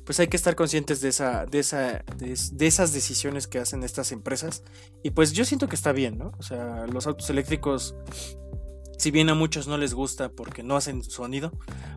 pues 0.08 0.22
hay 0.22 0.28
que 0.28 0.38
estar 0.38 0.56
conscientes 0.56 1.02
de, 1.02 1.10
esa, 1.10 1.46
de, 1.46 1.60
esa, 1.60 2.02
de, 2.16 2.66
esas 2.66 2.94
decisiones 2.94 3.46
que 3.46 3.60
hacen 3.60 3.84
estas 3.84 4.14
empresas. 4.14 4.64
Y 5.04 5.10
pues 5.10 5.34
yo 5.34 5.44
siento 5.44 5.68
que 5.68 5.76
está 5.76 5.92
bien, 5.92 6.18
¿no? 6.18 6.32
O 6.40 6.44
sea, 6.44 6.88
los 6.88 7.08
autos 7.08 7.30
eléctricos 7.30 7.94
si 8.98 9.12
bien 9.12 9.30
a 9.30 9.36
muchos 9.36 9.68
no 9.68 9.78
les 9.78 9.94
gusta 9.94 10.30
porque 10.30 10.64
no 10.64 10.76
hacen 10.76 11.04
sonido, 11.04 11.52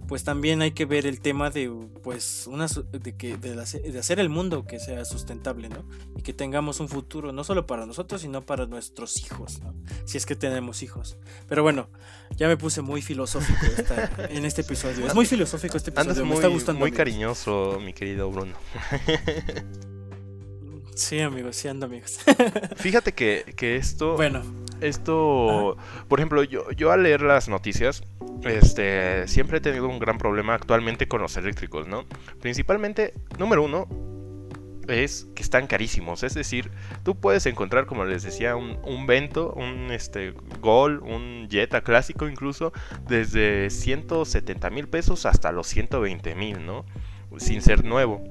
pues 0.06 0.24
también 0.24 0.62
hay 0.62 0.72
que 0.72 0.84
ver 0.84 1.06
el 1.06 1.20
tema 1.20 1.50
de 1.50 1.70
pues 2.02 2.46
una 2.46 2.66
de 2.66 3.16
que 3.16 3.36
de, 3.36 3.60
hacer 3.98 4.20
el 4.20 4.28
mundo 4.28 4.66
que 4.66 4.78
sea 4.78 5.04
sustentable, 5.04 5.68
¿no? 5.68 5.84
Y 6.16 6.22
que 6.22 6.32
tengamos 6.32 6.80
un 6.80 6.88
futuro 6.88 7.32
no 7.32 7.44
solo 7.44 7.66
para 7.66 7.86
nosotros, 7.86 8.20
sino 8.22 8.42
para 8.42 8.66
nuestros 8.66 9.18
hijos, 9.24 9.60
¿no? 9.62 9.74
Si 10.04 10.18
es 10.18 10.26
que 10.26 10.36
tenemos 10.36 10.82
hijos. 10.82 11.16
Pero 11.48 11.62
bueno, 11.62 11.88
ya 12.36 12.48
me 12.48 12.56
puse 12.56 12.82
muy 12.82 13.02
filosófico 13.02 13.66
en 14.28 14.44
este 14.44 14.62
episodio. 14.62 15.06
Es 15.06 15.14
muy 15.14 15.26
filosófico 15.26 15.76
este 15.76 15.90
episodio, 15.90 16.26
me 16.26 16.34
está 16.34 16.48
gustando. 16.48 16.80
Muy 16.80 16.92
cariñoso, 16.92 17.78
mi 17.80 17.92
querido 17.92 18.30
Bruno. 18.30 18.54
Sí, 21.00 21.18
amigos, 21.18 21.56
sí 21.56 21.66
ando, 21.66 21.86
amigos. 21.86 22.18
Fíjate 22.76 23.12
que, 23.12 23.54
que 23.56 23.76
esto. 23.76 24.16
Bueno. 24.16 24.42
Esto. 24.82 25.78
Por 26.08 26.20
ejemplo, 26.20 26.44
yo, 26.44 26.70
yo 26.72 26.92
al 26.92 27.02
leer 27.04 27.22
las 27.22 27.48
noticias. 27.48 28.02
Este. 28.44 29.26
Siempre 29.26 29.58
he 29.58 29.60
tenido 29.62 29.88
un 29.88 29.98
gran 29.98 30.18
problema 30.18 30.54
actualmente 30.54 31.08
con 31.08 31.22
los 31.22 31.38
eléctricos, 31.38 31.88
¿no? 31.88 32.04
Principalmente, 32.40 33.14
número 33.38 33.64
uno. 33.64 33.88
Es 34.88 35.26
que 35.34 35.42
están 35.42 35.66
carísimos. 35.66 36.22
Es 36.22 36.34
decir, 36.34 36.70
tú 37.02 37.18
puedes 37.18 37.46
encontrar, 37.46 37.86
como 37.86 38.04
les 38.04 38.22
decía, 38.22 38.54
un, 38.54 38.78
un 38.84 39.06
Vento, 39.06 39.54
un 39.54 39.90
este, 39.90 40.34
Gol, 40.60 41.00
un 41.00 41.48
Jetta 41.50 41.80
clásico 41.80 42.28
incluso, 42.28 42.74
desde 43.08 43.70
170 43.70 44.68
mil 44.68 44.86
pesos 44.86 45.24
hasta 45.24 45.50
los 45.50 45.66
120 45.66 46.34
mil, 46.34 46.66
¿no? 46.66 46.84
Sin 47.38 47.62
ser 47.62 47.84
nuevo. 47.84 48.22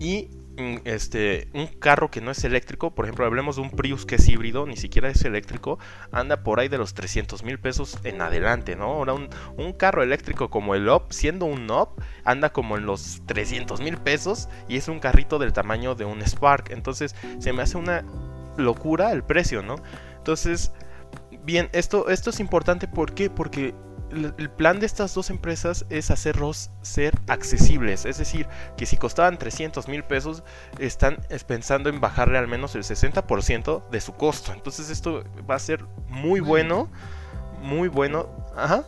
Y 0.00 0.30
este, 0.56 1.48
un 1.54 1.66
carro 1.66 2.10
que 2.10 2.20
no 2.20 2.30
es 2.30 2.44
eléctrico, 2.44 2.94
por 2.94 3.04
ejemplo, 3.04 3.24
hablemos 3.24 3.56
de 3.56 3.62
un 3.62 3.70
Prius 3.70 4.04
que 4.04 4.16
es 4.16 4.28
híbrido, 4.28 4.66
ni 4.66 4.76
siquiera 4.76 5.08
es 5.08 5.24
eléctrico, 5.24 5.78
anda 6.10 6.42
por 6.42 6.60
ahí 6.60 6.68
de 6.68 6.78
los 6.78 6.94
300 6.94 7.42
mil 7.42 7.58
pesos 7.58 7.98
en 8.04 8.20
adelante, 8.20 8.76
¿no? 8.76 8.84
Ahora 8.84 9.14
un, 9.14 9.28
un 9.56 9.72
carro 9.72 10.02
eléctrico 10.02 10.50
como 10.50 10.74
el 10.74 10.88
OP, 10.88 11.12
siendo 11.12 11.46
un 11.46 11.70
OP, 11.70 12.00
anda 12.24 12.52
como 12.52 12.76
en 12.76 12.86
los 12.86 13.22
300 13.26 13.80
mil 13.80 13.96
pesos 13.98 14.48
y 14.68 14.76
es 14.76 14.88
un 14.88 15.00
carrito 15.00 15.38
del 15.38 15.52
tamaño 15.52 15.94
de 15.94 16.04
un 16.04 16.22
Spark. 16.22 16.70
Entonces 16.70 17.14
se 17.38 17.52
me 17.52 17.62
hace 17.62 17.78
una 17.78 18.04
locura 18.56 19.12
el 19.12 19.24
precio, 19.24 19.62
¿no? 19.62 19.76
Entonces, 20.18 20.72
bien, 21.44 21.68
esto, 21.72 22.08
esto 22.08 22.30
es 22.30 22.40
importante, 22.40 22.88
¿por 22.88 23.14
qué? 23.14 23.30
Porque 23.30 23.74
el 24.12 24.50
plan 24.50 24.80
de 24.80 24.86
estas 24.86 25.14
dos 25.14 25.30
empresas 25.30 25.86
es 25.88 26.10
hacerlos 26.10 26.70
ser 26.82 27.18
accesibles. 27.28 28.04
Es 28.04 28.18
decir, 28.18 28.46
que 28.76 28.86
si 28.86 28.96
costaban 28.96 29.38
300 29.38 29.88
mil 29.88 30.04
pesos, 30.04 30.42
están 30.78 31.18
pensando 31.46 31.88
en 31.88 32.00
bajarle 32.00 32.38
al 32.38 32.48
menos 32.48 32.74
el 32.74 32.82
60% 32.82 33.88
de 33.88 34.00
su 34.00 34.12
costo. 34.14 34.52
Entonces 34.52 34.90
esto 34.90 35.24
va 35.48 35.54
a 35.54 35.58
ser 35.58 35.84
muy 36.08 36.40
bueno, 36.40 36.88
muy 37.62 37.88
bueno. 37.88 38.28
Ajá. 38.56 38.84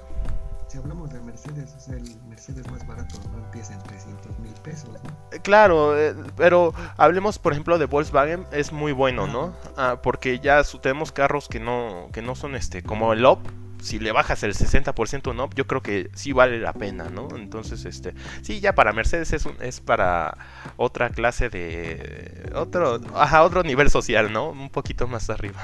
Si 0.68 0.78
hablamos 0.78 1.12
de 1.12 1.20
Mercedes, 1.20 1.72
es 1.76 1.88
el 1.88 2.02
Mercedes 2.28 2.68
más 2.70 2.84
barato 2.86 3.16
no 3.30 3.38
empieza 3.38 3.74
en 3.74 3.82
300 3.84 4.38
mil 4.40 4.52
pesos. 4.54 4.90
Eh, 5.30 5.38
claro, 5.40 5.96
eh, 5.96 6.14
pero 6.36 6.74
hablemos 6.96 7.38
por 7.38 7.52
ejemplo 7.52 7.78
de 7.78 7.86
Volkswagen, 7.86 8.44
es 8.50 8.72
muy 8.72 8.90
bueno, 8.90 9.28
¿no? 9.28 9.54
Ah, 9.76 10.00
porque 10.02 10.40
ya 10.40 10.62
tenemos 10.82 11.12
carros 11.12 11.48
que 11.48 11.60
no, 11.60 12.08
que 12.12 12.22
no 12.22 12.34
son 12.34 12.56
este, 12.56 12.82
como 12.82 13.12
el 13.12 13.24
OP 13.24 13.46
si 13.84 13.98
le 13.98 14.12
bajas 14.12 14.42
el 14.42 14.54
60% 14.54 15.34
no, 15.34 15.50
yo 15.54 15.66
creo 15.66 15.82
que 15.82 16.10
sí 16.14 16.32
vale 16.32 16.58
la 16.58 16.72
pena, 16.72 17.10
¿no? 17.10 17.28
Entonces, 17.36 17.84
este, 17.84 18.14
sí, 18.42 18.60
ya 18.60 18.74
para 18.74 18.92
Mercedes 18.92 19.32
es, 19.32 19.46
es 19.60 19.80
para 19.80 20.38
otra 20.76 21.10
clase 21.10 21.50
de 21.50 22.50
otro, 22.54 23.00
ajá, 23.14 23.42
otro 23.42 23.62
nivel 23.62 23.90
social, 23.90 24.32
¿no? 24.32 24.50
Un 24.50 24.70
poquito 24.70 25.06
más 25.06 25.28
arriba. 25.28 25.62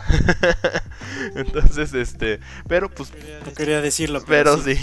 Entonces, 1.34 1.94
este, 1.94 2.40
pero 2.68 2.90
pues 2.90 3.12
no 3.46 3.52
quería 3.54 3.80
decirlo, 3.80 4.22
pero, 4.26 4.58
sí. 4.58 4.76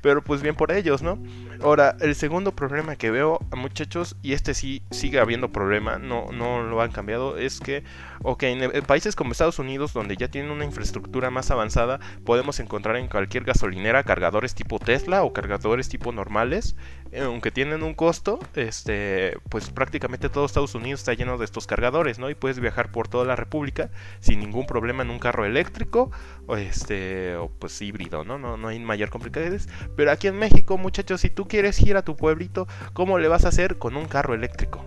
pero 0.00 0.22
pues 0.22 0.40
bien 0.40 0.54
por 0.54 0.72
ellos, 0.72 1.02
¿no? 1.02 1.18
Ahora, 1.62 1.94
el 2.00 2.14
segundo 2.14 2.52
problema 2.52 2.96
que 2.96 3.10
veo, 3.10 3.38
muchachos, 3.54 4.16
y 4.22 4.32
este 4.32 4.54
sí 4.54 4.82
sigue 4.90 5.20
habiendo 5.20 5.52
problema, 5.52 5.98
no 5.98 6.26
no 6.32 6.62
lo 6.62 6.80
han 6.80 6.90
cambiado, 6.90 7.36
es 7.36 7.60
que 7.60 7.84
ok, 8.22 8.42
en 8.44 8.84
países 8.84 9.14
como 9.16 9.32
Estados 9.32 9.58
Unidos 9.58 9.92
donde 9.92 10.16
ya 10.16 10.28
tienen 10.28 10.50
una 10.50 10.64
infraestructura 10.64 11.30
más 11.30 11.50
avanzada, 11.50 12.00
podemos 12.24 12.60
encontrar 12.60 12.96
en 12.96 13.08
cualquier 13.08 13.44
gasolinera 13.44 14.04
cargadores 14.04 14.54
tipo 14.54 14.78
Tesla 14.78 15.22
o 15.22 15.32
cargadores 15.32 15.88
tipo 15.88 16.12
normales, 16.12 16.76
eh, 16.76 16.99
aunque 17.18 17.50
tienen 17.50 17.82
un 17.82 17.94
costo, 17.94 18.38
este, 18.54 19.36
pues 19.48 19.70
prácticamente 19.70 20.28
todo 20.28 20.46
Estados 20.46 20.74
Unidos 20.74 21.00
está 21.00 21.14
lleno 21.14 21.38
de 21.38 21.44
estos 21.44 21.66
cargadores, 21.66 22.18
¿no? 22.18 22.30
Y 22.30 22.34
puedes 22.34 22.60
viajar 22.60 22.92
por 22.92 23.08
toda 23.08 23.24
la 23.24 23.36
República 23.36 23.90
sin 24.20 24.40
ningún 24.40 24.66
problema 24.66 25.02
en 25.02 25.10
un 25.10 25.18
carro 25.18 25.44
eléctrico 25.44 26.10
o 26.46 26.56
este, 26.56 27.36
o 27.36 27.48
pues 27.48 27.80
híbrido, 27.82 28.24
¿no? 28.24 28.38
No, 28.38 28.56
no 28.56 28.68
hay 28.68 28.78
mayor 28.78 29.10
complicaciones. 29.10 29.68
Pero 29.96 30.12
aquí 30.12 30.28
en 30.28 30.38
México, 30.38 30.78
muchachos, 30.78 31.20
si 31.20 31.30
tú 31.30 31.48
quieres 31.48 31.80
ir 31.80 31.96
a 31.96 32.02
tu 32.02 32.16
pueblito, 32.16 32.68
¿cómo 32.92 33.18
le 33.18 33.28
vas 33.28 33.44
a 33.44 33.48
hacer 33.48 33.78
con 33.78 33.96
un 33.96 34.06
carro 34.06 34.34
eléctrico? 34.34 34.84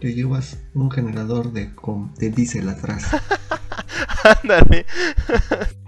Te 0.00 0.14
llevas 0.14 0.58
un 0.74 0.90
generador 0.90 1.52
de, 1.52 1.70
de 2.18 2.30
diésel 2.30 2.68
atrás. 2.68 3.08
Ándale. 4.42 4.86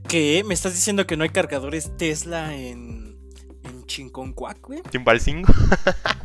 ¿Qué? 0.09 0.43
¿Me 0.47 0.55
estás 0.55 0.75
diciendo 0.75 1.07
que 1.07 1.17
no 1.17 1.25
hay 1.25 1.31
cargadores 1.31 1.97
Tesla 1.97 2.55
en, 2.55 3.04
en 3.65 3.87
Chinconcuac, 3.87 4.61
güey? 4.61 4.83
¿Chimbalcingo? 4.91 5.53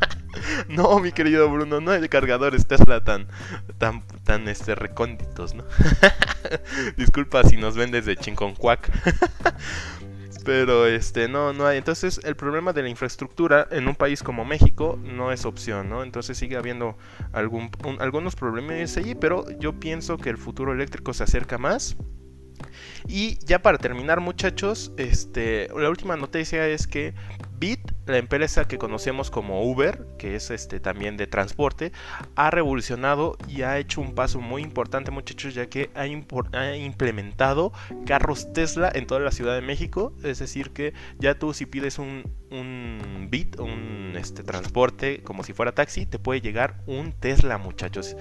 no, 0.70 1.00
mi 1.00 1.12
querido 1.12 1.50
Bruno, 1.50 1.82
no 1.82 1.92
hay 1.92 2.08
cargadores 2.10 2.68
Tesla 2.68 3.04
tan, 3.04 3.28
tan, 3.78 4.04
tan, 4.24 4.48
este, 4.48 4.76
recónditos, 4.76 5.54
¿no? 5.54 5.64
Disculpa 6.98 7.44
si 7.44 7.58
nos 7.58 7.76
ven 7.76 7.92
desde 7.92 8.16
Chinconcuac. 8.16 8.92
Pero 10.46 10.88
este 10.88 11.28
no 11.28 11.54
no 11.54 11.68
hay. 11.68 11.78
Entonces 11.78 12.22
el 12.24 12.36
problema 12.36 12.74
de 12.74 12.82
la 12.82 12.90
infraestructura 12.90 13.68
en 13.72 13.88
un 13.88 13.96
país 13.96 14.24
como 14.24 14.46
México 14.46 14.98
no 15.04 15.32
es 15.32 15.46
opción, 15.46 15.90
¿no? 15.90 16.02
Entonces 16.02 16.38
sigue 16.38 16.56
habiendo 16.56 16.98
algún, 17.34 17.70
algunos 18.00 18.36
problemas 18.36 18.98
allí, 18.98 19.16
pero 19.16 19.46
yo 19.60 19.80
pienso 19.80 20.18
que 20.18 20.30
el 20.30 20.38
futuro 20.38 20.74
eléctrico 20.74 21.14
se 21.14 21.24
acerca 21.24 21.58
más. 21.58 21.98
Y 23.08 23.38
ya 23.46 23.62
para 23.62 23.78
terminar, 23.78 24.20
muchachos, 24.20 24.92
este, 24.98 25.68
la 25.76 25.90
última 25.90 26.16
noticia 26.16 26.68
es 26.68 26.88
que 26.88 27.14
Bit, 27.60 27.92
la 28.10 28.18
empresa 28.18 28.68
que 28.68 28.78
conocemos 28.78 29.30
como 29.30 29.64
Uber, 29.64 30.06
que 30.18 30.36
es 30.36 30.50
este 30.50 30.80
también 30.80 31.18
de 31.18 31.28
transporte, 31.28 31.92
ha 32.36 32.50
revolucionado 32.50 33.38
y 33.48 33.62
ha 33.62 33.78
hecho 33.78 34.02
un 34.02 34.16
paso 34.16 34.42
muy 34.42 34.62
importante, 34.62 35.12
muchachos, 35.12 35.54
ya 35.54 35.68
que 35.68 35.90
ha, 35.94 36.08
implementado 36.08 37.72
carros 38.06 38.52
Tesla 38.54 38.92
en 38.94 39.06
toda 39.06 39.22
la 39.22 39.32
Ciudad 39.32 39.56
de 39.56 39.62
México. 39.62 40.14
Es 40.24 40.40
decir, 40.40 40.72
que 40.72 40.94
ya 41.20 41.36
tú 41.38 41.54
si 41.54 41.66
pides 41.66 42.00
un, 42.00 42.24
un 42.52 43.28
Bit, 43.30 43.60
un 43.60 44.16
este, 44.18 44.44
transporte 44.44 45.22
como 45.24 45.44
si 45.44 45.54
fuera 45.54 45.74
taxi, 45.74 46.06
te 46.06 46.18
puede 46.18 46.42
llegar 46.42 46.82
un 46.88 47.12
Tesla, 47.12 47.58
muchachos. 47.58 48.16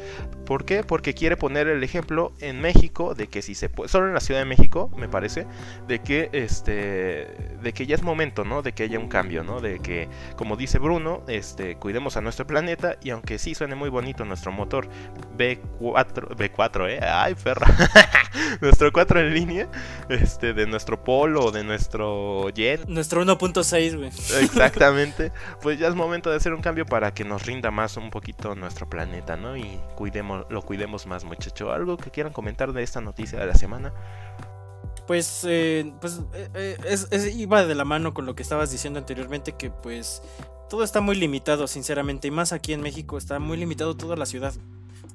¿Por 0.45 0.65
qué? 0.65 0.85
Porque 0.85 1.15
quiere 1.15 1.37
poner 1.37 1.69
el 1.69 1.83
ejemplo 1.83 2.33
en 2.41 2.61
México 2.61 3.15
de 3.15 3.29
que 3.29 3.43
si 3.43 3.55
se 3.55 3.69
puede, 3.69 3.89
solo 3.89 4.09
en 4.09 4.15
la 4.15 4.21
Ciudad 4.21 4.41
de 4.41 4.47
México, 4.47 4.91
me 4.97 5.09
parece, 5.09 5.47
de 5.87 6.01
que 6.01 6.29
este, 6.33 7.27
de 7.63 7.73
que 7.73 7.87
ya 7.87 7.95
es 7.95 8.03
momento, 8.03 8.45
¿no? 8.45 8.63
De 8.63 8.73
que 8.73 8.83
haya 8.83 8.99
un 8.99 9.09
cambio 9.09 9.39
¿no? 9.43 9.61
De 9.61 9.78
que, 9.79 10.09
como 10.37 10.57
dice 10.57 10.79
Bruno, 10.79 11.23
este, 11.29 11.77
cuidemos 11.77 12.17
a 12.17 12.21
nuestro 12.21 12.47
planeta 12.47 12.97
y 13.03 13.11
aunque 13.11 13.39
sí 13.39 13.55
suene 13.55 13.75
muy 13.75 13.89
bonito 13.89 14.25
nuestro 14.25 14.53
motor 14.53 14.89
B4, 15.37 16.37
B4, 16.37 16.91
¿eh? 16.91 17.01
Ay, 17.03 17.35
nuestro 18.61 18.93
4 18.93 19.21
en 19.21 19.35
línea, 19.35 19.69
este, 20.09 20.53
de 20.53 20.67
nuestro 20.67 21.03
Polo, 21.03 21.51
de 21.51 21.65
nuestro 21.65 22.51
Jet. 22.51 22.87
Nuestro 22.87 23.25
1.6, 23.25 23.97
güey. 23.97 24.09
Exactamente. 24.43 25.33
Pues 25.63 25.79
ya 25.79 25.89
es 25.89 25.95
momento 25.95 26.31
de 26.31 26.37
hacer 26.37 26.53
un 26.55 26.63
cambio 26.63 26.87
para 26.87 27.13
que 27.13 27.25
nos 27.25 27.47
rinda 27.47 27.71
más 27.71 27.97
un 27.97 28.11
poquito 28.11 28.55
nuestro 28.55 28.89
planeta, 28.89 29.37
¿no? 29.37 29.57
Y 29.57 29.81
cuidemos, 29.95 30.47
lo 30.51 30.63
cuidemos 30.63 31.07
más, 31.07 31.25
muchacho. 31.25 31.73
¿Algo 31.73 31.97
que 31.97 32.11
quieran 32.11 32.33
comentar 32.33 32.73
de 32.73 32.83
esta 32.83 33.01
noticia 33.01 33.39
de 33.39 33.47
la 33.47 33.55
semana? 33.55 33.93
Pues, 35.09 35.41
eh, 35.49 35.91
pues 36.03 36.21
eh, 36.35 36.77
eh, 36.85 37.33
iba 37.35 37.65
de 37.65 37.75
la 37.75 37.87
mano 37.87 38.13
con 38.13 38.27
lo 38.27 38.37
que 38.37 38.43
estabas 38.43 38.71
diciendo 38.71 38.99
anteriormente, 38.99 39.55
que 39.57 39.71
pues 39.71 40.21
todo 40.69 40.85
está 40.85 41.01
muy 41.01 41.17
limitado, 41.17 41.67
sinceramente, 41.67 42.29
y 42.29 42.31
más 42.31 42.53
aquí 42.53 42.75
en 42.75 42.83
México 42.83 43.17
está 43.17 43.39
muy 43.39 43.57
limitado 43.57 43.97
toda 43.97 44.17
la 44.17 44.27
ciudad. 44.27 44.53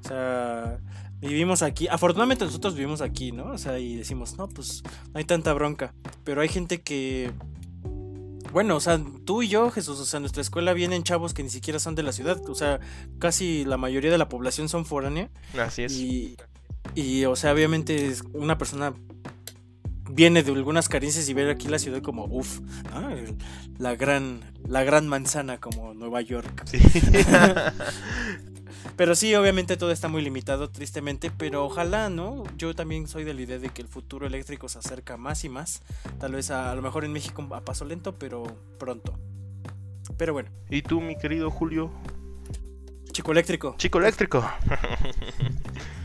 O 0.04 0.08
sea, 0.08 0.80
vivimos 1.20 1.62
aquí, 1.62 1.86
afortunadamente 1.86 2.44
nosotros 2.44 2.74
vivimos 2.74 3.02
aquí, 3.02 3.30
¿no? 3.30 3.52
O 3.52 3.56
sea, 3.58 3.78
y 3.78 3.94
decimos, 3.94 4.36
no, 4.36 4.48
pues 4.48 4.82
no 5.12 5.18
hay 5.18 5.24
tanta 5.24 5.52
bronca, 5.52 5.94
pero 6.24 6.40
hay 6.40 6.48
gente 6.48 6.82
que... 6.82 7.30
Bueno, 8.52 8.74
o 8.74 8.80
sea, 8.80 9.00
tú 9.24 9.42
y 9.44 9.48
yo, 9.48 9.70
Jesús, 9.70 10.00
o 10.00 10.04
sea, 10.04 10.18
en 10.18 10.22
nuestra 10.22 10.42
escuela 10.42 10.72
vienen 10.72 11.04
chavos 11.04 11.34
que 11.34 11.44
ni 11.44 11.50
siquiera 11.50 11.78
son 11.78 11.94
de 11.94 12.02
la 12.02 12.10
ciudad, 12.10 12.40
o 12.48 12.54
sea, 12.56 12.80
casi 13.20 13.64
la 13.64 13.76
mayoría 13.76 14.10
de 14.10 14.18
la 14.18 14.28
población 14.28 14.68
son 14.68 14.86
foránea. 14.86 15.30
Así 15.56 15.84
es. 15.84 15.92
Y, 15.92 16.36
y 16.96 17.26
o 17.26 17.36
sea, 17.36 17.52
obviamente 17.52 18.12
una 18.32 18.58
persona 18.58 18.92
viene 20.10 20.42
de 20.42 20.52
algunas 20.52 20.88
carencias 20.88 21.28
y 21.28 21.34
ver 21.34 21.50
aquí 21.50 21.68
la 21.68 21.78
ciudad 21.78 22.02
como, 22.02 22.26
uff, 22.26 22.60
la, 23.78 23.94
gran, 23.96 24.40
la 24.66 24.84
gran 24.84 25.08
manzana 25.08 25.58
como 25.58 25.94
Nueva 25.94 26.20
York. 26.20 26.64
pero 28.96 29.14
sí, 29.14 29.34
obviamente 29.34 29.76
todo 29.76 29.90
está 29.90 30.08
muy 30.08 30.22
limitado, 30.22 30.70
tristemente, 30.70 31.30
pero 31.36 31.64
ojalá, 31.64 32.10
¿no? 32.10 32.44
Yo 32.56 32.74
también 32.74 33.06
soy 33.06 33.24
de 33.24 33.34
la 33.34 33.42
idea 33.42 33.58
de 33.58 33.70
que 33.70 33.82
el 33.82 33.88
futuro 33.88 34.26
eléctrico 34.26 34.68
se 34.68 34.78
acerca 34.78 35.16
más 35.16 35.44
y 35.44 35.48
más. 35.48 35.82
Tal 36.18 36.32
vez 36.32 36.50
a, 36.50 36.74
lo 36.74 36.82
mejor 36.82 37.04
en 37.04 37.12
México 37.12 37.46
a 37.52 37.60
paso 37.62 37.84
lento, 37.84 38.18
pero 38.18 38.44
pronto. 38.78 39.18
Pero 40.16 40.32
bueno. 40.32 40.50
¿Y 40.68 40.82
tú, 40.82 41.00
mi 41.00 41.16
querido 41.16 41.50
Julio? 41.50 41.90
Chico 43.10 43.32
eléctrico. 43.32 43.74
Chico 43.78 43.98
eléctrico. 43.98 44.44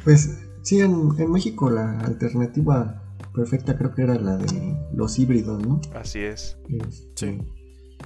pues 0.03 0.37
sí, 0.61 0.79
en 0.79 1.31
México 1.31 1.69
la 1.69 1.99
alternativa 1.99 3.09
perfecta 3.39 3.77
creo 3.77 3.93
que 3.93 4.01
era 4.01 4.19
la 4.19 4.35
de 4.35 4.77
los 4.93 5.17
híbridos, 5.17 5.65
¿no? 5.65 5.79
Así 5.95 6.19
es. 6.19 6.57
Este, 6.67 7.07
sí. 7.15 7.37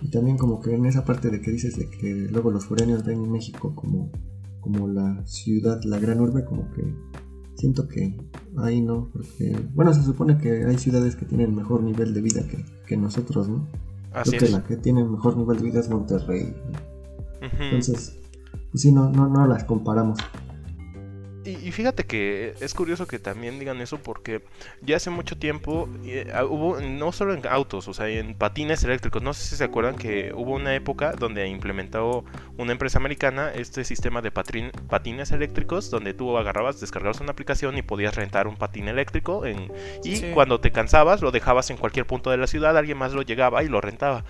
Y 0.01 0.09
también 0.09 0.37
como 0.37 0.61
que 0.61 0.75
en 0.75 0.85
esa 0.85 1.05
parte 1.05 1.31
de 1.31 1.41
que 1.41 1.49
dices 1.49 1.75
de 1.75 1.89
que 1.89 2.27
luego 2.31 2.51
los 2.51 2.65
foráneos 2.65 3.03
ven 3.03 3.31
México 3.31 3.73
como, 3.73 4.11
como 4.59 4.87
la 4.87 5.25
ciudad, 5.25 5.81
la 5.85 5.97
gran 5.97 6.21
urbe, 6.21 6.45
como 6.45 6.69
que 6.71 6.83
siento 7.55 7.87
que 7.87 8.15
ahí 8.57 8.81
no, 8.81 9.09
porque 9.11 9.57
bueno, 9.73 9.91
se 9.93 10.03
supone 10.03 10.37
que 10.37 10.65
hay 10.65 10.77
ciudades 10.77 11.15
que 11.15 11.25
tienen 11.25 11.55
mejor 11.55 11.81
nivel 11.81 12.13
de 12.13 12.21
vida 12.21 12.47
que, 12.47 12.63
que 12.85 12.95
nosotros, 12.95 13.49
¿no? 13.49 13.67
Así 14.11 14.37
Creo 14.37 14.41
que 14.41 14.49
la 14.49 14.63
que 14.63 14.77
tiene 14.77 15.03
mejor 15.03 15.35
nivel 15.35 15.57
de 15.57 15.63
vida 15.63 15.79
es 15.79 15.89
Monterrey. 15.89 16.55
Entonces, 17.41 18.19
pues 18.71 18.81
sí, 18.83 18.91
no, 18.91 19.09
no, 19.09 19.27
no 19.27 19.47
las 19.47 19.63
comparamos. 19.63 20.19
Y, 21.45 21.51
y 21.67 21.71
fíjate 21.71 22.05
que 22.05 22.53
es 22.59 22.73
curioso 22.73 23.07
que 23.07 23.19
también 23.19 23.59
digan 23.59 23.81
eso 23.81 23.97
porque 23.97 24.41
ya 24.81 24.97
hace 24.97 25.09
mucho 25.09 25.37
tiempo 25.37 25.89
eh, 26.05 26.31
hubo, 26.49 26.79
no 26.79 27.11
solo 27.11 27.33
en 27.33 27.45
autos, 27.47 27.87
o 27.87 27.93
sea, 27.93 28.07
en 28.07 28.35
patines 28.35 28.83
eléctricos, 28.83 29.21
no 29.21 29.33
sé 29.33 29.47
si 29.47 29.55
se 29.55 29.63
acuerdan 29.63 29.95
que 29.95 30.31
hubo 30.33 30.53
una 30.53 30.73
época 30.75 31.13
donde 31.13 31.47
implementó 31.47 32.23
una 32.57 32.71
empresa 32.71 32.99
americana 32.99 33.51
este 33.53 33.83
sistema 33.83 34.21
de 34.21 34.31
patines 34.31 35.31
eléctricos 35.31 35.89
donde 35.89 36.13
tú 36.13 36.37
agarrabas, 36.37 36.79
descargabas 36.79 37.19
una 37.19 37.31
aplicación 37.31 37.77
y 37.77 37.81
podías 37.81 38.15
rentar 38.15 38.47
un 38.47 38.55
patín 38.55 38.87
eléctrico 38.87 39.45
en, 39.45 39.71
y 40.03 40.31
cuando 40.33 40.59
te 40.59 40.71
cansabas 40.71 41.21
lo 41.21 41.31
dejabas 41.31 41.69
en 41.69 41.77
cualquier 41.77 42.05
punto 42.05 42.29
de 42.29 42.37
la 42.37 42.47
ciudad, 42.47 42.77
alguien 42.77 42.97
más 42.97 43.13
lo 43.13 43.21
llegaba 43.21 43.63
y 43.63 43.67
lo 43.67 43.81
rentaba. 43.81 44.23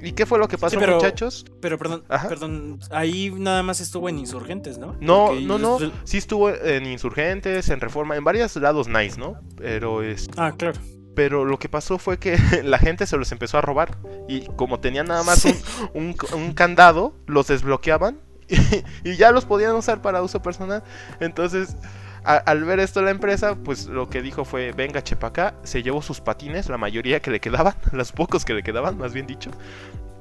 ¿Y 0.00 0.12
qué 0.12 0.26
fue 0.26 0.38
lo 0.38 0.48
que 0.48 0.58
pasó, 0.58 0.78
muchachos? 0.78 1.44
Pero 1.60 1.78
perdón, 1.78 2.04
perdón, 2.28 2.80
ahí 2.90 3.30
nada 3.30 3.62
más 3.62 3.80
estuvo 3.80 4.08
en 4.08 4.18
Insurgentes, 4.18 4.78
¿no? 4.78 4.96
No, 5.00 5.32
no, 5.34 5.58
no. 5.58 5.78
Sí 6.04 6.18
estuvo 6.18 6.50
en 6.50 6.86
Insurgentes, 6.86 7.68
en 7.68 7.80
Reforma, 7.80 8.16
en 8.16 8.24
varios 8.24 8.54
lados 8.56 8.88
nice, 8.88 9.18
¿no? 9.18 9.40
Pero 9.56 10.02
es. 10.02 10.28
Ah, 10.36 10.52
claro. 10.56 10.78
Pero 11.14 11.44
lo 11.44 11.58
que 11.58 11.68
pasó 11.68 11.98
fue 11.98 12.18
que 12.18 12.38
la 12.64 12.78
gente 12.78 13.06
se 13.06 13.16
los 13.16 13.32
empezó 13.32 13.58
a 13.58 13.60
robar. 13.60 13.98
Y 14.28 14.42
como 14.56 14.78
tenían 14.78 15.08
nada 15.08 15.24
más 15.24 15.44
un, 15.94 16.14
un, 16.32 16.52
candado, 16.52 17.14
los 17.26 17.48
desbloqueaban 17.48 18.20
y, 19.04 19.16
ya 19.16 19.32
los 19.32 19.44
podían 19.44 19.74
usar 19.74 20.00
para 20.00 20.22
uso 20.22 20.42
personal. 20.42 20.84
Entonces, 21.18 21.76
al 22.28 22.64
ver 22.64 22.78
esto 22.80 23.00
la 23.00 23.10
empresa, 23.10 23.56
pues 23.56 23.86
lo 23.86 24.10
que 24.10 24.20
dijo 24.20 24.44
fue, 24.44 24.72
venga 24.72 25.02
Chepacá, 25.02 25.54
se 25.62 25.82
llevó 25.82 26.02
sus 26.02 26.20
patines, 26.20 26.68
la 26.68 26.76
mayoría 26.76 27.20
que 27.20 27.30
le 27.30 27.40
quedaban, 27.40 27.74
los 27.92 28.12
pocos 28.12 28.44
que 28.44 28.54
le 28.54 28.62
quedaban, 28.62 28.98
más 28.98 29.14
bien 29.14 29.26
dicho, 29.26 29.50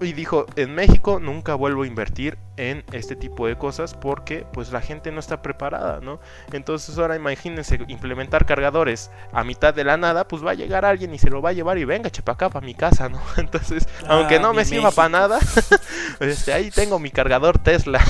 y 0.02 0.14
dijo, 0.14 0.46
en 0.56 0.76
México 0.76 1.20
nunca 1.20 1.56
vuelvo 1.56 1.84
a 1.84 1.88
invertir 1.88 2.38
en 2.58 2.84
este 2.92 3.16
tipo 3.16 3.48
de 3.48 3.58
cosas 3.58 3.94
porque 3.94 4.46
pues 4.54 4.72
la 4.72 4.82
gente 4.82 5.12
no 5.12 5.20
está 5.20 5.42
preparada, 5.42 6.00
¿no? 6.02 6.20
Entonces 6.52 6.98
ahora 6.98 7.16
imagínense 7.16 7.80
implementar 7.88 8.46
cargadores 8.46 9.12
a 9.32 9.44
mitad 9.44 9.74
de 9.74 9.84
la 9.84 9.98
nada, 9.98 10.28
pues 10.28 10.46
va 10.46 10.52
a 10.52 10.56
llegar 10.56 10.86
alguien 10.86 11.14
y 11.14 11.20
se 11.20 11.30
lo 11.30 11.42
va 11.42 11.50
a 11.50 11.54
llevar 11.54 11.78
y 11.78 11.86
venga, 11.86 12.10
chepacá 12.10 12.50
para 12.50 12.66
mi 12.66 12.76
casa, 12.76 13.10
¿no? 13.10 13.22
Entonces, 13.38 13.88
aunque 14.08 14.36
ah, 14.36 14.40
no 14.40 14.54
me 14.54 14.66
sirva 14.66 14.92
para 14.92 15.10
nada, 15.10 15.40
este, 16.20 16.54
ahí 16.54 16.72
tengo 16.72 17.00
mi 17.00 17.12
cargador 17.12 17.58
Tesla. 17.60 18.04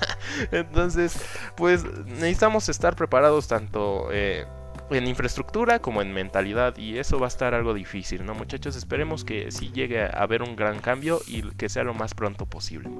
Entonces, 0.50 1.16
pues 1.56 1.84
necesitamos 2.06 2.68
estar 2.68 2.96
preparados 2.96 3.48
tanto... 3.48 4.08
Eh, 4.12 4.46
en 4.90 5.06
infraestructura 5.06 5.80
como 5.80 6.02
en 6.02 6.12
mentalidad 6.12 6.76
y 6.76 6.98
eso 6.98 7.18
va 7.18 7.26
a 7.26 7.28
estar 7.28 7.54
algo 7.54 7.74
difícil, 7.74 8.24
¿no 8.24 8.34
muchachos? 8.34 8.76
Esperemos 8.76 9.24
que 9.24 9.50
si 9.50 9.70
llegue 9.70 10.02
a 10.02 10.08
haber 10.08 10.42
un 10.42 10.56
gran 10.56 10.80
cambio 10.80 11.20
y 11.26 11.42
que 11.42 11.68
sea 11.68 11.84
lo 11.84 11.94
más 11.94 12.14
pronto 12.14 12.46
posible. 12.46 12.90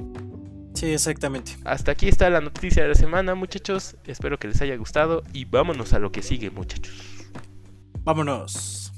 Sí, 0.74 0.92
exactamente. 0.92 1.56
Hasta 1.64 1.92
aquí 1.92 2.08
está 2.08 2.28
la 2.30 2.40
noticia 2.40 2.82
de 2.82 2.88
la 2.88 2.94
semana, 2.94 3.34
muchachos. 3.34 3.96
Espero 4.04 4.38
que 4.38 4.48
les 4.48 4.60
haya 4.60 4.76
gustado 4.76 5.22
y 5.32 5.44
vámonos 5.44 5.92
a 5.92 5.98
lo 5.98 6.10
que 6.10 6.22
sigue, 6.22 6.50
muchachos. 6.50 7.30
Vámonos. 8.02 8.92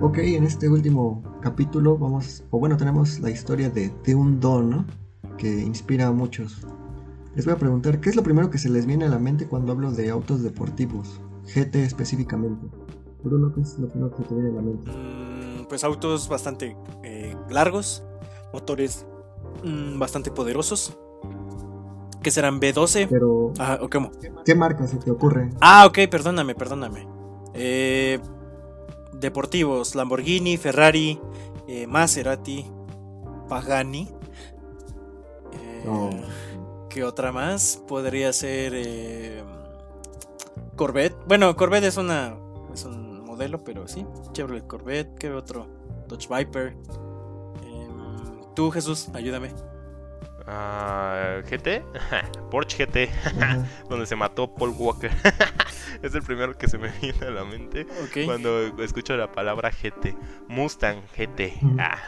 Ok, 0.00 0.18
en 0.18 0.44
este 0.44 0.68
último 0.68 1.24
capítulo 1.42 1.98
vamos, 1.98 2.44
o 2.50 2.60
bueno, 2.60 2.76
tenemos 2.76 3.18
la 3.18 3.30
historia 3.30 3.68
de, 3.68 3.92
de 4.04 4.14
un 4.14 4.38
don, 4.38 4.70
¿no? 4.70 4.86
Que 5.36 5.48
inspira 5.48 6.06
a 6.06 6.12
muchos. 6.12 6.64
Les 7.34 7.44
voy 7.44 7.54
a 7.54 7.58
preguntar, 7.58 8.00
¿qué 8.00 8.10
es 8.10 8.14
lo 8.14 8.22
primero 8.22 8.48
que 8.48 8.58
se 8.58 8.68
les 8.68 8.86
viene 8.86 9.06
a 9.06 9.08
la 9.08 9.18
mente 9.18 9.48
cuando 9.48 9.72
hablo 9.72 9.90
de 9.90 10.08
autos 10.10 10.44
deportivos? 10.44 11.20
GT 11.46 11.76
específicamente. 11.76 12.68
Bruno, 13.24 13.52
¿qué 13.52 13.60
es 13.60 13.76
lo 13.78 13.88
primero 13.88 14.14
que 14.14 14.22
te 14.22 14.34
viene 14.34 14.50
a 14.50 14.52
la 14.52 14.62
mente? 14.62 14.88
Mm, 14.88 15.66
pues 15.68 15.82
autos 15.82 16.28
bastante 16.28 16.76
eh, 17.02 17.34
largos, 17.50 18.04
motores 18.52 19.04
mm, 19.64 19.98
bastante 19.98 20.30
poderosos. 20.30 20.96
¿Qué 22.22 22.30
serán 22.30 22.60
B12? 22.60 23.08
Pero. 23.10 23.52
Ah, 23.58 23.80
¿cómo? 23.90 24.12
¿Qué 24.44 24.54
marca 24.54 24.86
se 24.86 24.98
te 24.98 25.10
ocurre? 25.10 25.50
Ah, 25.60 25.86
ok, 25.86 26.08
perdóname, 26.08 26.54
perdóname. 26.54 27.08
Eh, 27.54 28.20
deportivos, 29.20 29.94
Lamborghini, 29.94 30.56
Ferrari, 30.56 31.20
eh, 31.66 31.86
Maserati, 31.86 32.66
Pagani. 33.48 34.08
Eh, 35.52 36.24
¿Qué 36.90 37.04
otra 37.04 37.32
más? 37.32 37.82
Podría 37.86 38.32
ser 38.32 38.72
eh, 38.74 39.42
Corvette. 40.76 41.16
Bueno, 41.26 41.56
Corvette 41.56 41.84
es 41.84 41.96
una 41.96 42.36
es 42.72 42.84
un 42.84 43.24
modelo, 43.24 43.58
pero 43.64 43.88
sí. 43.88 44.06
Chevrolet 44.32 44.66
Corvette. 44.66 45.14
¿Qué 45.18 45.32
otro? 45.32 45.66
Dodge 46.08 46.28
Viper. 46.28 46.76
Em, 47.64 48.54
tú, 48.54 48.70
Jesús, 48.70 49.08
ayúdame. 49.14 49.52
GT, 50.48 51.82
Porsche 52.50 52.86
GT, 52.86 53.10
donde 53.88 54.06
se 54.06 54.16
mató 54.16 54.54
Paul 54.54 54.74
Walker. 54.76 55.10
es 56.02 56.14
el 56.14 56.22
primero 56.22 56.56
que 56.56 56.68
se 56.68 56.78
me 56.78 56.90
viene 57.00 57.26
a 57.26 57.30
la 57.30 57.44
mente 57.44 57.86
cuando 58.24 58.66
escucho 58.82 59.16
la 59.16 59.30
palabra 59.32 59.70
GT. 59.70 60.16
Mustang 60.48 61.02
GT. 61.16 61.60
Ah. 61.78 61.98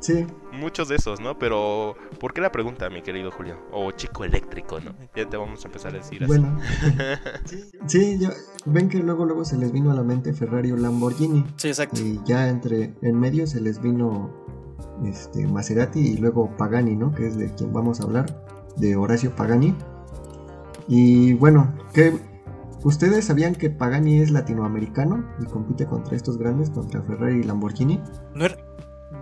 sí. 0.00 0.26
Muchos 0.52 0.88
de 0.88 0.96
esos, 0.96 1.20
¿no? 1.20 1.38
Pero, 1.38 1.96
¿por 2.20 2.32
qué 2.32 2.40
la 2.40 2.52
pregunta, 2.52 2.88
mi 2.90 3.02
querido 3.02 3.30
Julio? 3.30 3.58
O 3.72 3.90
chico 3.92 4.24
eléctrico, 4.24 4.80
¿no? 4.80 4.94
Ya 5.14 5.28
te 5.28 5.36
vamos 5.36 5.64
a 5.64 5.68
empezar 5.68 5.94
a 5.94 5.98
decir 5.98 6.22
así. 6.24 6.26
Bueno, 6.26 6.58
sí, 7.86 8.18
ven 8.64 8.88
que 8.88 8.98
luego 8.98 9.24
luego 9.24 9.44
se 9.44 9.56
les 9.56 9.72
vino 9.72 9.90
a 9.90 9.94
la 9.94 10.02
mente 10.02 10.32
Ferrari 10.32 10.72
o 10.72 10.76
Lamborghini. 10.76 11.44
Sí, 11.56 11.68
exacto. 11.68 12.00
Y 12.00 12.20
ya 12.24 12.48
entre 12.48 12.94
en 13.02 13.18
medio 13.18 13.46
se 13.46 13.60
les 13.60 13.80
vino 13.80 14.37
este, 15.04 15.46
Maserati 15.46 16.00
y 16.00 16.16
luego 16.16 16.56
Pagani, 16.56 16.96
¿no? 16.96 17.12
Que 17.12 17.26
es 17.26 17.36
de 17.36 17.52
quien 17.54 17.72
vamos 17.72 18.00
a 18.00 18.04
hablar, 18.04 18.26
de 18.76 18.96
Horacio 18.96 19.34
Pagani. 19.34 19.74
Y 20.86 21.34
bueno, 21.34 21.72
que 21.92 22.18
¿ustedes 22.84 23.26
sabían 23.26 23.54
que 23.54 23.70
Pagani 23.70 24.20
es 24.20 24.30
latinoamericano 24.30 25.24
y 25.40 25.46
compite 25.46 25.86
contra 25.86 26.16
estos 26.16 26.38
grandes, 26.38 26.70
contra 26.70 27.02
Ferrari 27.02 27.40
y 27.40 27.42
Lamborghini? 27.42 28.00
No 28.34 28.46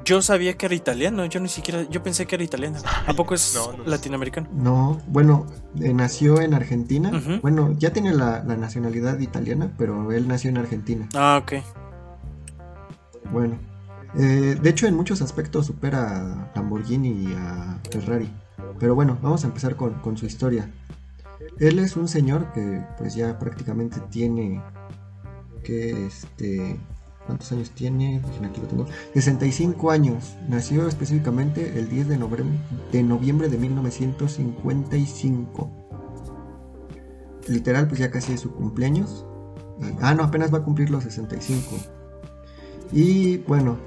yo 0.07 0.23
sabía 0.23 0.57
que 0.57 0.67
era 0.67 0.75
italiano, 0.75 1.27
yo 1.27 1.41
ni 1.41 1.49
siquiera, 1.49 1.83
yo 1.91 2.01
pensé 2.01 2.27
que 2.27 2.37
era 2.37 2.45
italiano. 2.45 2.79
¿A 3.07 3.13
poco 3.13 3.35
es 3.35 3.59
latinoamericano? 3.85 4.49
No, 4.53 5.01
bueno, 5.09 5.47
eh, 5.81 5.93
nació 5.93 6.41
en 6.41 6.55
Argentina. 6.55 7.11
Bueno, 7.43 7.73
ya 7.77 7.93
tiene 7.93 8.15
la, 8.15 8.45
la, 8.45 8.57
nacionalidad 8.57 9.19
italiana, 9.19 9.73
pero 9.77 10.13
él 10.13 10.29
nació 10.29 10.51
en 10.51 10.59
Argentina. 10.59 11.09
Ah, 11.15 11.41
ok. 11.43 11.55
Bueno, 13.33 13.59
eh, 14.19 14.57
de 14.61 14.71
hecho, 14.71 14.87
en 14.87 14.95
muchos 14.95 15.21
aspectos 15.21 15.67
supera 15.67 16.21
a 16.21 16.53
Lamborghini 16.55 17.09
y 17.09 17.35
a 17.35 17.79
Ferrari. 17.91 18.31
Pero 18.79 18.95
bueno, 18.95 19.19
vamos 19.23 19.45
a 19.45 19.49
empezar 19.49 19.77
con, 19.77 20.17
su 20.17 20.27
historia. 20.27 20.71
Él 21.59 21.79
es 21.79 21.97
un 21.97 22.09
señor 22.09 22.53
que 22.53 22.85
pues 22.99 23.15
ya 23.15 23.39
prácticamente 23.39 24.01
tiene 24.11 24.63
que 25.63 26.07
este 26.07 26.79
¿cuántos 27.27 27.53
años 27.53 27.71
tiene? 27.71 28.21
Aquí 28.43 28.61
lo 28.61 28.67
tengo. 28.69 28.87
65 29.15 29.91
años. 29.91 30.37
Nació 30.49 30.89
específicamente 30.89 31.79
el 31.79 31.91
10 31.91 32.09
de 32.09 32.19
noviembre 32.19 32.59
de, 32.93 33.03
noviembre 33.03 33.49
de 33.49 33.59
1955. 33.59 35.71
Literal, 37.49 37.89
pues 37.89 38.01
ya 38.01 38.11
casi 38.11 38.33
es 38.33 38.41
su 38.41 38.53
cumpleaños. 38.53 39.27
Ah, 40.01 40.15
no, 40.15 40.25
apenas 40.25 40.53
va 40.53 40.59
a 40.59 40.63
cumplir 40.63 40.91
los 40.91 41.05
65. 41.05 41.77
Y 42.93 43.39
bueno, 43.39 43.79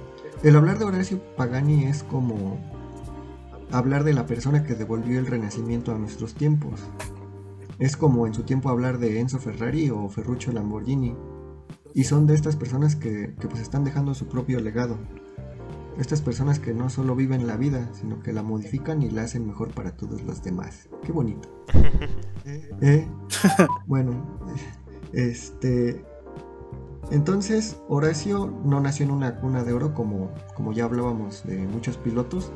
el 0.44 0.56
hablar 0.56 0.80
de 0.80 0.86
Horacio 0.86 1.22
Pagani 1.36 1.86
es 1.86 2.04
como 2.04 2.58
hablar 3.72 4.04
de 4.04 4.14
la 4.14 4.26
persona 4.26 4.64
que 4.64 4.76
devolvió 4.76 5.20
el 5.20 5.28
renacimiento 5.28 5.94
a 5.94 5.98
nuestros 5.98 6.34
tiempos. 6.34 6.80
Es 7.78 7.96
como 7.98 8.28
en 8.28 8.34
su 8.34 8.44
tiempo 8.44 8.70
hablar 8.70 9.00
de 9.00 9.20
Enzo 9.20 9.40
Ferrari 9.40 9.90
o 9.90 10.10
Ferruccio 10.10 10.52
Lamborghini. 10.52 11.16
Y 11.94 12.04
son 12.04 12.28
de 12.28 12.36
estas 12.36 12.56
personas 12.56 12.96
que, 12.96 13.34
pues 13.42 13.62
están 13.62 13.84
dejando 13.84 14.14
su 14.14 14.28
propio 14.28 14.60
legado. 14.60 14.98
Estas 15.98 16.22
personas 16.22 16.60
que 16.60 16.74
no 16.74 16.90
solo 16.90 17.16
viven 17.16 17.48
la 17.48 17.58
vida, 17.58 17.90
sino 17.94 18.22
que 18.22 18.32
la 18.32 18.44
modifican 18.44 19.02
y 19.02 19.10
la 19.10 19.24
hacen 19.24 19.46
mejor 19.46 19.70
para 19.74 19.98
todos 19.98 20.22
los 20.24 20.44
demás. 20.44 20.88
Qué 21.04 21.12
bonito. 21.12 21.50
¿Eh? 22.82 23.08
Bueno, 23.86 24.40
este, 25.12 26.06
entonces, 27.12 27.78
Horacio 27.88 28.54
no 28.64 28.80
nació 28.80 29.06
en 29.06 29.12
una 29.12 29.40
cuna 29.40 29.64
de 29.64 29.74
oro 29.74 29.94
como, 29.94 30.30
como 30.56 30.74
ya 30.74 30.86
hablábamos 30.86 31.44
de 31.44 31.58
muchos 31.58 31.98
pilotos. 31.98 32.52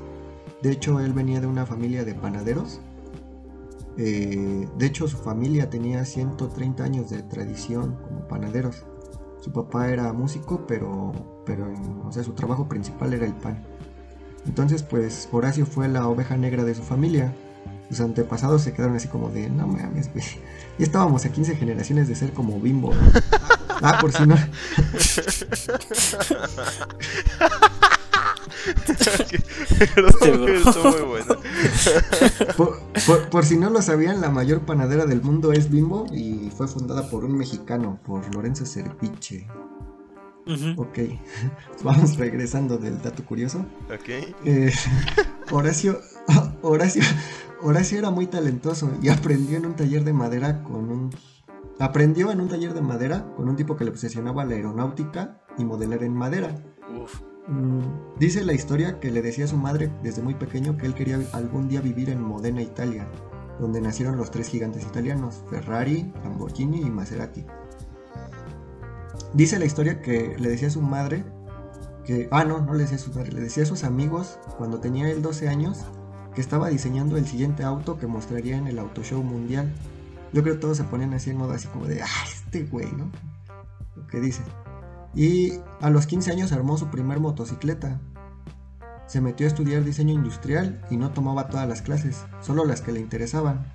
De 0.61 0.71
hecho, 0.71 0.99
él 0.99 1.13
venía 1.13 1.41
de 1.41 1.47
una 1.47 1.65
familia 1.65 2.05
de 2.05 2.13
panaderos. 2.13 2.79
Eh, 3.97 4.67
de 4.77 4.85
hecho, 4.85 5.07
su 5.07 5.17
familia 5.17 5.69
tenía 5.69 6.05
130 6.05 6.83
años 6.83 7.09
de 7.09 7.23
tradición 7.23 7.97
como 8.03 8.27
panaderos. 8.27 8.85
Su 9.41 9.51
papá 9.51 9.89
era 9.89 10.13
músico, 10.13 10.65
pero, 10.67 11.11
pero 11.45 11.67
o 12.05 12.11
sea, 12.11 12.23
su 12.23 12.33
trabajo 12.33 12.69
principal 12.69 13.13
era 13.13 13.25
el 13.25 13.33
pan. 13.33 13.63
Entonces, 14.45 14.83
pues 14.83 15.27
Horacio 15.31 15.65
fue 15.65 15.87
la 15.87 16.07
oveja 16.07 16.37
negra 16.37 16.63
de 16.63 16.75
su 16.75 16.83
familia. 16.83 17.33
Sus 17.89 18.01
antepasados 18.01 18.61
se 18.61 18.73
quedaron 18.73 18.95
así 18.95 19.07
como 19.07 19.29
de, 19.29 19.49
no 19.49 19.67
mames, 19.67 20.11
güey. 20.13 20.25
Ya 20.79 20.85
estábamos 20.85 21.23
a 21.25 21.29
15 21.29 21.55
generaciones 21.55 22.07
de 22.07 22.15
ser 22.15 22.33
como 22.33 22.59
bimbo. 22.59 22.91
Ah, 23.83 23.97
por 23.99 24.11
si 24.13 24.25
no. 24.25 24.35
Muy 30.83 31.01
bueno. 31.01 31.35
Por, 32.57 32.79
por- 33.05 33.29
por 33.29 33.45
si 33.45 33.57
no 33.57 33.69
lo 33.69 33.81
sabían, 33.81 34.21
la 34.21 34.29
mayor 34.29 34.61
panadera 34.61 35.05
del 35.05 35.21
mundo 35.21 35.51
es 35.51 35.69
Bimbo 35.69 36.05
y 36.13 36.51
fue 36.55 36.67
fundada 36.67 37.09
por 37.09 37.25
un 37.25 37.37
mexicano, 37.37 37.99
por 38.05 38.33
Lorenzo 38.33 38.65
Cerviche. 38.65 39.47
Ujú. 40.45 40.81
Ok, 40.81 40.99
vamos 41.83 42.17
regresando 42.17 42.77
del 42.77 43.01
dato 43.01 43.23
curioso. 43.23 43.65
Ok. 43.93 44.09
Eh, 44.45 44.73
Horacio, 45.51 45.99
Horacio, 46.61 47.03
Horacio 47.61 47.97
era 47.99 48.09
muy 48.09 48.27
talentoso 48.27 48.91
y 49.01 49.09
aprendió 49.09 49.57
en 49.57 49.65
un 49.67 49.75
taller 49.75 50.03
de 50.03 50.13
madera 50.13 50.63
con 50.63 50.89
un 50.91 51.09
aprendió 51.83 52.31
en 52.31 52.39
un 52.39 52.47
taller 52.47 52.73
de 52.73 52.81
madera 52.81 53.25
con 53.35 53.49
un 53.49 53.57
tipo 53.57 53.75
que 53.75 53.83
le 53.83 53.91
obsesionaba 53.91 54.45
la 54.45 54.55
aeronáutica 54.55 55.41
y 55.57 55.65
modelar 55.65 56.01
en 56.03 56.13
madera. 56.13 56.55
Uf. 56.97 57.21
Mm, 57.49 57.81
dice 58.17 58.45
la 58.45 58.53
historia 58.53 59.01
que 59.01 59.11
le 59.11 59.21
decía 59.21 59.43
a 59.43 59.49
su 59.49 59.57
madre 59.57 59.91
desde 60.01 60.21
muy 60.21 60.33
pequeño 60.33 60.77
que 60.77 60.85
él 60.85 60.93
quería 60.93 61.19
algún 61.33 61.67
día 61.67 61.81
vivir 61.81 62.09
en 62.09 62.21
Modena, 62.21 62.61
Italia, 62.61 63.05
donde 63.59 63.81
nacieron 63.81 64.15
los 64.15 64.31
tres 64.31 64.47
gigantes 64.47 64.83
italianos, 64.83 65.43
Ferrari, 65.49 66.13
Lamborghini 66.23 66.79
y 66.79 66.89
Maserati. 66.89 67.45
Dice 69.33 69.59
la 69.59 69.65
historia 69.65 70.01
que 70.01 70.37
le 70.39 70.49
decía 70.49 70.69
a 70.69 70.71
su 70.71 70.81
madre 70.81 71.25
que, 72.05 72.29
ah 72.31 72.45
no, 72.45 72.61
no 72.61 72.75
le 72.75 72.83
decía 72.83 72.95
a 72.95 73.01
su 73.01 73.11
madre, 73.11 73.33
le 73.33 73.41
decía 73.41 73.63
a 73.63 73.65
sus 73.65 73.83
amigos 73.83 74.39
cuando 74.57 74.79
tenía 74.79 75.09
él 75.09 75.21
12 75.21 75.49
años 75.49 75.79
que 76.33 76.39
estaba 76.39 76.69
diseñando 76.69 77.17
el 77.17 77.27
siguiente 77.27 77.63
auto 77.63 77.97
que 77.97 78.07
mostraría 78.07 78.57
en 78.57 78.67
el 78.67 78.79
Auto 78.79 79.03
Show 79.03 79.21
Mundial. 79.21 79.73
Yo 80.33 80.41
creo 80.41 80.55
que 80.55 80.61
todos 80.61 80.77
se 80.77 80.83
ponían 80.83 81.13
así 81.13 81.29
en 81.29 81.37
modo 81.37 81.53
así 81.53 81.67
como 81.67 81.85
de, 81.85 82.01
ah, 82.01 82.25
este 82.25 82.63
güey, 82.63 82.91
¿no? 82.91 83.11
Lo 83.95 84.07
que 84.07 84.19
dice. 84.19 84.41
Y 85.15 85.53
a 85.79 85.89
los 85.89 86.07
15 86.07 86.31
años 86.31 86.51
armó 86.51 86.77
su 86.77 86.87
primer 86.87 87.19
motocicleta. 87.19 88.01
Se 89.05 89.21
metió 89.21 89.45
a 89.45 89.49
estudiar 89.49 89.83
diseño 89.83 90.13
industrial 90.13 90.81
y 90.89 90.97
no 90.97 91.11
tomaba 91.11 91.49
todas 91.49 91.67
las 91.67 91.83
clases, 91.83 92.25
solo 92.41 92.65
las 92.65 92.81
que 92.81 92.91
le 92.91 92.99
interesaban. 92.99 93.71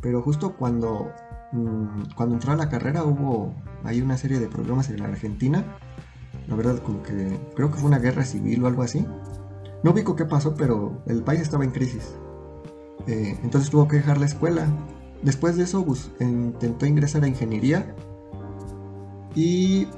Pero 0.00 0.22
justo 0.22 0.56
cuando, 0.56 1.12
mm, 1.52 2.12
cuando 2.16 2.36
entró 2.36 2.52
a 2.52 2.56
la 2.56 2.70
carrera 2.70 3.04
hubo 3.04 3.54
ahí 3.84 4.00
una 4.00 4.16
serie 4.16 4.40
de 4.40 4.48
problemas 4.48 4.88
en 4.88 5.00
la 5.00 5.06
Argentina. 5.06 5.64
La 6.48 6.56
verdad 6.56 6.78
como 6.78 7.02
que 7.02 7.38
creo 7.54 7.70
que 7.70 7.78
fue 7.78 7.88
una 7.88 7.98
guerra 7.98 8.24
civil 8.24 8.64
o 8.64 8.66
algo 8.66 8.82
así. 8.82 9.06
No 9.82 9.90
ubico 9.90 10.16
qué 10.16 10.24
pasó, 10.24 10.54
pero 10.54 11.02
el 11.06 11.22
país 11.22 11.42
estaba 11.42 11.64
en 11.64 11.70
crisis. 11.70 12.16
Eh, 13.06 13.38
entonces 13.42 13.70
tuvo 13.70 13.86
que 13.86 13.96
dejar 13.96 14.16
la 14.16 14.26
escuela. 14.26 14.66
Después 15.24 15.56
de 15.56 15.64
eso 15.64 15.82
bus- 15.84 16.10
intentó 16.20 16.86
ingresar 16.86 17.24
a 17.24 17.28
ingeniería 17.28 17.94
y 19.34 19.88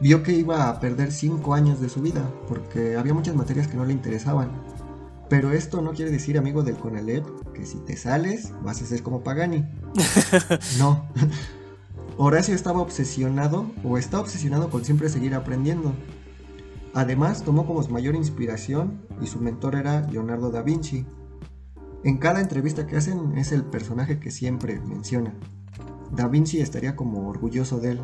vio 0.00 0.22
que 0.22 0.32
iba 0.32 0.68
a 0.68 0.78
perder 0.78 1.10
5 1.10 1.54
años 1.54 1.80
de 1.80 1.88
su 1.88 2.00
vida 2.00 2.30
porque 2.48 2.96
había 2.96 3.14
muchas 3.14 3.34
materias 3.34 3.66
que 3.66 3.76
no 3.76 3.84
le 3.84 3.92
interesaban. 3.92 4.50
Pero 5.28 5.52
esto 5.52 5.82
no 5.82 5.92
quiere 5.92 6.10
decir, 6.10 6.38
amigo 6.38 6.62
del 6.62 6.76
Conalep, 6.76 7.26
que 7.52 7.66
si 7.66 7.78
te 7.78 7.96
sales 7.96 8.52
vas 8.62 8.80
a 8.80 8.86
ser 8.86 9.02
como 9.02 9.22
Pagani. 9.22 9.64
No. 10.78 11.06
Horacio 12.16 12.54
estaba 12.54 12.80
obsesionado 12.80 13.66
o 13.84 13.96
está 13.96 14.20
obsesionado 14.20 14.70
con 14.70 14.84
siempre 14.84 15.08
seguir 15.08 15.34
aprendiendo. 15.34 15.92
Además, 16.94 17.44
tomó 17.44 17.66
como 17.66 17.82
su 17.82 17.90
mayor 17.90 18.14
inspiración 18.16 19.00
y 19.22 19.26
su 19.26 19.38
mentor 19.40 19.76
era 19.76 20.00
Leonardo 20.10 20.50
da 20.50 20.62
Vinci. 20.62 21.06
En 22.04 22.18
cada 22.18 22.40
entrevista 22.40 22.86
que 22.86 22.96
hacen 22.96 23.36
es 23.36 23.52
el 23.52 23.64
personaje 23.64 24.20
que 24.20 24.30
siempre 24.30 24.80
menciona. 24.80 25.34
Da 26.12 26.28
Vinci 26.28 26.60
estaría 26.60 26.96
como 26.96 27.28
orgulloso 27.28 27.80
de 27.80 27.92
él. 27.92 28.00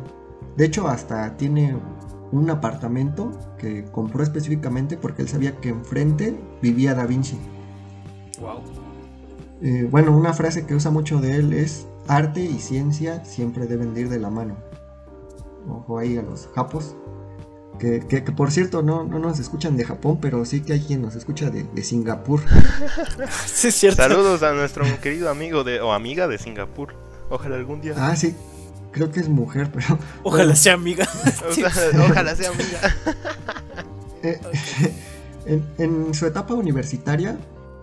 De 0.57 0.65
hecho, 0.65 0.87
hasta 0.87 1.37
tiene 1.37 1.77
un 2.31 2.49
apartamento 2.49 3.31
que 3.57 3.85
compró 3.85 4.23
específicamente 4.23 4.97
porque 4.97 5.21
él 5.21 5.29
sabía 5.29 5.59
que 5.59 5.69
enfrente 5.69 6.37
vivía 6.61 6.93
Da 6.93 7.05
Vinci. 7.05 7.37
Wow. 8.39 8.61
Eh, 9.61 9.87
bueno, 9.89 10.15
una 10.15 10.33
frase 10.33 10.65
que 10.65 10.75
usa 10.75 10.91
mucho 10.91 11.19
de 11.19 11.37
él 11.37 11.53
es 11.53 11.87
arte 12.07 12.43
y 12.43 12.59
ciencia 12.59 13.23
siempre 13.23 13.65
deben 13.67 13.93
de 13.93 14.01
ir 14.01 14.09
de 14.09 14.19
la 14.19 14.29
mano. 14.29 14.55
Ojo 15.69 15.97
ahí 15.97 16.17
a 16.17 16.21
los 16.21 16.47
japos. 16.53 16.95
Que, 17.79 17.99
que- 18.07 18.23
que, 18.23 18.31
por 18.31 18.51
cierto 18.51 18.81
no, 18.81 19.03
no 19.03 19.19
nos 19.19 19.39
escuchan 19.39 19.75
de 19.77 19.83
Japón, 19.83 20.19
pero 20.21 20.45
sí 20.45 20.61
que 20.61 20.73
hay 20.73 20.79
quien 20.79 21.01
nos 21.01 21.15
escucha 21.15 21.49
de, 21.49 21.63
de 21.63 21.83
Singapur. 21.83 22.41
Sí, 23.45 23.67
es 23.69 23.75
cierto. 23.75 24.01
Saludos 24.01 24.43
a 24.43 24.53
nuestro 24.53 24.85
querido 25.01 25.29
amigo 25.29 25.63
de, 25.63 25.81
o 25.81 25.91
amiga 25.93 26.27
de 26.27 26.37
Singapur. 26.37 26.93
Ojalá 27.29 27.55
algún 27.55 27.81
día. 27.81 27.93
Ah, 27.97 28.15
sí, 28.15 28.35
creo 28.91 29.11
que 29.11 29.19
es 29.19 29.29
mujer, 29.29 29.69
pero 29.73 29.97
Ojalá 30.23 30.55
sea 30.55 30.73
amiga. 30.73 31.07
O 31.49 31.53
sea, 31.53 31.69
ojalá 32.09 32.35
sea 32.35 32.49
amiga. 32.51 32.95
Eh, 34.23 34.39
en, 35.45 35.63
en 35.77 36.13
su 36.15 36.25
etapa 36.25 36.55
universitaria, 36.55 37.37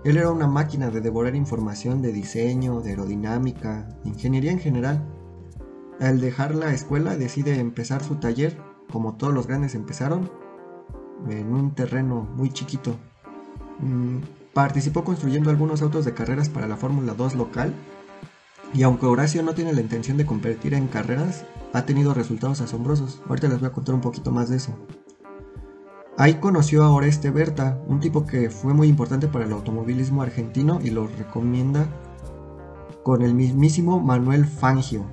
él 0.04 0.16
era 0.16 0.30
una 0.30 0.48
máquina 0.48 0.90
de 0.90 1.00
devorar 1.00 1.36
información 1.36 2.02
de 2.02 2.12
diseño, 2.12 2.80
de 2.80 2.90
aerodinámica, 2.90 3.86
ingeniería 4.04 4.50
en 4.50 4.58
general. 4.58 5.04
Al 6.00 6.20
dejar 6.20 6.54
la 6.56 6.72
escuela 6.74 7.16
decide 7.16 7.60
empezar 7.60 8.02
su 8.02 8.16
taller, 8.16 8.56
como 8.92 9.14
todos 9.14 9.34
los 9.34 9.46
grandes 9.46 9.74
empezaron, 9.74 10.30
en 11.28 11.52
un 11.52 11.74
terreno 11.74 12.28
muy 12.36 12.50
chiquito. 12.50 12.96
Mm, 13.80 14.18
participó 14.52 15.02
construyendo 15.02 15.50
algunos 15.50 15.82
autos 15.82 16.04
de 16.04 16.14
carreras 16.14 16.48
para 16.48 16.68
la 16.68 16.76
Fórmula 16.76 17.14
2 17.14 17.34
local, 17.34 17.74
y 18.74 18.84
aunque 18.84 19.06
Horacio 19.06 19.42
no 19.42 19.54
tiene 19.54 19.72
la 19.72 19.80
intención 19.80 20.16
de 20.16 20.26
competir 20.26 20.74
en 20.74 20.88
carreras, 20.88 21.44
ha 21.72 21.84
tenido 21.84 22.14
resultados 22.14 22.60
asombrosos. 22.60 23.22
Ahorita 23.28 23.48
les 23.48 23.60
voy 23.60 23.68
a 23.68 23.72
contar 23.72 23.94
un 23.94 24.00
poquito 24.00 24.30
más 24.30 24.48
de 24.48 24.56
eso. 24.56 24.76
Ahí 26.18 26.34
conoció 26.34 26.84
a 26.84 26.90
Oreste 26.90 27.30
Berta, 27.30 27.80
un 27.86 28.00
tipo 28.00 28.26
que 28.26 28.50
fue 28.50 28.74
muy 28.74 28.88
importante 28.88 29.28
para 29.28 29.46
el 29.46 29.52
automovilismo 29.52 30.22
argentino 30.22 30.78
y 30.82 30.90
lo 30.90 31.06
recomienda 31.06 31.86
con 33.02 33.22
el 33.22 33.34
mismísimo 33.34 33.98
Manuel 34.00 34.46
Fangio, 34.46 35.04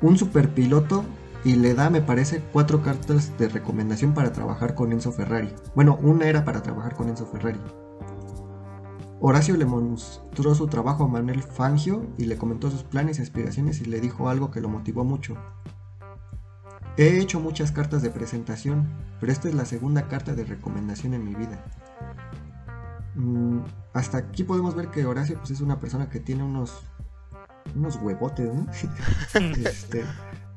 un 0.00 0.16
superpiloto 0.16 1.04
y 1.44 1.56
le 1.56 1.74
da, 1.74 1.90
me 1.90 2.02
parece, 2.02 2.40
cuatro 2.52 2.82
cartas 2.82 3.36
de 3.38 3.48
recomendación 3.48 4.14
para 4.14 4.32
trabajar 4.32 4.74
con 4.74 4.92
Enzo 4.92 5.12
Ferrari. 5.12 5.52
Bueno, 5.74 5.98
una 6.00 6.26
era 6.26 6.44
para 6.44 6.62
trabajar 6.62 6.94
con 6.94 7.08
Enzo 7.08 7.26
Ferrari. 7.26 7.60
Horacio 9.20 9.56
le 9.56 9.64
mostró 9.64 10.54
su 10.54 10.66
trabajo 10.66 11.04
a 11.04 11.08
Manuel 11.08 11.42
Fangio 11.42 12.06
y 12.18 12.24
le 12.24 12.36
comentó 12.36 12.70
sus 12.70 12.82
planes 12.82 13.18
y 13.18 13.22
aspiraciones 13.22 13.80
y 13.80 13.84
le 13.84 14.00
dijo 14.00 14.28
algo 14.28 14.50
que 14.50 14.60
lo 14.60 14.68
motivó 14.68 15.04
mucho. 15.04 15.36
He 16.96 17.20
hecho 17.20 17.40
muchas 17.40 17.72
cartas 17.72 18.02
de 18.02 18.10
presentación, 18.10 18.88
pero 19.20 19.32
esta 19.32 19.48
es 19.48 19.54
la 19.54 19.64
segunda 19.64 20.08
carta 20.08 20.34
de 20.34 20.44
recomendación 20.44 21.14
en 21.14 21.24
mi 21.24 21.34
vida. 21.34 21.64
Mm, 23.14 23.60
hasta 23.92 24.18
aquí 24.18 24.44
podemos 24.44 24.74
ver 24.74 24.88
que 24.88 25.06
Horacio 25.06 25.38
pues, 25.38 25.50
es 25.50 25.60
una 25.60 25.80
persona 25.80 26.08
que 26.08 26.20
tiene 26.20 26.42
unos, 26.42 26.82
unos 27.74 27.96
huevotes, 27.96 28.52
¿no? 28.52 28.66
Este, 29.56 30.04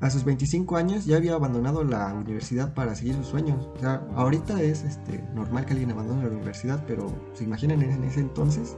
a 0.02 0.10
sus 0.10 0.24
25 0.26 0.76
años 0.76 1.06
ya 1.06 1.18
había 1.18 1.34
abandonado 1.36 1.84
la 1.84 2.14
universidad 2.14 2.74
para 2.74 2.96
seguir 2.96 3.16
sus 3.16 3.28
sueños. 3.28 3.70
O 3.76 3.80
sea, 3.80 4.06
ahorita 4.16 4.62
es 4.62 4.84
este, 4.84 5.24
normal 5.34 5.66
que 5.66 5.74
alguien 5.74 5.92
abandone 5.92 6.24
la 6.24 6.30
universidad, 6.36 6.84
pero 6.86 7.08
se 7.34 7.44
imaginan 7.46 7.82
en 7.82 8.04
ese 8.04 8.20
entonces. 8.20 8.76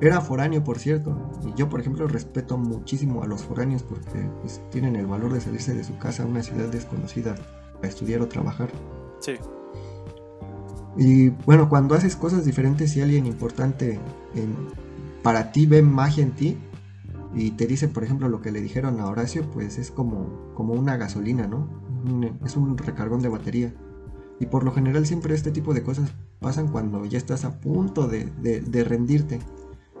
Era 0.00 0.20
foráneo, 0.20 0.62
por 0.62 0.78
cierto. 0.78 1.16
Y 1.46 1.54
yo, 1.58 1.68
por 1.68 1.80
ejemplo, 1.80 2.06
respeto 2.06 2.58
muchísimo 2.58 3.22
a 3.22 3.26
los 3.26 3.42
foráneos 3.44 3.82
porque 3.82 4.28
pues, 4.42 4.60
tienen 4.70 4.96
el 4.96 5.06
valor 5.06 5.32
de 5.32 5.40
salirse 5.40 5.74
de 5.74 5.84
su 5.84 5.96
casa 5.98 6.24
a 6.24 6.26
una 6.26 6.42
ciudad 6.42 6.68
desconocida 6.68 7.34
a 7.82 7.86
estudiar 7.86 8.20
o 8.20 8.28
trabajar. 8.28 8.68
Sí. 9.20 9.34
Y 10.98 11.28
bueno, 11.44 11.68
cuando 11.68 11.94
haces 11.94 12.16
cosas 12.16 12.44
diferentes 12.44 12.96
y 12.96 13.02
alguien 13.02 13.26
importante 13.26 14.00
en- 14.34 14.68
para 15.22 15.52
ti 15.52 15.66
ve 15.66 15.82
magia 15.82 16.22
en 16.22 16.32
ti 16.32 16.58
y 17.34 17.52
te 17.52 17.66
dice, 17.66 17.88
por 17.88 18.04
ejemplo, 18.04 18.28
lo 18.28 18.40
que 18.40 18.50
le 18.52 18.60
dijeron 18.60 19.00
a 19.00 19.06
Horacio, 19.06 19.50
pues 19.50 19.78
es 19.78 19.90
como, 19.90 20.52
como 20.54 20.74
una 20.74 20.96
gasolina, 20.96 21.46
¿no? 21.46 21.68
Es 22.44 22.56
un 22.56 22.78
recargón 22.78 23.20
de 23.20 23.28
batería. 23.28 23.74
Y 24.38 24.46
por 24.46 24.64
lo 24.64 24.72
general 24.72 25.06
siempre 25.06 25.34
este 25.34 25.50
tipo 25.50 25.74
de 25.74 25.82
cosas 25.82 26.12
pasan 26.40 26.68
cuando 26.68 27.04
ya 27.04 27.18
estás 27.18 27.44
a 27.44 27.58
punto 27.60 28.06
de, 28.06 28.26
de- 28.26 28.84
rendirte. 28.84 29.40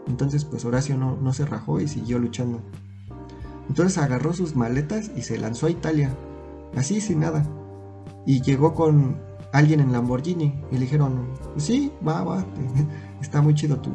Entonces 0.06 0.44
pues 0.44 0.64
Horacio 0.64 0.96
no, 0.96 1.16
no 1.16 1.32
se 1.32 1.46
rajó 1.46 1.80
y 1.80 1.88
siguió 1.88 2.18
luchando. 2.18 2.60
Entonces 3.68 3.98
agarró 3.98 4.32
sus 4.32 4.54
maletas 4.54 5.10
y 5.16 5.22
se 5.22 5.38
lanzó 5.38 5.66
a 5.66 5.70
Italia. 5.70 6.14
Así 6.76 7.00
sin 7.00 7.20
nada. 7.20 7.44
Y 8.26 8.42
llegó 8.42 8.74
con 8.74 9.16
alguien 9.52 9.80
en 9.80 9.90
Lamborghini 9.92 10.62
y 10.70 10.74
le 10.74 10.80
dijeron, 10.80 11.28
"Pues 11.54 11.64
sí, 11.64 11.92
va, 12.06 12.22
va, 12.22 12.44
está 13.20 13.40
muy 13.40 13.54
chido 13.54 13.80
tu, 13.80 13.90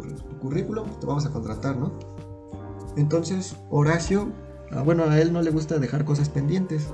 tu- 0.00 0.14
tu 0.14 0.38
currículum, 0.38 0.88
te 1.00 1.06
vamos 1.06 1.26
a 1.26 1.30
contratar, 1.30 1.76
¿no? 1.76 1.92
Entonces 2.96 3.56
Horacio, 3.70 4.28
ah, 4.72 4.82
bueno, 4.82 5.04
a 5.04 5.18
él 5.20 5.32
no 5.32 5.42
le 5.42 5.50
gusta 5.50 5.78
dejar 5.78 6.04
cosas 6.04 6.28
pendientes. 6.28 6.88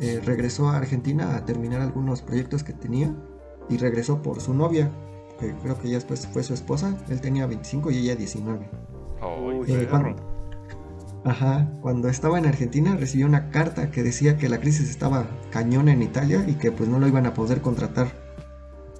Eh, 0.00 0.20
regresó 0.24 0.68
a 0.68 0.76
Argentina 0.76 1.36
a 1.36 1.44
terminar 1.44 1.80
algunos 1.80 2.20
proyectos 2.22 2.64
que 2.64 2.72
tenía 2.72 3.14
y 3.68 3.76
regresó 3.76 4.22
por 4.22 4.40
su 4.40 4.52
novia, 4.52 4.90
que 5.38 5.54
creo 5.62 5.78
que 5.78 5.88
ya 5.88 5.94
después 5.94 6.26
fue 6.26 6.42
su 6.42 6.52
esposa. 6.52 6.96
Él 7.08 7.20
tenía 7.20 7.46
25 7.46 7.90
y 7.92 7.98
ella 7.98 8.16
19. 8.16 8.68
Ay, 9.20 9.58
Uy, 9.60 9.72
Eh, 9.72 9.76
perro. 9.78 9.90
cuando, 9.90 10.34
Ajá, 11.26 11.70
cuando 11.80 12.08
estaba 12.10 12.38
en 12.38 12.44
Argentina 12.44 12.96
recibió 12.96 13.26
una 13.26 13.48
carta 13.50 13.90
que 13.90 14.02
decía 14.02 14.36
que 14.36 14.50
la 14.50 14.58
crisis 14.60 14.90
estaba 14.90 15.24
cañón 15.50 15.88
en 15.88 16.02
Italia 16.02 16.44
y 16.46 16.54
que 16.56 16.70
pues 16.70 16.86
no 16.90 16.98
lo 16.98 17.08
iban 17.08 17.24
a 17.24 17.32
poder 17.32 17.62
contratar. 17.62 18.08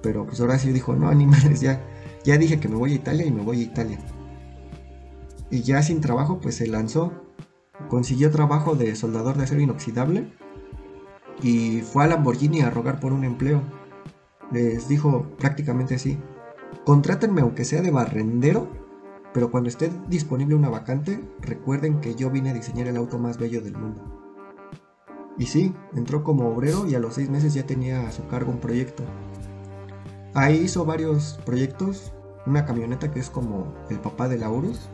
Pero 0.01 0.25
pues 0.25 0.39
Horacio 0.39 0.73
dijo, 0.73 0.95
no, 0.95 1.07
animales, 1.09 1.61
ya, 1.61 1.81
ya 2.25 2.37
dije 2.37 2.59
que 2.59 2.67
me 2.67 2.75
voy 2.75 2.91
a 2.91 2.95
Italia 2.95 3.25
y 3.25 3.31
me 3.31 3.41
voy 3.41 3.59
a 3.59 3.63
Italia. 3.63 3.99
Y 5.49 5.61
ya 5.61 5.81
sin 5.81 6.01
trabajo 6.01 6.39
pues 6.41 6.55
se 6.55 6.67
lanzó, 6.67 7.13
consiguió 7.87 8.31
trabajo 8.31 8.75
de 8.75 8.95
soldador 8.95 9.37
de 9.37 9.45
acero 9.45 9.61
inoxidable 9.61 10.33
y 11.41 11.81
fue 11.81 12.03
a 12.03 12.07
Lamborghini 12.07 12.61
a 12.61 12.69
rogar 12.69 12.99
por 12.99 13.13
un 13.13 13.23
empleo. 13.23 13.61
Les 14.51 14.89
dijo 14.89 15.27
prácticamente 15.37 15.95
así, 15.95 16.17
contrátenme 16.83 17.41
aunque 17.41 17.63
sea 17.63 17.81
de 17.81 17.91
barrendero 17.91 18.69
pero 19.35 19.51
cuando 19.51 19.67
esté 19.67 19.91
disponible 20.07 20.55
una 20.55 20.69
vacante, 20.69 21.21
recuerden 21.41 21.99
que 21.99 22.15
yo 22.15 22.31
vine 22.31 22.51
a 22.51 22.53
diseñar 22.53 22.87
el 22.87 22.95
auto 22.95 23.19
más 23.19 23.37
bello 23.37 23.59
del 23.59 23.75
mundo. 23.75 24.01
Y 25.37 25.47
sí, 25.47 25.73
entró 25.93 26.23
como 26.23 26.47
obrero 26.47 26.87
y 26.87 26.95
a 26.95 26.99
los 26.99 27.15
seis 27.15 27.29
meses 27.29 27.53
ya 27.53 27.65
tenía 27.65 28.07
a 28.07 28.13
su 28.13 28.25
cargo 28.27 28.49
un 28.49 28.61
proyecto. 28.61 29.03
Ahí 30.35 30.57
hizo 30.57 30.83
varios 30.83 31.39
proyectos, 31.45 32.11
una 32.45 32.65
camioneta 32.65 33.09
que 33.09 33.21
es 33.21 33.29
como 33.29 33.73
el 33.89 33.99
papá 34.01 34.27
de 34.27 34.37
Laurus. 34.37 34.89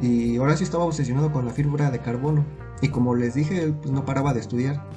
Y 0.00 0.36
ahora 0.36 0.56
sí 0.56 0.62
estaba 0.62 0.84
obsesionado 0.84 1.32
con 1.32 1.44
la 1.44 1.50
fibra 1.50 1.90
de 1.90 1.98
carbono. 1.98 2.44
Y 2.80 2.88
como 2.88 3.16
les 3.16 3.34
dije, 3.34 3.64
él 3.64 3.74
pues, 3.74 3.90
no 3.90 4.04
paraba 4.04 4.32
de 4.32 4.38
estudiar. 4.38 4.88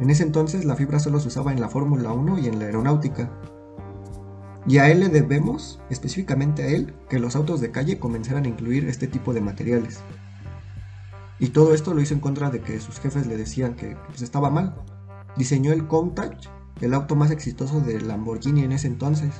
En 0.00 0.10
ese 0.10 0.24
entonces 0.24 0.64
la 0.64 0.74
fibra 0.74 0.98
solo 0.98 1.20
se 1.20 1.28
usaba 1.28 1.52
en 1.52 1.60
la 1.60 1.68
Fórmula 1.68 2.12
1 2.12 2.40
y 2.40 2.48
en 2.48 2.58
la 2.58 2.64
aeronáutica. 2.64 3.30
Y 4.66 4.78
a 4.78 4.90
él 4.90 4.98
le 4.98 5.08
debemos, 5.08 5.80
específicamente 5.88 6.64
a 6.64 6.66
él, 6.66 6.92
que 7.08 7.20
los 7.20 7.36
autos 7.36 7.60
de 7.60 7.70
calle 7.70 8.00
comenzaran 8.00 8.44
a 8.44 8.48
incluir 8.48 8.88
este 8.88 9.06
tipo 9.06 9.32
de 9.32 9.40
materiales. 9.40 10.00
Y 11.38 11.50
todo 11.50 11.74
esto 11.74 11.94
lo 11.94 12.00
hizo 12.00 12.14
en 12.14 12.20
contra 12.20 12.50
de 12.50 12.60
que 12.60 12.80
sus 12.80 12.98
jefes 12.98 13.28
le 13.28 13.36
decían 13.36 13.76
que 13.76 13.96
pues, 14.08 14.22
estaba 14.22 14.50
mal. 14.50 14.74
Diseñó 15.36 15.72
el 15.72 15.86
Countach, 15.86 16.48
el 16.80 16.94
auto 16.94 17.16
más 17.16 17.30
exitoso 17.30 17.80
de 17.80 18.00
Lamborghini 18.00 18.62
en 18.62 18.72
ese 18.72 18.86
entonces. 18.86 19.32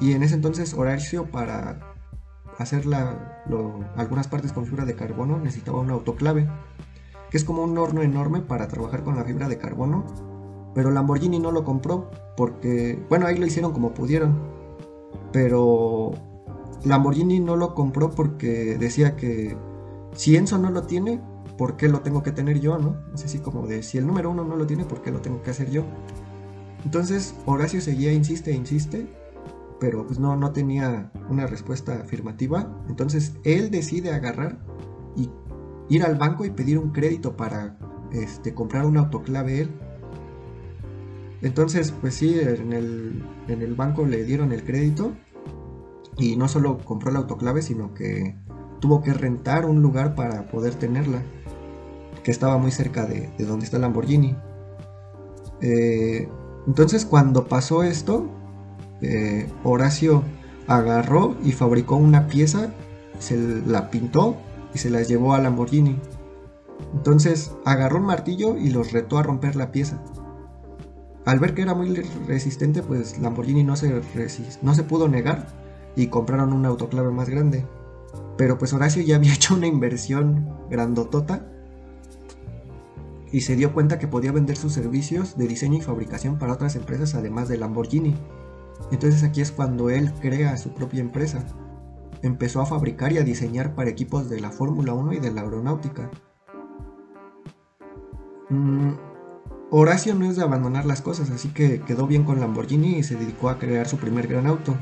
Y 0.00 0.12
en 0.12 0.22
ese 0.22 0.34
entonces 0.34 0.74
Horacio 0.74 1.26
para 1.30 1.94
hacer 2.58 2.84
algunas 3.96 4.28
partes 4.28 4.52
con 4.52 4.66
fibra 4.66 4.84
de 4.84 4.94
carbono 4.94 5.38
necesitaba 5.38 5.80
un 5.80 5.90
autoclave, 5.90 6.48
que 7.30 7.36
es 7.36 7.44
como 7.44 7.62
un 7.62 7.76
horno 7.78 8.02
enorme 8.02 8.40
para 8.40 8.68
trabajar 8.68 9.02
con 9.02 9.16
la 9.16 9.24
fibra 9.24 9.48
de 9.48 9.58
carbono 9.58 10.04
pero 10.74 10.90
Lamborghini 10.90 11.38
no 11.38 11.52
lo 11.52 11.64
compró 11.64 12.10
porque, 12.36 12.98
bueno, 13.08 13.26
ahí 13.26 13.36
lo 13.36 13.46
hicieron 13.46 13.72
como 13.72 13.92
pudieron. 13.92 14.38
Pero 15.32 16.12
Lamborghini 16.84 17.40
no 17.40 17.56
lo 17.56 17.74
compró 17.74 18.10
porque 18.10 18.76
decía 18.78 19.16
que 19.16 19.56
si 20.14 20.36
Enzo 20.36 20.58
no 20.58 20.70
lo 20.70 20.82
tiene, 20.84 21.20
¿por 21.62 21.76
qué 21.76 21.88
lo 21.88 22.00
tengo 22.00 22.24
que 22.24 22.32
tener 22.32 22.58
yo, 22.58 22.76
no? 22.76 22.96
Es 23.14 23.24
así 23.24 23.38
como 23.38 23.68
de, 23.68 23.84
si 23.84 23.96
el 23.96 24.04
número 24.04 24.32
uno 24.32 24.42
no 24.42 24.56
lo 24.56 24.66
tiene, 24.66 24.84
¿por 24.84 25.00
qué 25.00 25.12
lo 25.12 25.20
tengo 25.20 25.42
que 25.42 25.52
hacer 25.52 25.70
yo? 25.70 25.84
Entonces 26.84 27.36
Horacio 27.46 27.80
seguía, 27.80 28.12
insiste, 28.12 28.50
insiste, 28.50 29.06
pero 29.78 30.04
pues 30.04 30.18
no, 30.18 30.34
no 30.34 30.50
tenía 30.50 31.12
una 31.30 31.46
respuesta 31.46 32.00
afirmativa. 32.00 32.76
Entonces 32.88 33.34
él 33.44 33.70
decide 33.70 34.12
agarrar 34.12 34.58
y 35.14 35.30
ir 35.88 36.02
al 36.02 36.16
banco 36.16 36.44
y 36.44 36.50
pedir 36.50 36.80
un 36.80 36.90
crédito 36.90 37.36
para 37.36 37.78
este, 38.10 38.54
comprar 38.54 38.84
un 38.84 38.96
autoclave 38.96 39.60
él. 39.60 39.70
Entonces, 41.42 41.92
pues 41.92 42.14
sí, 42.14 42.40
en 42.40 42.72
el, 42.72 43.74
banco 43.76 44.04
le 44.04 44.24
dieron 44.24 44.50
el 44.50 44.64
crédito 44.64 45.12
y 46.18 46.34
no 46.34 46.48
solo 46.48 46.78
compró 46.78 47.12
la 47.12 47.20
autoclave, 47.20 47.62
sino 47.62 47.94
que 47.94 48.34
tuvo 48.80 49.00
que 49.00 49.14
rentar 49.14 49.64
un 49.64 49.80
lugar 49.80 50.16
para 50.16 50.48
poder 50.48 50.74
tenerla, 50.74 51.22
que 52.22 52.30
estaba 52.30 52.58
muy 52.58 52.70
cerca 52.70 53.06
de, 53.06 53.30
donde 53.38 53.64
está 53.64 53.78
Lamborghini. 53.78 54.36
Eh, 55.60 56.28
entonces, 56.66 57.04
cuando 57.04 57.46
pasó 57.46 57.82
esto, 57.82 58.28
eh, 59.00 59.48
Horacio 59.64 60.22
agarró 60.66 61.36
y 61.42 61.52
fabricó 61.52 61.96
una 61.96 62.26
pieza, 62.28 62.72
se 63.18 63.36
la 63.66 63.90
pintó 63.90 64.36
y 64.74 64.78
se 64.78 64.90
la 64.90 65.02
llevó 65.02 65.34
al 65.34 65.44
Lamborghini. 65.44 65.98
Entonces 66.94 67.52
agarró 67.64 67.98
un 67.98 68.06
martillo 68.06 68.56
y 68.56 68.70
los 68.70 68.92
retó 68.92 69.18
a 69.18 69.22
romper 69.22 69.56
la 69.56 69.72
pieza. 69.72 70.02
Al 71.24 71.38
ver 71.38 71.54
que 71.54 71.62
era 71.62 71.74
muy 71.74 71.94
resistente, 72.26 72.82
pues 72.82 73.18
Lamborghini 73.18 73.62
no 73.62 73.76
se, 73.76 74.02
no 74.62 74.74
se 74.74 74.82
pudo 74.82 75.08
negar 75.08 75.46
y 75.94 76.08
compraron 76.08 76.52
un 76.52 76.66
autoclave 76.66 77.10
más 77.10 77.28
grande. 77.28 77.64
Pero 78.36 78.58
pues 78.58 78.72
Horacio 78.72 79.02
ya 79.02 79.16
había 79.16 79.34
hecho 79.34 79.54
una 79.54 79.66
inversión 79.66 80.48
grandotota 80.70 81.46
y 83.32 83.40
se 83.40 83.56
dio 83.56 83.72
cuenta 83.72 83.98
que 83.98 84.06
podía 84.06 84.30
vender 84.30 84.56
sus 84.56 84.74
servicios 84.74 85.36
de 85.36 85.48
diseño 85.48 85.78
y 85.78 85.80
fabricación 85.80 86.38
para 86.38 86.52
otras 86.52 86.76
empresas 86.76 87.14
además 87.14 87.48
de 87.48 87.56
Lamborghini. 87.56 88.14
Entonces 88.90 89.22
aquí 89.24 89.40
es 89.40 89.50
cuando 89.50 89.90
él 89.90 90.12
crea 90.20 90.56
su 90.58 90.74
propia 90.74 91.00
empresa. 91.00 91.44
Empezó 92.20 92.60
a 92.60 92.66
fabricar 92.66 93.12
y 93.12 93.18
a 93.18 93.24
diseñar 93.24 93.74
para 93.74 93.90
equipos 93.90 94.28
de 94.28 94.40
la 94.40 94.50
Fórmula 94.50 94.92
1 94.92 95.14
y 95.14 95.18
de 95.18 95.32
la 95.32 95.40
aeronáutica. 95.40 96.10
Mm, 98.50 98.92
Horacio 99.70 100.14
no 100.14 100.26
es 100.26 100.36
de 100.36 100.42
abandonar 100.42 100.84
las 100.84 101.00
cosas, 101.00 101.30
así 101.30 101.48
que 101.48 101.80
quedó 101.80 102.06
bien 102.06 102.24
con 102.24 102.38
Lamborghini 102.38 102.98
y 102.98 103.02
se 103.02 103.16
dedicó 103.16 103.48
a 103.48 103.58
crear 103.58 103.88
su 103.88 103.96
primer 103.96 104.26
gran 104.26 104.46
auto, 104.46 104.76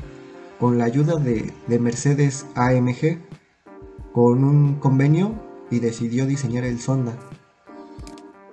con 0.59 0.77
la 0.77 0.83
ayuda 0.83 1.15
de, 1.15 1.53
Mercedes 1.79 2.45
AMG, 2.55 3.19
con 4.11 4.43
un 4.43 4.75
convenio 4.75 5.33
y 5.71 5.79
decidió 5.79 6.25
diseñar 6.25 6.65
el 6.65 6.81
Sonda. 6.81 7.17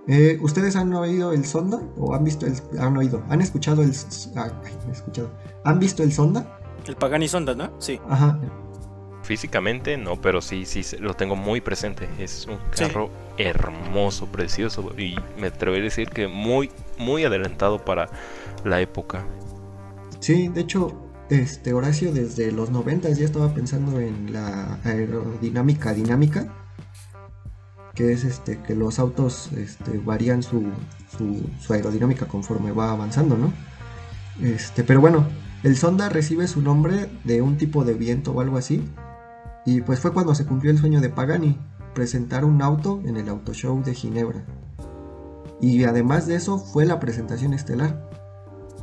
Eh, 0.08 0.38
¿Ustedes 0.40 0.74
han 0.74 0.92
oído 0.94 1.32
el 1.32 1.44
Sonda? 1.44 1.80
¿O 1.96 2.14
han 2.14 2.24
visto 2.24 2.46
el... 2.46 2.54
han 2.80 2.96
oído? 2.96 3.22
¿Han 3.28 3.40
escuchado 3.40 3.82
el... 3.82 3.92
Ah, 4.36 4.50
escuchado. 4.90 5.30
¿Han 5.64 5.78
visto 5.78 6.02
el 6.02 6.12
Sonda? 6.12 6.58
El 6.86 6.96
Pagani 6.96 7.28
Sonda, 7.28 7.54
¿no? 7.54 7.70
Sí. 7.78 8.00
Ajá 8.08 8.38
físicamente 9.28 9.98
no, 9.98 10.18
pero 10.18 10.40
sí, 10.40 10.64
sí, 10.64 10.82
lo 11.00 11.12
tengo 11.12 11.36
muy 11.36 11.60
presente. 11.60 12.08
Es 12.18 12.46
un 12.46 12.56
carro 12.74 13.10
hermoso, 13.36 14.26
precioso 14.26 14.90
y 14.96 15.16
me 15.38 15.48
atrevería 15.48 15.82
a 15.82 15.90
decir 15.90 16.08
que 16.08 16.26
muy, 16.28 16.70
muy 16.96 17.24
adelantado 17.24 17.84
para 17.84 18.08
la 18.64 18.80
época. 18.80 19.26
Sí, 20.20 20.48
de 20.48 20.62
hecho, 20.62 20.96
este 21.28 21.74
Horacio 21.74 22.10
desde 22.10 22.50
los 22.52 22.70
90 22.70 23.10
ya 23.10 23.26
estaba 23.26 23.52
pensando 23.52 24.00
en 24.00 24.32
la 24.32 24.80
aerodinámica 24.82 25.92
dinámica, 25.92 26.67
que 27.98 28.12
es 28.12 28.22
este 28.22 28.60
que 28.62 28.76
los 28.76 29.00
autos 29.00 29.50
este, 29.56 29.98
varían 29.98 30.44
su, 30.44 30.62
su, 31.16 31.72
aerodinámica 31.72 32.28
conforme 32.28 32.70
va 32.70 32.92
avanzando, 32.92 33.36
¿no? 33.36 33.52
Este, 34.40 34.84
pero 34.84 35.00
bueno, 35.00 35.26
el 35.64 35.76
Sonda 35.76 36.08
recibe 36.08 36.46
su 36.46 36.62
nombre 36.62 37.10
de 37.24 37.42
un 37.42 37.56
tipo 37.56 37.84
de 37.84 37.94
viento 37.94 38.30
o 38.30 38.40
algo 38.40 38.56
así, 38.56 38.84
y 39.66 39.80
pues 39.80 39.98
fue 39.98 40.12
cuando 40.12 40.36
se 40.36 40.46
cumplió 40.46 40.70
el 40.70 40.78
sueño 40.78 41.00
de 41.00 41.08
Pagani, 41.08 41.58
presentar 41.92 42.44
un 42.44 42.62
auto 42.62 43.02
en 43.04 43.16
el 43.16 43.28
Auto 43.28 43.52
Show 43.52 43.82
de 43.82 43.94
Ginebra. 43.94 44.44
Y 45.60 45.82
además 45.82 46.28
de 46.28 46.36
eso 46.36 46.60
fue 46.60 46.86
la 46.86 47.00
presentación 47.00 47.52
estelar. 47.52 48.08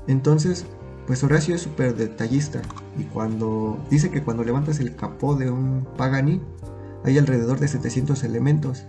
Entonces, 0.07 0.65
pues 1.07 1.23
Horacio 1.23 1.55
es 1.55 1.61
súper 1.61 1.95
detallista 1.95 2.61
y 2.99 3.03
cuando 3.03 3.79
dice 3.89 4.11
que 4.11 4.21
cuando 4.21 4.43
levantas 4.43 4.81
el 4.81 4.93
capó 4.97 5.35
de 5.35 5.49
un 5.49 5.87
Pagani 5.95 6.41
hay 7.05 7.17
alrededor 7.17 7.59
de 7.59 7.69
700 7.69 8.23
elementos. 8.25 8.85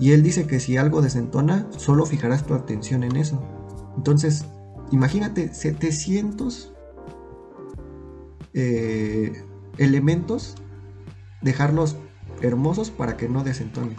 Y 0.00 0.12
él 0.12 0.22
dice 0.22 0.46
que 0.46 0.60
si 0.60 0.78
algo 0.78 1.02
desentona, 1.02 1.68
solo 1.76 2.06
fijarás 2.06 2.46
tu 2.46 2.54
atención 2.54 3.04
en 3.04 3.16
eso. 3.16 3.40
Entonces, 3.96 4.46
imagínate 4.90 5.52
700 5.52 6.72
eh, 8.54 9.44
elementos 9.76 10.56
dejarlos 11.42 11.96
hermosos 12.40 12.90
para 12.90 13.18
que 13.18 13.28
no 13.28 13.44
desentonen. 13.44 13.96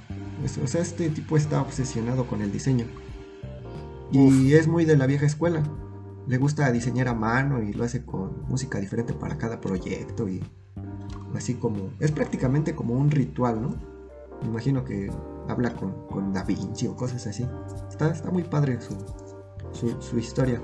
O 0.64 0.68
sea, 0.68 0.82
este 0.82 1.10
tipo 1.10 1.38
está 1.38 1.62
obsesionado 1.62 2.26
con 2.26 2.42
el 2.42 2.52
diseño. 2.52 2.86
Y 4.12 4.54
es 4.54 4.68
muy 4.68 4.86
de 4.86 4.98
la 4.98 5.06
vieja 5.06 5.28
escuela. 5.28 5.64
Le 6.28 6.38
gusta 6.38 6.72
diseñar 6.72 7.08
a 7.10 7.14
mano 7.14 7.62
y 7.62 7.74
lo 7.74 7.84
hace 7.84 8.04
con 8.04 8.44
música 8.48 8.80
diferente 8.80 9.14
para 9.14 9.38
cada 9.38 9.62
proyecto 9.62 10.28
y 10.28 10.42
así 11.36 11.54
como... 11.54 11.92
Es 12.00 12.12
prácticamente 12.12 12.74
como 12.74 12.96
un 12.96 13.12
ritual, 13.12 13.62
¿no? 13.62 13.76
Me 14.42 14.48
imagino 14.48 14.84
que 14.84 15.12
habla 15.48 15.74
con, 15.74 16.08
con 16.08 16.34
Da 16.34 16.44
Vinci 16.44 16.88
o 16.88 16.96
cosas 16.96 17.26
así. 17.28 17.48
Está, 17.90 18.12
está 18.12 18.32
muy 18.32 18.44
padre 18.44 18.80
su, 18.82 18.98
su, 20.00 20.18
historia. 20.18 20.62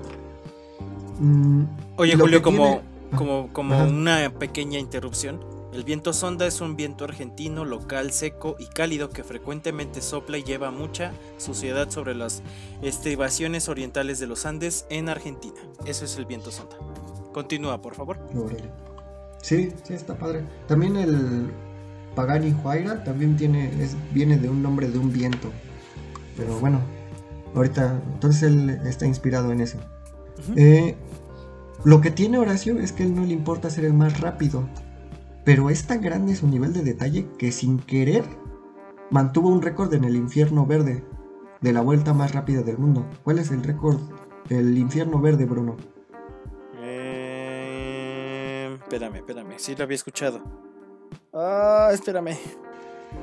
Mm, 1.18 1.64
Oye, 1.96 2.16
Julio, 2.16 2.42
como, 2.42 2.80
como, 3.16 3.52
como 3.52 3.82
una 3.84 4.32
pequeña 4.38 4.78
interrupción. 4.78 5.40
El 5.72 5.84
viento 5.84 6.14
sonda 6.14 6.46
es 6.46 6.62
un 6.62 6.76
viento 6.76 7.04
argentino 7.04 7.64
local 7.64 8.10
seco 8.10 8.56
y 8.58 8.66
cálido 8.66 9.10
que 9.10 9.22
frecuentemente 9.22 10.00
sopla 10.00 10.38
y 10.38 10.42
lleva 10.42 10.70
mucha 10.70 11.12
suciedad 11.36 11.90
sobre 11.90 12.14
las 12.14 12.42
estribaciones 12.80 13.68
orientales 13.68 14.18
de 14.18 14.26
los 14.26 14.46
Andes 14.46 14.86
en 14.88 15.10
Argentina. 15.10 15.60
Eso 15.84 16.06
es 16.06 16.16
el 16.16 16.24
viento 16.24 16.50
sonda. 16.50 16.76
Continúa, 17.32 17.82
por 17.82 17.94
favor. 17.94 18.18
Sí, 19.42 19.72
sí, 19.84 19.94
está 19.94 20.16
padre. 20.16 20.44
También 20.66 20.96
el 20.96 21.52
Pagani 22.18 22.52
Huayra 22.64 23.04
también 23.04 23.36
tiene, 23.36 23.70
es, 23.80 23.96
viene 24.12 24.38
de 24.38 24.50
un 24.50 24.60
nombre 24.60 24.88
de 24.88 24.98
un 24.98 25.12
viento. 25.12 25.52
Pero 26.36 26.58
bueno, 26.58 26.80
ahorita, 27.54 28.02
entonces 28.12 28.42
él 28.42 28.70
está 28.84 29.06
inspirado 29.06 29.52
en 29.52 29.60
eso. 29.60 29.78
Eh, 30.56 30.96
lo 31.84 32.00
que 32.00 32.10
tiene 32.10 32.38
Horacio 32.38 32.80
es 32.80 32.90
que 32.90 33.04
él 33.04 33.14
no 33.14 33.24
le 33.24 33.34
importa 33.34 33.70
ser 33.70 33.84
el 33.84 33.92
más 33.94 34.20
rápido, 34.20 34.68
pero 35.44 35.70
es 35.70 35.86
tan 35.86 36.00
grande 36.00 36.34
su 36.34 36.48
nivel 36.48 36.72
de 36.72 36.82
detalle 36.82 37.28
que 37.38 37.52
sin 37.52 37.78
querer 37.78 38.24
mantuvo 39.10 39.48
un 39.48 39.62
récord 39.62 39.94
en 39.94 40.02
el 40.02 40.16
infierno 40.16 40.66
verde 40.66 41.04
de 41.60 41.72
la 41.72 41.82
vuelta 41.82 42.14
más 42.14 42.34
rápida 42.34 42.62
del 42.62 42.78
mundo. 42.78 43.06
¿Cuál 43.22 43.38
es 43.38 43.52
el 43.52 43.62
récord 43.62 44.00
del 44.48 44.76
infierno 44.76 45.20
verde, 45.20 45.44
Bruno? 45.44 45.76
Eh, 46.82 48.76
espérame, 48.76 49.18
espérame, 49.18 49.54
sí 49.56 49.76
lo 49.76 49.84
había 49.84 49.94
escuchado. 49.94 50.67
Ah, 51.32 51.90
espérame. 51.92 52.36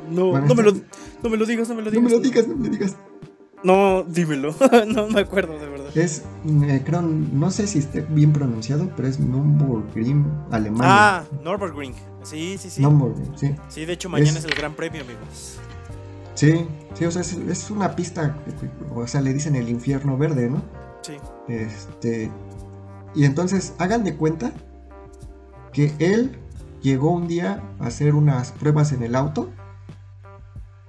No, 0.10 0.40
no, 0.40 0.56
me 0.56 0.64
lo, 0.64 0.74
no 1.24 1.30
me 1.30 1.38
lo 1.38 1.46
digas, 1.46 1.70
no 1.70 1.76
me 1.76 1.82
lo 1.82 1.92
digas. 1.92 2.04
No 2.04 2.10
me 2.10 2.16
lo 2.16 2.22
digas, 2.22 2.48
no 2.48 2.56
me 2.56 2.68
lo 2.68 2.72
digas. 2.72 2.96
No, 3.64 4.04
dímelo. 4.04 4.54
no 4.88 5.08
me 5.08 5.22
acuerdo 5.22 5.58
de 5.58 5.68
verdad. 5.68 5.98
Es, 5.98 6.24
eh, 6.46 6.84
creo, 6.86 7.02
no 7.02 7.50
sé 7.50 7.66
si 7.66 7.80
esté 7.80 8.02
bien 8.02 8.32
pronunciado, 8.32 8.92
pero 8.96 9.08
es 9.08 9.20
Nürburgring, 9.20 10.24
Alemania. 10.52 10.86
Ah, 10.88 11.24
Nürburgring. 11.44 11.96
Sí, 12.22 12.58
sí, 12.60 12.70
sí. 12.70 12.82
Nürburgring, 12.82 13.38
sí. 13.38 13.56
Sí, 13.70 13.86
de 13.86 13.94
hecho, 13.94 14.08
mañana 14.08 14.38
es, 14.38 14.46
el 14.46 14.54
gran 14.54 14.76
premio, 14.76 15.02
amigos. 15.02 15.58
Sí, 16.36 16.68
sí, 16.94 17.06
o 17.06 17.12
sea, 17.12 17.22
es, 17.22 17.72
una 17.72 17.96
pista, 17.96 18.38
o 18.94 19.08
sea, 19.08 19.22
le 19.22 19.34
dicen 19.34 19.56
el 19.56 19.68
infierno 19.68 20.16
verde, 20.16 20.50
¿no? 20.50 20.62
Sí. 21.02 21.14
Este. 21.48 22.30
Y 23.16 23.26
entonces, 23.26 23.74
hagan 23.80 24.04
de 24.04 24.16
cuenta 24.16 24.52
que 25.74 25.92
él 25.98 26.38
llegó 26.86 27.12
un 27.12 27.28
día 27.28 27.64
a 27.80 27.88
hacer 27.88 28.14
unas 28.14 28.52
pruebas 28.52 28.92
en 28.92 29.02
el 29.02 29.16
auto 29.16 29.50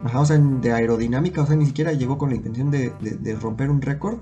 Ajá, 0.05 0.21
o 0.21 0.27
sea, 0.27 0.37
de 0.37 0.73
aerodinámica, 0.73 1.43
o 1.43 1.47
sea, 1.47 1.57
ni 1.57 1.67
siquiera 1.67 1.93
llegó 1.93 2.19
con 2.19 2.29
la 2.29 2.37
intención 2.37 2.71
de, 2.71 3.39
romper 3.41 3.71
un 3.71 3.81
récord. 3.81 4.19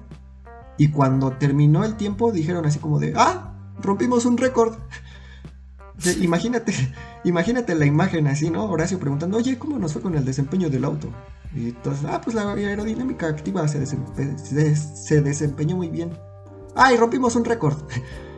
Y 0.79 0.89
cuando 0.89 1.33
terminó 1.33 1.85
el 1.85 1.97
tiempo, 1.97 2.33
dijeron 2.33 2.65
así 2.65 2.79
como 2.79 2.99
de, 2.99 3.13
¡ah! 3.17 3.55
Rompimos 3.81 4.25
un 4.25 4.37
récord. 4.37 4.77
imagínate, 6.21 6.73
imagínate 7.25 7.75
la 7.75 7.87
imagen 7.87 8.29
así, 8.29 8.51
¿no? 8.51 8.65
Horacio 8.65 8.99
preguntando, 8.99 9.37
oye, 9.37 9.59
¿cómo 9.59 9.79
nos 9.79 9.93
fue 9.93 10.03
con 10.03 10.15
el 10.15 10.25
desempeño 10.25 10.71
del 10.71 10.85
auto? 10.85 11.09
Y 11.55 11.69
entonces, 11.69 12.07
ah, 12.09 12.21
pues 12.21 12.35
la 12.35 12.53
aerodinámica 12.53 13.29
activa 13.29 13.67
se, 13.69 13.85
se, 13.87 15.21
desempeñó 15.21 15.77
muy 15.77 15.89
bien. 15.89 16.17
¡Ah! 16.77 16.93
Y 16.93 16.97
rompimos 16.97 17.35
un 17.37 17.45
récord. 17.45 17.77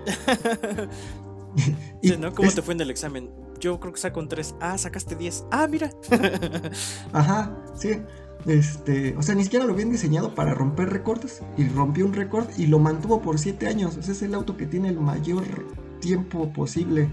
¿no? 2.18 2.34
¿Cómo 2.34 2.50
te 2.50 2.62
fue 2.62 2.74
en 2.74 2.80
el 2.80 2.90
examen? 2.90 3.30
yo 3.60 3.80
creo 3.80 3.92
que 3.92 4.00
saco 4.00 4.20
un 4.20 4.28
3. 4.28 4.56
Ah, 4.60 4.78
sacaste 4.78 5.16
10. 5.16 5.46
Ah, 5.50 5.66
mira. 5.68 5.90
Ajá, 7.12 7.56
sí. 7.74 8.00
Este, 8.46 9.16
o 9.16 9.22
sea, 9.22 9.34
ni 9.34 9.42
siquiera 9.42 9.64
lo 9.64 9.72
habían 9.72 9.90
diseñado 9.90 10.34
para 10.34 10.54
romper 10.54 10.90
récords 10.90 11.42
y 11.56 11.68
rompió 11.68 12.06
un 12.06 12.12
récord 12.12 12.46
y 12.56 12.66
lo 12.66 12.78
mantuvo 12.78 13.20
por 13.20 13.38
7 13.38 13.66
años. 13.66 13.96
O 13.96 14.02
sea, 14.02 14.12
es 14.12 14.22
el 14.22 14.34
auto 14.34 14.56
que 14.56 14.66
tiene 14.66 14.88
el 14.88 15.00
mayor 15.00 15.44
tiempo 16.00 16.52
posible. 16.52 17.08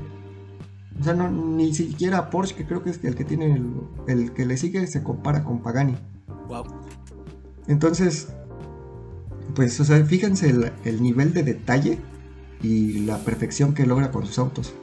O 1.00 1.04
sea, 1.04 1.14
no, 1.14 1.30
ni 1.32 1.74
siquiera 1.74 2.30
Porsche, 2.30 2.56
que 2.56 2.66
creo 2.66 2.84
que 2.84 2.92
es 2.92 3.04
el 3.04 3.16
que 3.16 3.26
tiene 3.26 3.60
el, 4.08 4.34
que 4.34 4.46
le 4.46 4.58
sigue, 4.58 4.86
se 4.86 5.02
compara 5.02 5.44
con 5.44 5.64
Pagani. 5.64 5.96
Wow. 6.48 6.66
Entonces, 7.68 8.28
pues, 9.56 9.80
o 9.80 9.86
sea, 9.86 10.06
fíjense 10.06 10.50
el, 10.50 10.72
el 10.84 11.02
nivel 11.02 11.34
de 11.34 11.42
detalle 11.42 12.00
y 12.64 13.00
la 13.00 13.18
perfección 13.20 13.74
que 13.74 13.86
logra 13.86 14.12
con 14.12 14.26
sus 14.26 14.40
autos. 14.40 14.74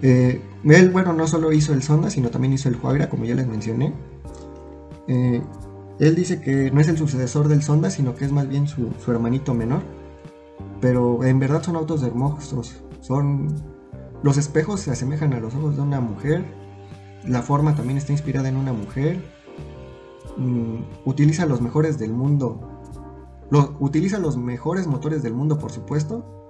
Eh, 0.00 0.40
él, 0.64 0.90
bueno, 0.90 1.12
no 1.12 1.26
solo 1.26 1.52
hizo 1.52 1.72
el 1.72 1.82
Sonda, 1.82 2.08
sino 2.08 2.30
también 2.30 2.52
hizo 2.52 2.68
el 2.68 2.76
Huagra, 2.76 3.10
como 3.10 3.24
ya 3.24 3.34
les 3.34 3.46
mencioné. 3.46 3.92
Eh, 5.08 5.42
él 5.98 6.14
dice 6.14 6.40
que 6.40 6.70
no 6.70 6.80
es 6.80 6.88
el 6.88 6.96
sucesor 6.96 7.48
del 7.48 7.62
Sonda, 7.62 7.90
sino 7.90 8.14
que 8.14 8.24
es 8.24 8.32
más 8.32 8.48
bien 8.48 8.66
su, 8.68 8.90
hermanito 9.08 9.54
menor. 9.54 9.82
Pero 10.80 11.24
en 11.24 11.38
verdad 11.38 11.62
son 11.62 11.76
autos 11.76 12.02
hermosos. 12.02 12.82
Son. 13.00 13.48
Los 14.22 14.38
espejos 14.38 14.80
se 14.80 14.90
asemejan 14.90 15.32
a 15.34 15.40
los 15.40 15.54
ojos 15.54 15.76
de 15.76 15.82
una 15.82 16.00
mujer. 16.00 16.44
La 17.26 17.42
forma 17.42 17.74
también 17.74 17.98
está 17.98 18.12
inspirada 18.12 18.48
en 18.48 18.56
una 18.56 18.72
mujer. 18.72 19.22
Mm, 20.36 20.80
utiliza 21.04 21.46
los 21.46 21.60
mejores 21.60 21.98
del 21.98 22.12
mundo. 22.12 22.70
utiliza 23.78 24.18
los 24.18 24.36
mejores 24.36 24.86
motores 24.86 25.22
del 25.22 25.32
mundo, 25.32 25.58
por 25.58 25.70
supuesto. 25.70 26.43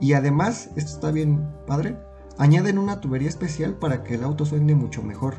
Y 0.00 0.12
además, 0.12 0.70
esto 0.76 0.92
está 0.92 1.10
bien 1.10 1.48
padre 1.66 1.96
Añaden 2.38 2.78
una 2.78 3.00
tubería 3.00 3.28
especial 3.28 3.74
para 3.74 4.04
que 4.04 4.14
el 4.14 4.22
auto 4.22 4.46
suene 4.46 4.76
mucho 4.76 5.02
mejor. 5.02 5.34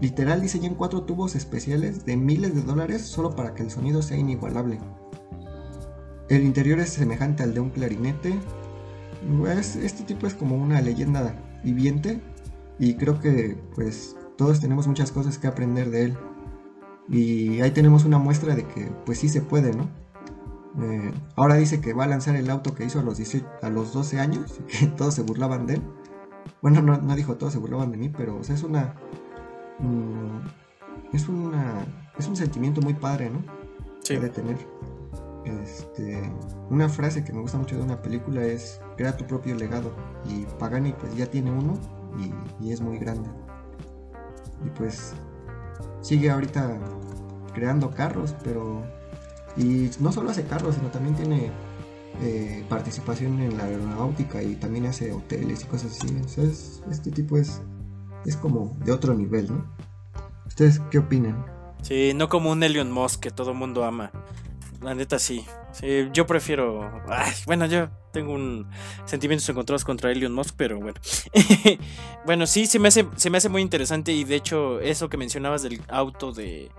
Literal 0.00 0.40
diseñan 0.40 0.74
cuatro 0.74 1.02
tubos 1.02 1.34
especiales 1.36 2.06
de 2.06 2.16
miles 2.16 2.54
de 2.54 2.62
dólares 2.62 3.02
solo 3.02 3.36
para 3.36 3.52
que 3.52 3.62
el 3.62 3.70
sonido 3.70 4.00
sea 4.00 4.16
inigualable. 4.16 4.78
El 6.30 6.42
interior 6.44 6.78
es 6.78 6.88
semejante 6.88 7.42
al 7.42 7.52
de 7.52 7.60
un 7.60 7.68
clarinete. 7.68 8.40
este 9.82 10.04
tipo 10.04 10.26
es 10.26 10.32
como 10.32 10.56
una 10.56 10.80
leyenda 10.80 11.36
viviente 11.62 12.22
y 12.78 12.94
creo 12.94 13.20
que 13.20 13.58
pues 13.74 14.16
todos 14.38 14.58
tenemos 14.58 14.86
muchas 14.86 15.12
cosas 15.12 15.36
que 15.36 15.48
aprender 15.48 15.90
de 15.90 16.04
él. 16.04 16.18
Y 17.10 17.60
ahí 17.60 17.72
tenemos 17.72 18.06
una 18.06 18.16
muestra 18.16 18.54
de 18.54 18.66
que 18.66 18.90
pues 19.04 19.18
sí 19.18 19.28
se 19.28 19.42
puede, 19.42 19.74
¿no? 19.74 19.90
Eh, 20.80 21.12
ahora 21.36 21.56
dice 21.56 21.80
que 21.80 21.92
va 21.92 22.04
a 22.04 22.08
lanzar 22.08 22.34
el 22.36 22.48
auto 22.48 22.74
que 22.74 22.84
hizo 22.84 23.00
a 23.00 23.02
los, 23.02 23.20
a 23.62 23.68
los 23.68 23.92
12 23.92 24.20
años, 24.20 24.60
que 24.68 24.86
todos 24.86 25.14
se 25.14 25.22
burlaban 25.22 25.66
de 25.66 25.74
él. 25.74 25.82
Bueno, 26.60 26.80
no, 26.80 26.98
no 26.98 27.14
dijo 27.14 27.36
todo, 27.36 27.50
se 27.50 27.58
burlaban 27.58 27.90
de 27.90 27.98
mí, 27.98 28.08
pero 28.08 28.36
o 28.38 28.44
sea, 28.44 28.54
es 28.54 28.62
una. 28.62 28.94
Mm, 29.78 31.14
es 31.14 31.28
una. 31.28 31.84
Es 32.18 32.28
un 32.28 32.36
sentimiento 32.36 32.80
muy 32.80 32.94
padre, 32.94 33.30
¿no? 33.30 33.42
Sí. 34.02 34.16
De 34.16 34.28
tener. 34.28 34.56
Este, 35.44 36.22
una 36.70 36.88
frase 36.88 37.24
que 37.24 37.32
me 37.32 37.40
gusta 37.40 37.58
mucho 37.58 37.76
de 37.76 37.82
una 37.82 38.00
película 38.00 38.44
es: 38.44 38.80
crea 38.96 39.16
tu 39.16 39.26
propio 39.26 39.54
legado. 39.54 39.92
Y 40.28 40.46
Pagani, 40.58 40.92
pues 40.92 41.14
ya 41.16 41.26
tiene 41.26 41.50
uno 41.50 41.74
y, 42.18 42.64
y 42.64 42.72
es 42.72 42.80
muy 42.80 42.98
grande. 42.98 43.28
Y 44.64 44.70
pues 44.70 45.14
sigue 46.00 46.30
ahorita 46.30 46.78
creando 47.54 47.90
carros, 47.90 48.34
pero. 48.44 48.82
Y 49.56 49.90
no 50.00 50.12
solo 50.12 50.30
hace 50.30 50.44
carros, 50.44 50.76
sino 50.76 50.88
también 50.88 51.14
tiene 51.14 51.50
eh, 52.20 52.64
participación 52.68 53.40
en 53.40 53.56
la 53.56 53.64
aeronáutica 53.64 54.42
y 54.42 54.54
también 54.56 54.86
hace 54.86 55.12
hoteles 55.12 55.62
y 55.62 55.64
cosas 55.64 55.92
así. 55.92 56.14
este 56.90 57.10
tipo 57.10 57.36
es, 57.36 57.60
es 58.24 58.36
como 58.36 58.76
de 58.84 58.92
otro 58.92 59.14
nivel, 59.14 59.48
¿no? 59.48 59.64
¿Ustedes 60.46 60.80
qué 60.90 60.98
opinan? 60.98 61.44
Sí, 61.82 62.12
no 62.14 62.28
como 62.28 62.50
un 62.52 62.62
Elon 62.62 62.92
Musk 62.92 63.20
que 63.20 63.30
todo 63.30 63.54
mundo 63.54 63.84
ama. 63.84 64.12
La 64.82 64.94
neta 64.94 65.18
sí. 65.18 65.44
sí 65.72 66.08
yo 66.12 66.26
prefiero. 66.26 67.02
bueno, 67.46 67.66
yo 67.66 67.88
tengo 68.12 68.32
un 68.34 68.68
sentimientos 69.04 69.48
encontrados 69.48 69.84
contra 69.84 70.12
Elon 70.12 70.32
Musk, 70.32 70.54
pero 70.56 70.78
bueno. 70.78 71.00
bueno, 72.26 72.46
sí, 72.46 72.66
se 72.66 72.78
me, 72.78 72.88
hace, 72.88 73.08
se 73.16 73.30
me 73.30 73.38
hace 73.38 73.48
muy 73.48 73.62
interesante. 73.62 74.12
Y 74.12 74.24
de 74.24 74.36
hecho, 74.36 74.80
eso 74.80 75.08
que 75.08 75.16
mencionabas 75.16 75.62
del 75.62 75.80
auto 75.88 76.32
de 76.32 76.70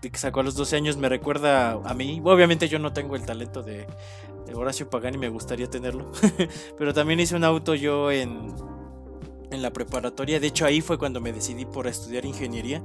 que 0.00 0.16
sacó 0.16 0.40
a 0.40 0.42
los 0.42 0.54
12 0.54 0.76
años 0.76 0.96
me 0.96 1.08
recuerda 1.08 1.72
a 1.72 1.94
mí. 1.94 2.20
Obviamente 2.24 2.68
yo 2.68 2.78
no 2.78 2.92
tengo 2.92 3.16
el 3.16 3.24
talento 3.24 3.62
de, 3.62 3.86
Horacio 4.54 4.88
Pagani, 4.88 5.18
me 5.18 5.28
gustaría 5.28 5.68
tenerlo. 5.68 6.10
Pero 6.78 6.94
también 6.94 7.20
hice 7.20 7.36
un 7.36 7.44
auto 7.44 7.74
yo 7.74 8.10
en, 8.10 8.54
en 9.50 9.62
la 9.62 9.72
preparatoria. 9.72 10.40
De 10.40 10.46
hecho 10.46 10.66
ahí 10.66 10.80
fue 10.80 10.98
cuando 10.98 11.20
me 11.20 11.32
decidí 11.32 11.64
por 11.64 11.86
estudiar 11.86 12.24
ingeniería. 12.24 12.82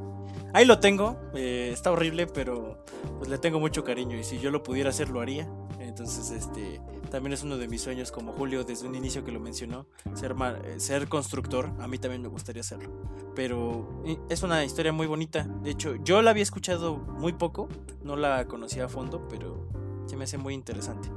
Ahí 0.53 0.65
lo 0.65 0.79
tengo, 0.79 1.17
eh, 1.33 1.71
está 1.73 1.91
horrible, 1.91 2.27
pero 2.27 2.83
pues 3.17 3.29
le 3.29 3.37
tengo 3.39 3.59
mucho 3.59 3.83
cariño 3.83 4.17
y 4.17 4.23
si 4.23 4.39
yo 4.39 4.51
lo 4.51 4.61
pudiera 4.61 4.89
hacer 4.89 5.09
lo 5.09 5.19
haría. 5.19 5.49
Entonces, 5.79 6.31
este, 6.31 6.79
también 7.11 7.33
es 7.33 7.43
uno 7.43 7.57
de 7.57 7.67
mis 7.67 7.81
sueños 7.81 8.11
como 8.11 8.33
Julio 8.33 8.63
desde 8.63 8.87
un 8.87 8.95
inicio 8.95 9.23
que 9.23 9.31
lo 9.31 9.39
mencionó, 9.39 9.85
ser, 10.15 10.35
eh, 10.63 10.79
ser 10.79 11.07
constructor, 11.07 11.71
a 11.79 11.87
mí 11.87 11.99
también 11.99 12.21
me 12.21 12.27
gustaría 12.29 12.61
hacerlo. 12.61 12.89
Pero 13.35 14.03
es 14.29 14.41
una 14.41 14.63
historia 14.63 14.91
muy 14.91 15.05
bonita, 15.05 15.43
de 15.61 15.71
hecho 15.71 15.95
yo 16.03 16.21
la 16.21 16.31
había 16.31 16.43
escuchado 16.43 16.97
muy 16.97 17.33
poco, 17.33 17.69
no 18.03 18.15
la 18.15 18.47
conocía 18.47 18.85
a 18.85 18.89
fondo, 18.89 19.27
pero 19.27 19.67
se 20.07 20.17
me 20.17 20.23
hace 20.23 20.37
muy 20.37 20.53
interesante. 20.53 21.09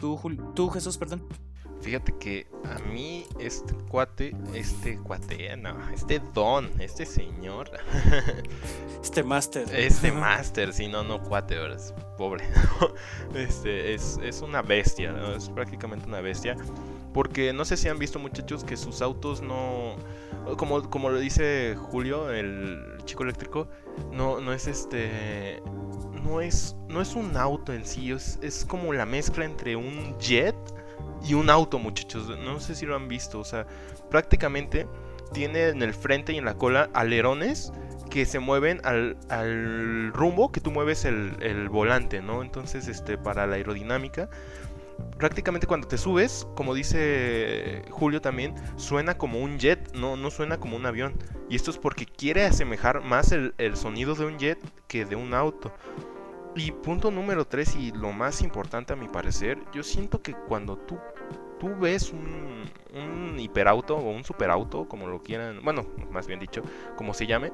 ¿Tú, 0.00 0.18
tú 0.54 0.68
Jesús, 0.68 0.98
perdón? 0.98 1.26
Fíjate 1.80 2.12
que 2.18 2.46
a 2.64 2.78
mí 2.90 3.24
este 3.38 3.74
cuate, 3.88 4.36
este 4.54 4.98
cuate, 4.98 5.56
no, 5.56 5.74
este 5.90 6.20
don, 6.34 6.70
este 6.78 7.06
señor. 7.06 7.70
Este 9.02 9.22
máster. 9.22 9.66
Este 9.74 10.12
máster, 10.12 10.74
si 10.74 10.86
no, 10.86 11.02
no 11.02 11.22
cuate, 11.22 11.56
es 11.74 11.94
pobre. 12.18 12.44
Este 13.34 13.94
es, 13.94 14.18
es 14.22 14.42
una 14.42 14.60
bestia, 14.60 15.14
es 15.34 15.48
prácticamente 15.48 16.06
una 16.06 16.20
bestia. 16.20 16.54
Porque 17.14 17.52
no 17.54 17.64
sé 17.64 17.78
si 17.78 17.88
han 17.88 17.98
visto 17.98 18.18
muchachos 18.18 18.62
que 18.62 18.76
sus 18.76 19.00
autos 19.00 19.40
no... 19.40 19.96
Como, 20.58 20.88
como 20.90 21.08
lo 21.08 21.18
dice 21.18 21.76
Julio, 21.78 22.30
el 22.30 22.98
chico 23.04 23.22
eléctrico, 23.22 23.68
no, 24.12 24.38
no 24.40 24.52
es 24.52 24.66
este... 24.66 25.62
No 26.22 26.42
es, 26.42 26.76
no 26.88 27.00
es 27.00 27.14
un 27.14 27.34
auto 27.36 27.72
en 27.72 27.86
sí, 27.86 28.12
es, 28.12 28.38
es 28.42 28.66
como 28.66 28.92
la 28.92 29.06
mezcla 29.06 29.46
entre 29.46 29.74
un 29.74 30.18
jet 30.18 30.54
y 31.24 31.34
un 31.34 31.50
auto, 31.50 31.78
muchachos. 31.78 32.28
No 32.38 32.60
sé 32.60 32.74
si 32.74 32.86
lo 32.86 32.96
han 32.96 33.08
visto. 33.08 33.38
O 33.40 33.44
sea, 33.44 33.66
prácticamente 34.10 34.86
tiene 35.32 35.68
en 35.68 35.82
el 35.82 35.94
frente 35.94 36.32
y 36.32 36.38
en 36.38 36.44
la 36.44 36.54
cola 36.54 36.90
alerones 36.92 37.72
que 38.10 38.26
se 38.26 38.40
mueven 38.40 38.80
al, 38.84 39.16
al 39.28 40.12
rumbo 40.12 40.50
que 40.50 40.60
tú 40.60 40.70
mueves 40.72 41.04
el, 41.04 41.36
el, 41.40 41.68
volante, 41.68 42.20
¿no? 42.20 42.42
Entonces, 42.42 42.88
este, 42.88 43.16
para 43.16 43.46
la 43.46 43.54
aerodinámica, 43.54 44.28
prácticamente 45.16 45.66
cuando 45.66 45.86
te 45.86 45.96
subes, 45.96 46.46
como 46.56 46.74
dice 46.74 47.82
Julio 47.90 48.20
también, 48.20 48.54
suena 48.76 49.16
como 49.16 49.38
un 49.38 49.58
jet, 49.58 49.92
no, 49.94 50.16
no 50.16 50.30
suena 50.30 50.58
como 50.58 50.76
un 50.76 50.86
avión. 50.86 51.14
Y 51.48 51.56
esto 51.56 51.70
es 51.70 51.78
porque 51.78 52.04
quiere 52.04 52.44
asemejar 52.44 53.02
más 53.02 53.32
el, 53.32 53.54
el 53.58 53.76
sonido 53.76 54.14
de 54.14 54.26
un 54.26 54.38
jet 54.38 54.58
que 54.88 55.04
de 55.04 55.16
un 55.16 55.32
auto. 55.32 55.72
Y 56.56 56.72
punto 56.72 57.10
número 57.10 57.44
3 57.46 57.76
y 57.76 57.92
lo 57.92 58.12
más 58.12 58.42
importante 58.42 58.92
a 58.92 58.96
mi 58.96 59.08
parecer, 59.08 59.58
yo 59.72 59.82
siento 59.84 60.20
que 60.20 60.34
cuando 60.34 60.76
tú, 60.76 60.98
tú 61.60 61.76
ves 61.78 62.12
un, 62.12 62.64
un 62.92 63.38
hiperauto 63.38 63.96
o 63.96 64.10
un 64.10 64.24
superauto, 64.24 64.88
como 64.88 65.06
lo 65.06 65.22
quieran, 65.22 65.60
bueno, 65.62 65.86
más 66.10 66.26
bien 66.26 66.40
dicho, 66.40 66.62
como 66.96 67.14
se 67.14 67.28
llame, 67.28 67.52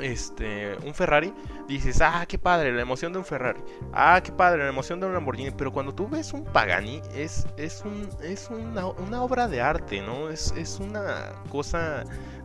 este, 0.00 0.76
un 0.84 0.94
Ferrari, 0.94 1.32
dices, 1.66 2.00
ah, 2.00 2.24
qué 2.28 2.38
padre, 2.38 2.72
la 2.72 2.82
emoción 2.82 3.12
de 3.12 3.18
un 3.18 3.24
Ferrari, 3.24 3.60
ah, 3.92 4.20
qué 4.22 4.32
padre, 4.32 4.62
la 4.62 4.68
emoción 4.68 5.00
de 5.00 5.06
un 5.06 5.12
Lamborghini, 5.14 5.50
pero 5.50 5.72
cuando 5.72 5.94
tú 5.94 6.08
ves 6.08 6.32
un 6.32 6.44
Pagani, 6.44 7.00
es, 7.14 7.46
es, 7.56 7.82
un, 7.84 8.08
es 8.22 8.48
una, 8.50 8.86
una 8.86 9.22
obra 9.22 9.48
de 9.48 9.60
arte, 9.60 10.02
¿no? 10.02 10.30
Es, 10.30 10.52
es 10.56 10.78
una 10.78 11.32
cosa 11.50 12.04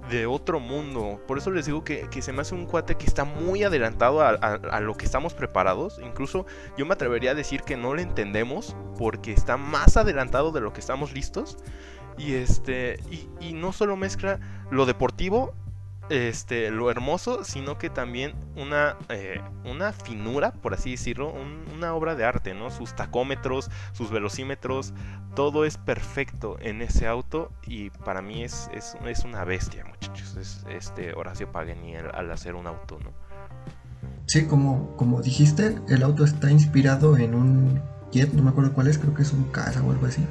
de 0.09 0.25
otro 0.25 0.59
mundo. 0.59 1.21
Por 1.27 1.37
eso 1.37 1.51
les 1.51 1.65
digo 1.65 1.83
que, 1.83 2.07
que, 2.09 2.21
se 2.21 2.33
me 2.33 2.41
hace 2.41 2.55
un 2.55 2.65
cuate 2.65 2.95
que 2.95 3.05
está 3.05 3.23
muy 3.23 3.63
adelantado 3.63 4.21
a, 4.21 4.29
a, 4.29 4.79
lo 4.79 4.95
que 4.95 5.05
estamos 5.05 5.33
preparados. 5.33 5.99
Incluso 6.03 6.45
yo 6.77 6.85
me 6.85 6.93
atrevería 6.93 7.31
a 7.31 7.35
decir 7.35 7.61
que 7.61 7.77
no 7.77 7.93
lo 7.93 8.01
entendemos 8.01 8.75
porque 8.97 9.31
está 9.31 9.57
más 9.57 9.97
adelantado 9.97 10.51
de 10.51 10.61
lo 10.61 10.73
que 10.73 10.79
estamos 10.79 11.13
listos. 11.13 11.57
Y 12.17 12.33
este. 12.33 12.99
Y 13.39 13.53
no 13.53 13.71
solo 13.73 13.95
mezcla 13.95 14.39
lo 14.69 14.85
deportivo 14.85 15.53
este, 16.09 16.69
lo 16.69 16.91
hermoso, 16.91 17.43
sino 17.43 17.77
que 17.77 17.89
también 17.89 18.33
una, 18.55 18.97
eh, 19.09 19.41
una 19.65 19.93
finura, 19.93 20.51
por 20.51 20.73
así 20.73 20.91
decirlo, 20.91 21.31
un, 21.31 21.65
una 21.73 21.93
obra 21.93 22.15
de 22.15 22.25
arte, 22.25 22.53
¿no? 22.53 22.71
Sus 22.71 22.95
tacómetros, 22.95 23.69
sus 23.93 24.11
velocímetros, 24.11 24.93
todo 25.35 25.65
es 25.65 25.77
perfecto 25.77 26.57
en 26.59 26.81
ese 26.81 27.07
auto 27.07 27.51
y 27.65 27.89
para 27.89 28.21
mí 28.21 28.43
es, 28.43 28.69
es, 28.73 28.95
es 29.05 29.23
una 29.23 29.43
bestia, 29.45 29.85
muchachos, 29.85 30.35
es 30.35 30.65
este 30.69 31.13
Horacio 31.13 31.51
Pagani 31.51 31.95
al, 31.95 32.13
al, 32.13 32.31
hacer 32.31 32.55
un 32.55 32.67
auto, 32.67 32.99
¿no? 33.03 33.11
Sí, 34.25 34.45
como, 34.45 34.95
como 34.95 35.21
dijiste, 35.21 35.77
el 35.89 36.03
auto 36.03 36.23
está 36.23 36.51
inspirado 36.51 37.17
en 37.17 37.33
un 37.35 37.81
jet, 38.11 38.31
no 38.33 38.43
me 38.43 38.49
acuerdo 38.49 38.73
cuál 38.73 38.87
es, 38.87 38.97
creo 38.97 39.13
que 39.13 39.21
es 39.21 39.33
un 39.33 39.45
caza 39.45 39.81
o 39.81 39.91
algo 39.91 40.05
así, 40.05 40.25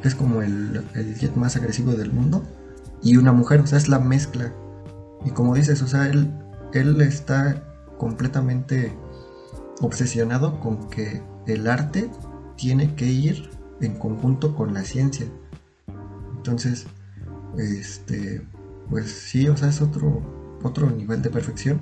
que 0.00 0.08
es 0.08 0.14
como 0.14 0.42
el, 0.42 0.84
el 0.94 1.14
jet 1.16 1.34
más 1.36 1.56
agresivo 1.56 1.92
del 1.92 2.12
mundo, 2.12 2.44
y 3.02 3.16
una 3.16 3.32
mujer, 3.32 3.60
o 3.60 3.66
sea, 3.66 3.78
es 3.78 3.88
la 3.88 3.98
mezcla 3.98 4.52
y 5.24 5.30
como 5.30 5.54
dices, 5.54 5.82
o 5.82 5.86
sea, 5.86 6.08
él, 6.08 6.32
él 6.72 7.00
está 7.00 7.62
completamente 7.98 8.96
obsesionado 9.80 10.60
con 10.60 10.88
que 10.88 11.22
el 11.46 11.66
arte 11.66 12.10
tiene 12.56 12.94
que 12.94 13.06
ir 13.06 13.50
en 13.80 13.98
conjunto 13.98 14.54
con 14.54 14.74
la 14.74 14.82
ciencia. 14.82 15.26
Entonces, 16.36 16.86
este, 17.58 18.46
pues 18.90 19.10
sí, 19.10 19.48
o 19.48 19.56
sea, 19.56 19.68
es 19.68 19.80
otro, 19.80 20.22
otro 20.62 20.90
nivel 20.90 21.22
de 21.22 21.30
perfección. 21.30 21.80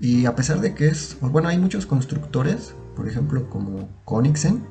Y 0.00 0.26
a 0.26 0.34
pesar 0.34 0.60
de 0.60 0.74
que 0.74 0.88
es, 0.88 1.16
bueno, 1.20 1.48
hay 1.48 1.58
muchos 1.58 1.86
constructores, 1.86 2.74
por 2.96 3.08
ejemplo, 3.08 3.48
como 3.50 3.88
Konigsen, 4.04 4.64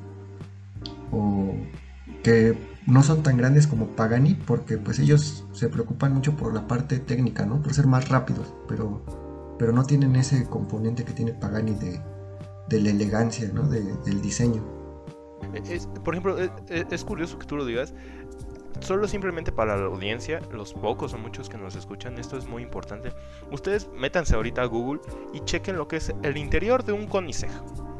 o 1.12 1.54
que 2.22 2.69
no 2.86 3.02
son 3.02 3.22
tan 3.22 3.36
grandes 3.36 3.66
como 3.66 3.88
Pagani 3.88 4.34
porque 4.34 4.78
pues 4.78 4.98
ellos 4.98 5.46
se 5.52 5.68
preocupan 5.68 6.14
mucho 6.14 6.36
por 6.36 6.54
la 6.54 6.66
parte 6.66 6.98
técnica, 6.98 7.46
¿no? 7.46 7.62
Por 7.62 7.74
ser 7.74 7.86
más 7.86 8.08
rápidos, 8.08 8.54
pero, 8.68 9.02
pero 9.58 9.72
no 9.72 9.84
tienen 9.84 10.16
ese 10.16 10.44
componente 10.46 11.04
que 11.04 11.12
tiene 11.12 11.32
Pagani 11.32 11.74
de, 11.74 12.00
de 12.68 12.80
la 12.80 12.90
elegancia, 12.90 13.50
¿no? 13.52 13.68
De, 13.68 13.82
del 14.04 14.22
diseño. 14.22 14.64
Es, 15.64 15.86
por 16.04 16.14
ejemplo, 16.14 16.38
es, 16.38 16.50
es, 16.68 17.04
curioso 17.04 17.38
que 17.38 17.46
tú 17.46 17.56
lo 17.56 17.64
digas. 17.64 17.94
Solo 18.80 19.06
simplemente 19.08 19.52
para 19.52 19.76
la 19.76 19.86
audiencia, 19.86 20.40
los 20.52 20.72
pocos 20.72 21.12
o 21.12 21.18
muchos 21.18 21.48
que 21.48 21.58
nos 21.58 21.74
escuchan, 21.74 22.18
esto 22.18 22.38
es 22.38 22.46
muy 22.46 22.62
importante. 22.62 23.12
Ustedes 23.50 23.90
métanse 23.94 24.34
ahorita 24.34 24.62
a 24.62 24.66
Google 24.66 25.00
y 25.34 25.40
chequen 25.40 25.76
lo 25.76 25.86
que 25.86 25.96
es 25.96 26.14
el 26.22 26.36
interior 26.38 26.84
de 26.84 26.92
un 26.92 27.06
Koenigsegg, 27.06 27.50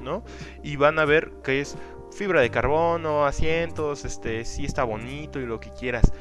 ¿no? 0.02 0.22
Y 0.62 0.76
van 0.76 0.98
a 0.98 1.04
ver 1.04 1.32
que 1.42 1.60
es 1.60 1.76
fibra 2.12 2.40
de 2.40 2.50
carbono, 2.50 3.24
asientos, 3.24 4.04
este, 4.04 4.44
sí 4.44 4.64
está 4.64 4.84
bonito 4.84 5.40
y 5.40 5.46
lo 5.46 5.61
que 5.61 5.70
quieras. 5.70 6.12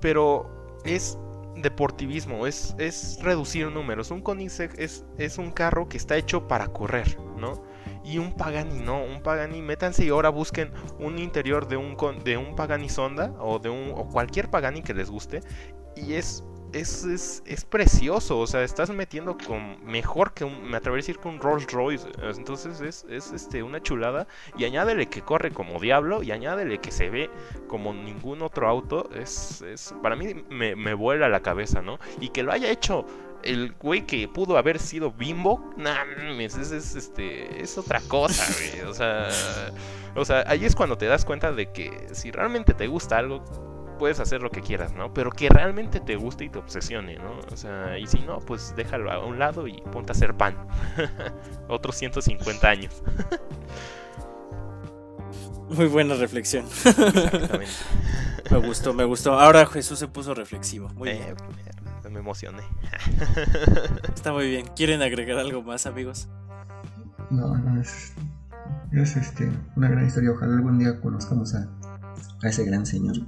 Pero 0.00 0.78
es 0.84 1.18
deportivismo, 1.56 2.46
es, 2.46 2.74
es 2.78 3.18
reducir 3.22 3.70
números. 3.70 4.10
Un 4.10 4.22
Koenigsegg 4.22 4.78
es, 4.78 5.04
es 5.18 5.38
un 5.38 5.50
carro 5.50 5.88
que 5.88 5.96
está 5.96 6.16
hecho 6.16 6.48
para 6.48 6.68
correr, 6.68 7.18
¿no? 7.36 7.62
Y 8.02 8.18
un 8.18 8.34
Pagani 8.34 8.80
no, 8.80 9.02
un 9.04 9.22
Pagani, 9.22 9.60
métanse 9.60 10.04
y 10.04 10.08
ahora 10.08 10.30
busquen 10.30 10.72
un 10.98 11.18
interior 11.18 11.68
de 11.68 11.76
un, 11.76 11.96
de 12.24 12.36
un 12.36 12.56
Pagani 12.56 12.88
Sonda 12.88 13.34
o 13.38 13.58
de 13.58 13.68
un 13.68 13.92
o 13.94 14.08
cualquier 14.08 14.48
Pagani 14.48 14.82
que 14.82 14.94
les 14.94 15.10
guste 15.10 15.40
y 15.96 16.14
es 16.14 16.42
es, 16.72 17.04
es, 17.04 17.42
es, 17.46 17.64
precioso, 17.64 18.38
o 18.38 18.46
sea, 18.46 18.62
estás 18.62 18.90
metiendo 18.90 19.36
con 19.36 19.84
mejor 19.84 20.32
que 20.32 20.44
un, 20.44 20.70
me 20.70 20.76
atrevería 20.76 21.02
a 21.02 21.06
decir 21.06 21.18
que 21.18 21.28
un 21.28 21.40
Rolls 21.40 21.70
Royce, 21.70 22.06
entonces 22.22 22.80
es, 22.80 23.04
es, 23.08 23.32
este, 23.32 23.62
una 23.62 23.82
chulada 23.82 24.26
y 24.56 24.64
añádele 24.64 25.06
que 25.06 25.22
corre 25.22 25.50
como 25.50 25.80
diablo 25.80 26.22
y 26.22 26.30
añádele 26.30 26.78
que 26.78 26.90
se 26.92 27.10
ve 27.10 27.30
como 27.68 27.92
ningún 27.92 28.42
otro 28.42 28.68
auto, 28.68 29.10
es, 29.14 29.62
es 29.62 29.94
para 30.02 30.16
mí 30.16 30.44
me, 30.48 30.76
me 30.76 30.94
vuela 30.94 31.28
la 31.28 31.40
cabeza, 31.40 31.82
¿no? 31.82 31.98
Y 32.20 32.28
que 32.28 32.42
lo 32.42 32.52
haya 32.52 32.70
hecho 32.70 33.04
el 33.42 33.72
güey 33.72 34.06
que 34.06 34.28
pudo 34.28 34.56
haber 34.56 34.78
sido 34.78 35.12
bimbo, 35.12 35.72
nah, 35.76 36.04
es, 36.38 36.56
es, 36.56 36.94
este, 36.94 37.62
es 37.62 37.78
otra 37.78 38.00
cosa, 38.02 38.46
güey, 38.52 38.82
o 38.82 38.94
sea, 38.94 39.28
o 40.14 40.24
sea, 40.24 40.44
ahí 40.46 40.64
es 40.64 40.74
cuando 40.74 40.98
te 40.98 41.06
das 41.06 41.24
cuenta 41.24 41.52
de 41.52 41.70
que 41.72 42.08
si 42.12 42.30
realmente 42.30 42.74
te 42.74 42.86
gusta 42.86 43.18
algo, 43.18 43.42
puedes 44.00 44.18
hacer 44.18 44.40
lo 44.40 44.50
que 44.50 44.62
quieras, 44.62 44.94
¿no? 44.94 45.12
Pero 45.12 45.30
que 45.30 45.50
realmente 45.50 46.00
te 46.00 46.16
guste 46.16 46.46
y 46.46 46.48
te 46.48 46.58
obsesione, 46.58 47.16
¿no? 47.16 47.38
O 47.52 47.56
sea, 47.56 47.98
y 47.98 48.06
si 48.06 48.20
no, 48.20 48.38
pues 48.38 48.72
déjalo 48.74 49.12
a 49.12 49.22
un 49.22 49.38
lado 49.38 49.68
y 49.68 49.82
ponte 49.92 50.12
a 50.12 50.14
hacer 50.14 50.34
pan. 50.34 50.56
Otros 51.68 51.96
150 51.96 52.66
años. 52.66 53.02
Muy 55.68 55.86
buena 55.86 56.14
reflexión. 56.14 56.64
Exactamente. 56.64 57.70
me 58.50 58.56
gustó, 58.56 58.94
me 58.94 59.04
gustó. 59.04 59.38
Ahora 59.38 59.66
Jesús 59.66 59.98
se 59.98 60.08
puso 60.08 60.32
reflexivo. 60.32 60.88
Muy 60.94 61.10
eh, 61.10 61.34
bien. 62.02 62.12
Me 62.14 62.20
emocioné. 62.20 62.62
Está 64.14 64.32
muy 64.32 64.48
bien. 64.48 64.66
¿Quieren 64.74 65.02
agregar 65.02 65.38
algo 65.38 65.62
más, 65.62 65.84
amigos? 65.84 66.26
No, 67.28 67.56
no, 67.58 67.80
es, 67.80 68.14
es 68.92 69.16
este, 69.16 69.52
una 69.76 69.90
gran 69.90 70.06
historia. 70.06 70.30
Ojalá 70.32 70.54
algún 70.54 70.78
día 70.78 70.98
conozcamos 71.00 71.54
a, 71.54 71.68
a 72.42 72.48
ese 72.48 72.64
gran 72.64 72.86
señor. 72.86 73.18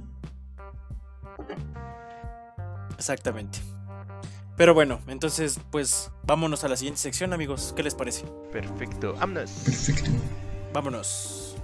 Exactamente. 3.03 3.59
Pero 4.55 4.73
bueno, 4.73 5.01
entonces, 5.07 5.59
pues 5.71 6.09
vámonos 6.25 6.63
a 6.63 6.69
la 6.69 6.77
siguiente 6.77 7.01
sección, 7.01 7.33
amigos. 7.33 7.73
¿Qué 7.75 7.83
les 7.83 7.95
parece? 7.95 8.23
Perfecto. 8.49 9.13
Vámonos. 9.15 9.51
Perfecto. 9.65 10.09
Vámonos. 10.71 11.57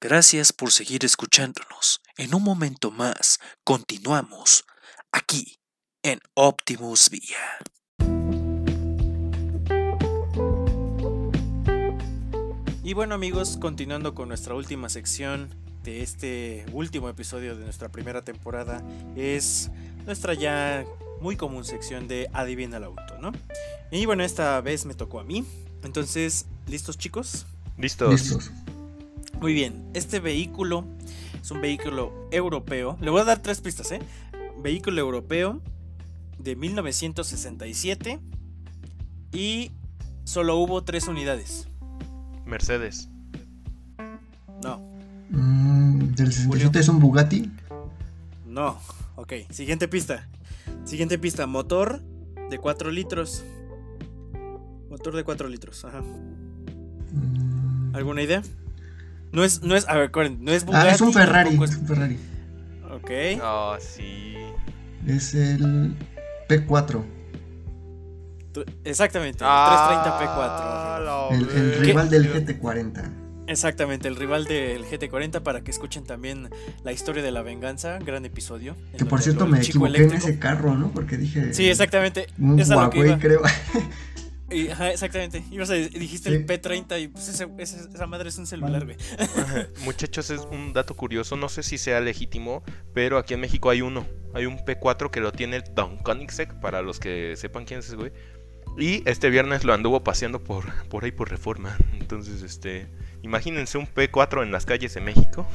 Gracias 0.00 0.52
por 0.52 0.70
seguir 0.70 1.04
escuchándonos. 1.04 2.00
En 2.16 2.32
un 2.32 2.44
momento 2.44 2.92
más, 2.92 3.40
continuamos 3.64 4.64
aquí 5.10 5.58
en 6.04 6.20
Optimus 6.34 7.10
Vía. 7.10 7.58
Y 12.84 12.92
bueno 12.92 13.16
amigos, 13.16 13.56
continuando 13.60 14.14
con 14.14 14.28
nuestra 14.28 14.54
última 14.54 14.88
sección 14.88 15.68
de 15.88 16.02
este 16.02 16.66
último 16.74 17.08
episodio 17.08 17.56
de 17.56 17.64
nuestra 17.64 17.88
primera 17.88 18.22
temporada 18.22 18.82
es 19.16 19.70
nuestra 20.04 20.34
ya 20.34 20.84
muy 21.22 21.34
común 21.36 21.64
sección 21.64 22.08
de 22.08 22.28
Adivina 22.34 22.76
el 22.76 22.84
auto, 22.84 23.16
¿no? 23.22 23.32
Y 23.90 24.04
bueno, 24.04 24.22
esta 24.22 24.60
vez 24.60 24.84
me 24.84 24.92
tocó 24.92 25.18
a 25.18 25.24
mí. 25.24 25.46
Entonces, 25.82 26.44
¿listos 26.66 26.98
chicos? 26.98 27.46
Listos. 27.78 28.10
Listos. 28.10 28.50
Muy 29.40 29.54
bien, 29.54 29.88
este 29.94 30.20
vehículo 30.20 30.84
es 31.40 31.50
un 31.50 31.62
vehículo 31.62 32.12
europeo. 32.32 32.98
Le 33.00 33.08
voy 33.08 33.22
a 33.22 33.24
dar 33.24 33.40
tres 33.40 33.62
pistas, 33.62 33.90
¿eh? 33.92 34.00
Vehículo 34.58 35.00
europeo 35.00 35.62
de 36.38 36.54
1967 36.54 38.20
y 39.32 39.70
solo 40.24 40.56
hubo 40.56 40.84
tres 40.84 41.08
unidades. 41.08 41.66
Mercedes. 42.44 43.08
No. 44.62 44.87
Mm, 45.30 46.14
¿Del 46.14 46.32
67 46.32 46.78
es 46.80 46.88
un 46.88 46.98
Bugatti? 47.00 47.50
No. 48.46 48.78
Ok, 49.16 49.32
siguiente 49.50 49.88
pista. 49.88 50.28
Siguiente 50.84 51.18
pista, 51.18 51.46
motor 51.46 52.02
de 52.50 52.58
4 52.58 52.90
litros. 52.90 53.44
Motor 54.90 55.16
de 55.16 55.24
4 55.24 55.48
litros, 55.48 55.84
ajá. 55.84 56.00
Mm. 57.12 57.94
¿Alguna 57.94 58.22
idea? 58.22 58.42
No 59.32 59.44
es, 59.44 59.62
no 59.62 59.76
es, 59.76 59.86
a 59.88 59.94
ver, 59.96 60.10
no 60.40 60.52
es 60.52 60.64
Bugatti. 60.64 60.88
Ah, 60.88 60.92
es 60.94 61.00
un 61.00 61.12
Ferrari, 61.12 61.58
es 61.62 61.76
un 61.76 61.86
Ferrari. 61.86 62.18
Ok. 62.90 63.10
Ah, 63.42 63.76
sí. 63.80 64.34
Es 65.06 65.34
el 65.34 65.94
P4. 66.48 67.02
Tú- 68.52 68.64
Exactamente, 68.84 69.44
el 69.44 69.50
Ah, 69.50 71.28
330P4. 71.30 71.36
El, 71.36 71.48
el 71.50 71.70
la 71.72 71.78
rival 71.84 72.10
del 72.10 72.28
bestia. 72.28 72.58
GT40. 72.60 73.10
Exactamente, 73.48 74.08
el 74.08 74.16
rival 74.16 74.44
del 74.44 74.84
GT40 74.84 75.42
para 75.42 75.62
que 75.62 75.70
escuchen 75.70 76.04
también 76.04 76.50
la 76.84 76.92
historia 76.92 77.22
de 77.22 77.32
la 77.32 77.42
venganza, 77.42 77.98
gran 77.98 78.24
episodio. 78.24 78.76
en 78.92 78.98
Que 78.98 79.04
por 79.06 79.22
cierto 79.22 79.46
me 79.46 79.60
chico 79.60 79.78
equivoqué 79.86 79.96
en 79.96 80.02
eléctrico. 80.04 80.28
ese 80.28 80.38
carro, 80.38 80.74
¿no? 80.76 80.90
Porque 80.92 81.16
dije. 81.16 81.54
Sí, 81.54 81.68
exactamente. 81.68 82.26
Un 82.38 82.60
Huawei, 82.60 83.18
creo. 83.18 83.40
Y, 84.50 84.68
ajá, 84.70 84.90
exactamente. 84.92 85.38
A- 85.38 85.74
dijiste 85.98 86.30
Sí. 86.30 86.34
el 86.36 86.46
P30 86.46 86.98
y 87.02 87.08
pues 87.08 87.28
ese- 87.28 87.48
ese- 87.58 87.80
esa 87.94 88.06
madre 88.06 88.30
es 88.30 88.38
un 88.38 88.46
celular, 88.46 88.86
güey. 88.86 88.96
Muchachos, 89.84 90.30
es 90.30 90.40
un 90.50 90.72
dato 90.72 90.96
curioso, 90.96 91.36
no 91.36 91.50
sé 91.50 91.62
si 91.62 91.76
sea 91.76 92.00
legítimo, 92.00 92.62
pero 92.94 93.18
aquí 93.18 93.34
en 93.34 93.40
México 93.40 93.68
hay 93.68 93.82
uno. 93.82 94.06
Hay 94.32 94.46
un 94.46 94.56
P4 94.58 95.10
que 95.10 95.20
lo 95.20 95.32
tiene 95.32 95.60
Don 95.74 95.98
Koenigsegg, 95.98 96.60
para 96.60 96.80
los 96.80 96.98
que 96.98 97.34
sepan 97.36 97.66
quién 97.66 97.80
es 97.80 97.88
ese 97.88 97.96
güey. 97.96 98.10
Y 98.78 99.02
este 99.08 99.30
viernes 99.30 99.64
lo 99.64 99.74
anduvo 99.74 100.04
paseando 100.04 100.42
por, 100.42 100.64
por 100.88 101.04
ahí 101.04 101.12
por 101.12 101.30
reforma. 101.30 101.76
Entonces, 101.98 102.42
este. 102.42 102.88
Imagínense 103.22 103.78
un 103.78 103.86
P4 103.86 104.44
en 104.44 104.52
las 104.52 104.64
calles 104.64 104.94
de 104.94 105.00
México. 105.00 105.46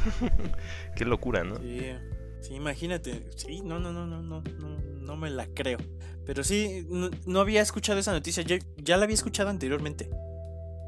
Qué 0.95 1.05
locura, 1.05 1.43
¿no? 1.43 1.55
Sí, 1.57 1.81
sí, 2.41 2.55
imagínate. 2.55 3.29
Sí, 3.35 3.61
no, 3.61 3.79
no, 3.79 3.93
no, 3.93 4.05
no, 4.05 4.21
no, 4.21 4.41
no, 4.41 4.77
no 4.77 5.15
me 5.15 5.29
la 5.29 5.47
creo. 5.47 5.77
Pero 6.25 6.43
sí, 6.43 6.85
no, 6.89 7.09
no 7.25 7.39
había 7.39 7.61
escuchado 7.61 7.99
esa 7.99 8.11
noticia, 8.11 8.43
ya, 8.43 8.59
ya 8.77 8.97
la 8.97 9.05
había 9.05 9.15
escuchado 9.15 9.49
anteriormente. 9.49 10.09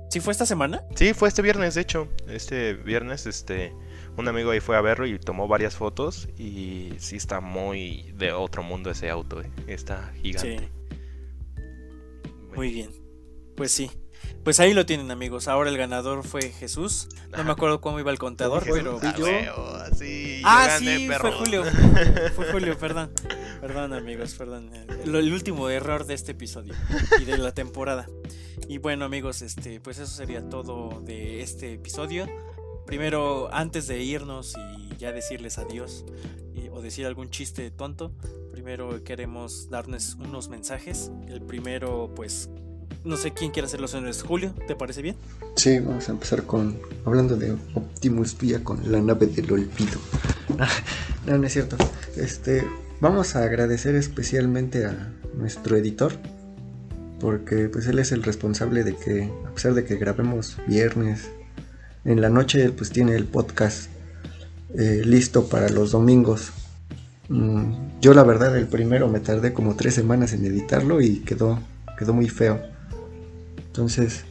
¿Sí 0.10 0.20
fue 0.20 0.32
esta 0.32 0.46
semana? 0.46 0.84
Sí, 0.96 1.14
fue 1.14 1.28
este 1.28 1.42
viernes, 1.42 1.76
de 1.76 1.82
hecho. 1.82 2.08
Este 2.28 2.74
viernes, 2.74 3.26
este. 3.26 3.74
Un 4.18 4.28
amigo 4.30 4.52
ahí 4.52 4.62
fue 4.62 4.78
a 4.78 4.82
verlo 4.82 5.06
y 5.06 5.20
tomó 5.20 5.48
varias 5.48 5.76
fotos. 5.76 6.30
Y 6.38 6.94
sí 7.00 7.18
está 7.18 7.42
muy 7.42 8.14
de 8.16 8.32
otro 8.32 8.64
mundo 8.64 8.90
ese 8.90 9.10
auto, 9.10 9.42
¿eh? 9.42 9.50
Está 9.68 10.14
gigante. 10.22 10.60
Sí, 10.60 10.70
muy 12.56 12.72
bien. 12.72 12.90
Pues 13.56 13.72
sí. 13.72 13.90
Pues 14.44 14.60
ahí 14.60 14.74
lo 14.74 14.86
tienen, 14.86 15.12
amigos. 15.12 15.48
Ahora 15.48 15.70
el 15.70 15.78
ganador 15.78 16.24
fue 16.24 16.52
Jesús. 16.52 17.08
No 17.36 17.44
me 17.44 17.52
acuerdo 17.52 17.82
cómo 17.82 18.00
iba 18.00 18.12
el 18.12 18.18
contador, 18.20 18.64
pero. 18.70 19.00
Ah, 19.02 19.16
yo. 19.18 19.26
sí, 19.96 20.40
yo 20.42 20.48
Ah, 20.48 20.68
gané, 20.68 20.98
sí, 20.98 21.08
perro. 21.08 21.32
fue 21.32 21.32
Julio. 21.46 21.64
Fue 22.36 22.52
Julio, 22.52 22.78
perdón. 22.78 23.12
Perdón, 23.62 23.94
amigos, 23.94 24.34
perdón. 24.36 24.72
El, 25.04 25.16
el 25.16 25.34
último 25.34 25.70
error 25.70 26.06
de 26.06 26.14
este 26.16 26.32
episodio 26.34 26.74
y 27.20 27.26
de 27.26 27.38
la 27.38 27.54
temporada. 27.54 28.08
Y 28.68 28.78
bueno, 28.80 29.06
amigos, 29.06 29.42
este, 29.42 29.80
pues 29.80 30.00
eso 30.00 30.12
sería 30.14 30.48
todo 30.50 31.02
de 31.02 31.42
este 31.42 31.74
episodio. 31.74 32.28
Primero, 32.86 33.50
antes 33.54 33.88
de 33.88 34.02
irnos 34.04 34.56
y 34.58 34.96
ya 34.98 35.12
decirles 35.12 35.58
adiós 35.58 36.06
o 36.76 36.82
decir 36.82 37.06
algún 37.06 37.30
chiste 37.30 37.72
tonto, 37.72 38.12
primero 38.52 39.04
queremos 39.04 39.70
darles 39.70 40.16
unos 40.16 40.50
mensajes. 40.50 41.10
El 41.28 41.42
primero, 41.42 42.12
pues, 42.16 42.50
no 43.06 43.16
sé 43.16 43.32
quién 43.32 43.52
quiere 43.52 43.68
hacer 43.68 43.80
los 43.80 43.94
honores. 43.94 44.22
Julio, 44.24 44.54
¿te 44.68 44.76
parece 44.76 45.02
bien? 45.02 45.16
Sí, 45.56 45.80
vamos 45.80 46.10
a 46.10 46.12
empezar 46.12 46.44
con. 46.44 46.78
Hablando 47.06 47.38
de 47.38 47.54
Optimus 47.74 48.38
Vía 48.38 48.64
con 48.64 48.92
la 48.92 49.00
nave 49.02 49.28
del 49.28 49.52
olvido. 49.52 50.00
No, 51.26 51.40
no 51.40 51.48
es 51.48 51.54
cierto. 51.54 51.76
Este. 52.18 52.64
Vamos 53.02 53.36
a 53.36 53.44
agradecer 53.44 53.96
especialmente 53.96 54.86
a 54.86 55.12
nuestro 55.34 55.76
editor. 55.76 56.14
Porque 57.20 57.68
pues 57.70 57.88
él 57.88 57.98
es 57.98 58.12
el 58.12 58.22
responsable 58.22 58.84
de 58.84 58.96
que, 58.96 59.32
a 59.48 59.52
pesar 59.52 59.74
de 59.74 59.86
que 59.86 59.96
grabemos 59.96 60.58
viernes, 60.68 61.32
en 62.04 62.22
la 62.22 62.30
noche 62.30 62.64
él 62.64 62.74
pues 62.74 62.92
tiene 62.92 63.16
el 63.16 63.26
podcast 63.26 63.90
eh, 64.78 65.02
listo 65.06 65.48
para 65.48 65.70
los 65.70 65.92
domingos. 65.92 66.52
Mm, 67.30 68.00
yo 68.02 68.14
la 68.14 68.24
verdad 68.24 68.56
el 68.58 68.68
primero 68.68 69.08
me 69.10 69.20
tardé 69.20 69.54
como 69.54 69.76
tres 69.76 69.96
semanas 69.96 70.34
en 70.34 70.46
editarlo 70.46 71.02
y 71.02 71.20
quedó, 71.20 71.60
quedó 71.98 72.14
muy 72.14 72.30
feo. 72.30 72.62
Entonces, 73.68 74.26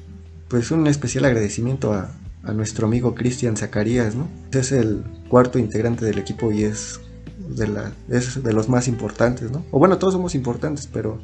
pues 0.49 0.71
un 0.71 0.87
especial 0.87 1.25
agradecimiento 1.25 1.93
a, 1.93 2.11
a 2.45 2.53
nuestro 2.53 2.87
amigo 2.87 3.15
Cristian 3.15 3.57
Zacarías, 3.57 4.15
¿no? 4.15 4.29
Es 4.53 4.73
el 4.73 5.03
cuarto 5.29 5.59
integrante 5.59 6.05
del 6.05 6.19
equipo 6.19 6.53
y 6.53 6.65
es 6.65 7.01
de, 7.39 7.67
la, 7.67 7.93
es 8.09 8.43
de 8.43 8.53
los 8.53 8.69
más 8.69 8.87
importantes, 8.89 9.51
¿no? 9.51 9.65
O 9.71 9.79
bueno, 9.79 9.99
todos 9.99 10.15
somos 10.15 10.35
importantes, 10.35 10.89
pero 10.91 11.21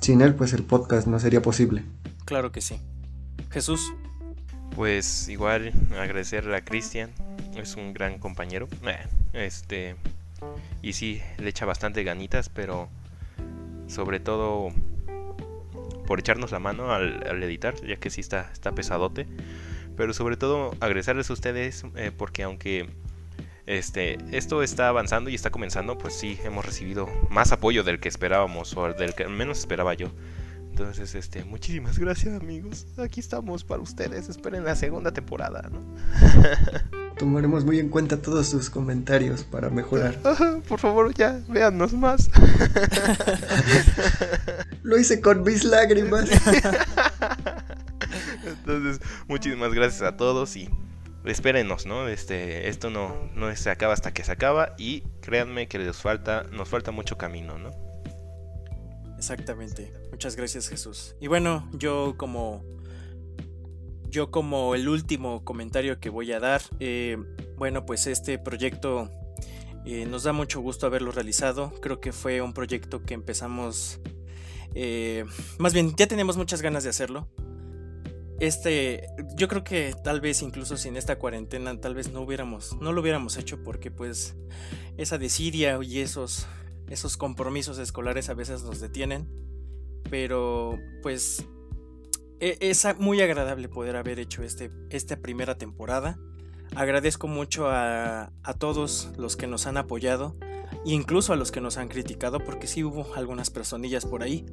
sin 0.00 0.20
él 0.20 0.34
pues 0.34 0.52
el 0.52 0.64
podcast 0.64 1.06
no 1.06 1.18
sería 1.20 1.40
posible. 1.42 1.84
Claro 2.24 2.52
que 2.52 2.60
sí. 2.60 2.80
Jesús, 3.50 3.92
Pues 4.74 5.28
igual 5.28 5.72
agradecerle 5.98 6.56
a 6.56 6.62
Cristian, 6.62 7.10
es 7.54 7.76
un 7.76 7.94
gran 7.94 8.18
compañero. 8.18 8.68
Este 9.32 9.96
y 10.82 10.92
sí, 10.92 11.22
le 11.38 11.48
echa 11.48 11.66
bastante 11.66 12.04
ganitas, 12.04 12.48
pero 12.48 12.88
sobre 13.86 14.20
todo 14.20 14.70
por 16.06 16.20
echarnos 16.20 16.52
la 16.52 16.58
mano 16.58 16.92
al, 16.92 17.26
al 17.26 17.42
editar, 17.42 17.74
ya 17.84 17.96
que 17.96 18.10
sí 18.10 18.20
está, 18.20 18.50
está 18.52 18.72
pesadote. 18.72 19.26
Pero 19.96 20.12
sobre 20.12 20.36
todo 20.36 20.72
agradecerles 20.80 21.30
a 21.30 21.32
ustedes 21.32 21.84
eh, 21.96 22.12
porque 22.16 22.42
aunque 22.42 22.88
este, 23.66 24.18
esto 24.30 24.62
está 24.62 24.88
avanzando 24.88 25.30
y 25.30 25.34
está 25.34 25.50
comenzando, 25.50 25.98
pues 25.98 26.14
sí 26.14 26.38
hemos 26.44 26.64
recibido 26.64 27.08
más 27.30 27.50
apoyo 27.52 27.82
del 27.82 27.98
que 27.98 28.08
esperábamos 28.08 28.76
o 28.76 28.92
del 28.92 29.14
que 29.14 29.26
menos 29.26 29.58
esperaba 29.58 29.94
yo. 29.94 30.12
Entonces, 30.70 31.14
este, 31.14 31.42
muchísimas 31.44 31.98
gracias 31.98 32.40
amigos. 32.40 32.86
Aquí 32.98 33.20
estamos 33.20 33.64
para 33.64 33.80
ustedes. 33.80 34.28
Esperen 34.28 34.64
la 34.64 34.76
segunda 34.76 35.10
temporada, 35.10 35.70
¿no? 35.72 35.80
Tomaremos 37.18 37.64
muy 37.64 37.78
en 37.78 37.88
cuenta 37.88 38.20
todos 38.20 38.48
sus 38.48 38.68
comentarios 38.68 39.42
para 39.42 39.70
mejorar. 39.70 40.18
Por 40.68 40.78
favor, 40.78 41.14
ya, 41.14 41.40
véannos 41.48 41.94
más. 41.94 42.28
Lo 44.82 44.98
hice 44.98 45.20
con 45.20 45.42
mis 45.42 45.64
lágrimas. 45.64 46.28
Entonces, 48.44 49.00
muchísimas 49.28 49.72
gracias 49.72 50.02
a 50.02 50.16
todos 50.16 50.56
y 50.56 50.68
espérenos, 51.24 51.86
¿no? 51.86 52.06
Este, 52.06 52.68
esto 52.68 52.90
no, 52.90 53.30
no 53.34 53.54
se 53.56 53.70
acaba 53.70 53.94
hasta 53.94 54.12
que 54.12 54.22
se 54.22 54.32
acaba 54.32 54.74
y 54.76 55.02
créanme 55.22 55.68
que 55.68 55.78
les 55.78 55.96
falta, 55.96 56.44
nos 56.52 56.68
falta 56.68 56.90
mucho 56.90 57.16
camino, 57.16 57.58
¿no? 57.58 57.70
Exactamente. 59.16 59.90
Muchas 60.10 60.36
gracias, 60.36 60.68
Jesús. 60.68 61.16
Y 61.20 61.28
bueno, 61.28 61.66
yo 61.72 62.14
como 62.18 62.62
yo 64.10 64.30
como 64.30 64.74
el 64.74 64.88
último 64.88 65.44
comentario 65.44 66.00
que 66.00 66.10
voy 66.10 66.32
a 66.32 66.40
dar, 66.40 66.62
eh, 66.80 67.16
bueno, 67.56 67.86
pues 67.86 68.06
este 68.06 68.38
proyecto 68.38 69.10
eh, 69.84 70.06
nos 70.06 70.24
da 70.24 70.32
mucho 70.32 70.60
gusto 70.60 70.86
haberlo 70.86 71.12
realizado. 71.12 71.72
Creo 71.80 72.00
que 72.00 72.12
fue 72.12 72.40
un 72.40 72.52
proyecto 72.52 73.02
que 73.02 73.14
empezamos, 73.14 74.00
eh, 74.74 75.24
más 75.58 75.72
bien, 75.72 75.94
ya 75.96 76.06
teníamos 76.06 76.36
muchas 76.36 76.62
ganas 76.62 76.84
de 76.84 76.90
hacerlo. 76.90 77.28
Este, 78.38 79.06
yo 79.36 79.48
creo 79.48 79.64
que 79.64 79.94
tal 80.04 80.20
vez 80.20 80.42
incluso 80.42 80.76
sin 80.76 80.96
esta 80.96 81.18
cuarentena, 81.18 81.80
tal 81.80 81.94
vez 81.94 82.12
no 82.12 82.20
hubiéramos, 82.20 82.76
no 82.80 82.92
lo 82.92 83.00
hubiéramos 83.00 83.38
hecho 83.38 83.62
porque 83.62 83.90
pues 83.90 84.36
esa 84.98 85.16
desidia 85.16 85.78
y 85.82 86.00
esos 86.00 86.46
esos 86.88 87.16
compromisos 87.16 87.78
escolares 87.78 88.28
a 88.28 88.34
veces 88.34 88.62
nos 88.62 88.80
detienen, 88.80 89.28
pero 90.08 90.78
pues 91.02 91.44
es 92.40 92.84
a- 92.84 92.94
muy 92.94 93.20
agradable 93.20 93.68
poder 93.68 93.96
haber 93.96 94.18
hecho 94.18 94.42
este, 94.42 94.70
esta 94.90 95.16
primera 95.16 95.56
temporada. 95.56 96.18
Agradezco 96.74 97.28
mucho 97.28 97.68
a, 97.68 98.32
a 98.42 98.54
todos 98.54 99.10
los 99.16 99.36
que 99.36 99.46
nos 99.46 99.66
han 99.66 99.76
apoyado, 99.76 100.36
e 100.84 100.90
incluso 100.92 101.32
a 101.32 101.36
los 101.36 101.52
que 101.52 101.60
nos 101.60 101.76
han 101.78 101.88
criticado, 101.88 102.40
porque 102.40 102.66
sí 102.66 102.82
hubo 102.84 103.14
algunas 103.14 103.50
personillas 103.50 104.04
por 104.04 104.22
ahí, 104.22 104.44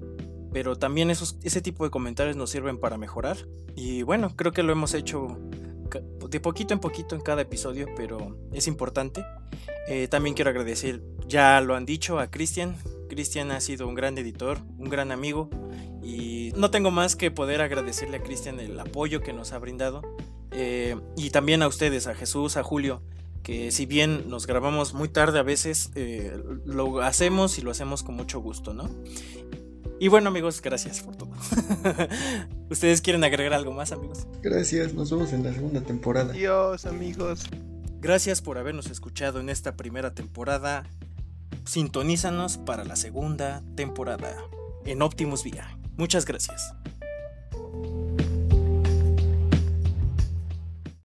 pero 0.53 0.77
también 0.77 1.09
esos, 1.09 1.37
ese 1.43 1.61
tipo 1.61 1.83
de 1.83 1.89
comentarios 1.89 2.35
nos 2.35 2.51
sirven 2.51 2.77
para 2.79 2.97
mejorar. 2.97 3.37
Y 3.75 4.03
bueno, 4.03 4.35
creo 4.35 4.51
que 4.51 4.63
lo 4.63 4.71
hemos 4.71 4.93
hecho 4.93 5.39
de 6.29 6.39
poquito 6.39 6.73
en 6.73 6.79
poquito 6.79 7.15
en 7.15 7.21
cada 7.21 7.41
episodio, 7.41 7.87
pero 7.95 8.37
es 8.51 8.67
importante. 8.67 9.25
Eh, 9.87 10.07
también 10.07 10.35
quiero 10.35 10.49
agradecer, 10.51 11.01
ya 11.27 11.59
lo 11.61 11.75
han 11.75 11.85
dicho, 11.85 12.19
a 12.19 12.29
Cristian. 12.29 12.75
Cristian 13.09 13.51
ha 13.51 13.59
sido 13.59 13.87
un 13.87 13.95
gran 13.95 14.17
editor, 14.17 14.59
un 14.77 14.89
gran 14.89 15.11
amigo. 15.11 15.49
Y 16.03 16.51
no 16.57 16.69
tengo 16.69 16.91
más 16.91 17.15
que 17.15 17.31
poder 17.31 17.61
agradecerle 17.61 18.17
a 18.17 18.23
Cristian 18.23 18.59
el 18.59 18.79
apoyo 18.79 19.21
que 19.21 19.33
nos 19.33 19.53
ha 19.53 19.59
brindado. 19.59 20.01
Eh, 20.51 20.95
y 21.15 21.29
también 21.29 21.63
a 21.63 21.67
ustedes, 21.67 22.07
a 22.07 22.13
Jesús, 22.13 22.57
a 22.57 22.63
Julio, 22.63 23.01
que 23.41 23.71
si 23.71 23.85
bien 23.85 24.29
nos 24.29 24.47
grabamos 24.47 24.93
muy 24.93 25.09
tarde 25.09 25.39
a 25.39 25.43
veces, 25.43 25.91
eh, 25.95 26.37
lo 26.65 27.01
hacemos 27.01 27.57
y 27.57 27.61
lo 27.61 27.71
hacemos 27.71 28.03
con 28.03 28.15
mucho 28.15 28.39
gusto, 28.39 28.73
¿no? 28.73 28.89
Y 29.99 30.09
bueno 30.09 30.29
amigos, 30.29 30.61
gracias 30.61 31.01
por 31.01 31.15
todo. 31.15 31.31
¿Ustedes 32.69 33.01
quieren 33.01 33.23
agregar 33.23 33.53
algo 33.53 33.71
más 33.71 33.91
amigos? 33.91 34.27
Gracias, 34.41 34.93
nos 34.93 35.09
vemos 35.11 35.31
en 35.33 35.43
la 35.43 35.53
segunda 35.53 35.81
temporada. 35.81 36.33
Adiós, 36.33 36.85
amigos. 36.85 37.43
Gracias 38.01 38.41
por 38.41 38.57
habernos 38.57 38.87
escuchado 38.87 39.39
en 39.39 39.49
esta 39.49 39.77
primera 39.77 40.13
temporada. 40.13 40.83
Sintonízanos 41.65 42.57
para 42.57 42.83
la 42.83 42.97
segunda 42.97 43.63
temporada 43.75 44.35
en 44.85 45.01
Optimus 45.01 45.43
Vía. 45.43 45.77
Muchas 45.97 46.25
gracias. 46.25 46.73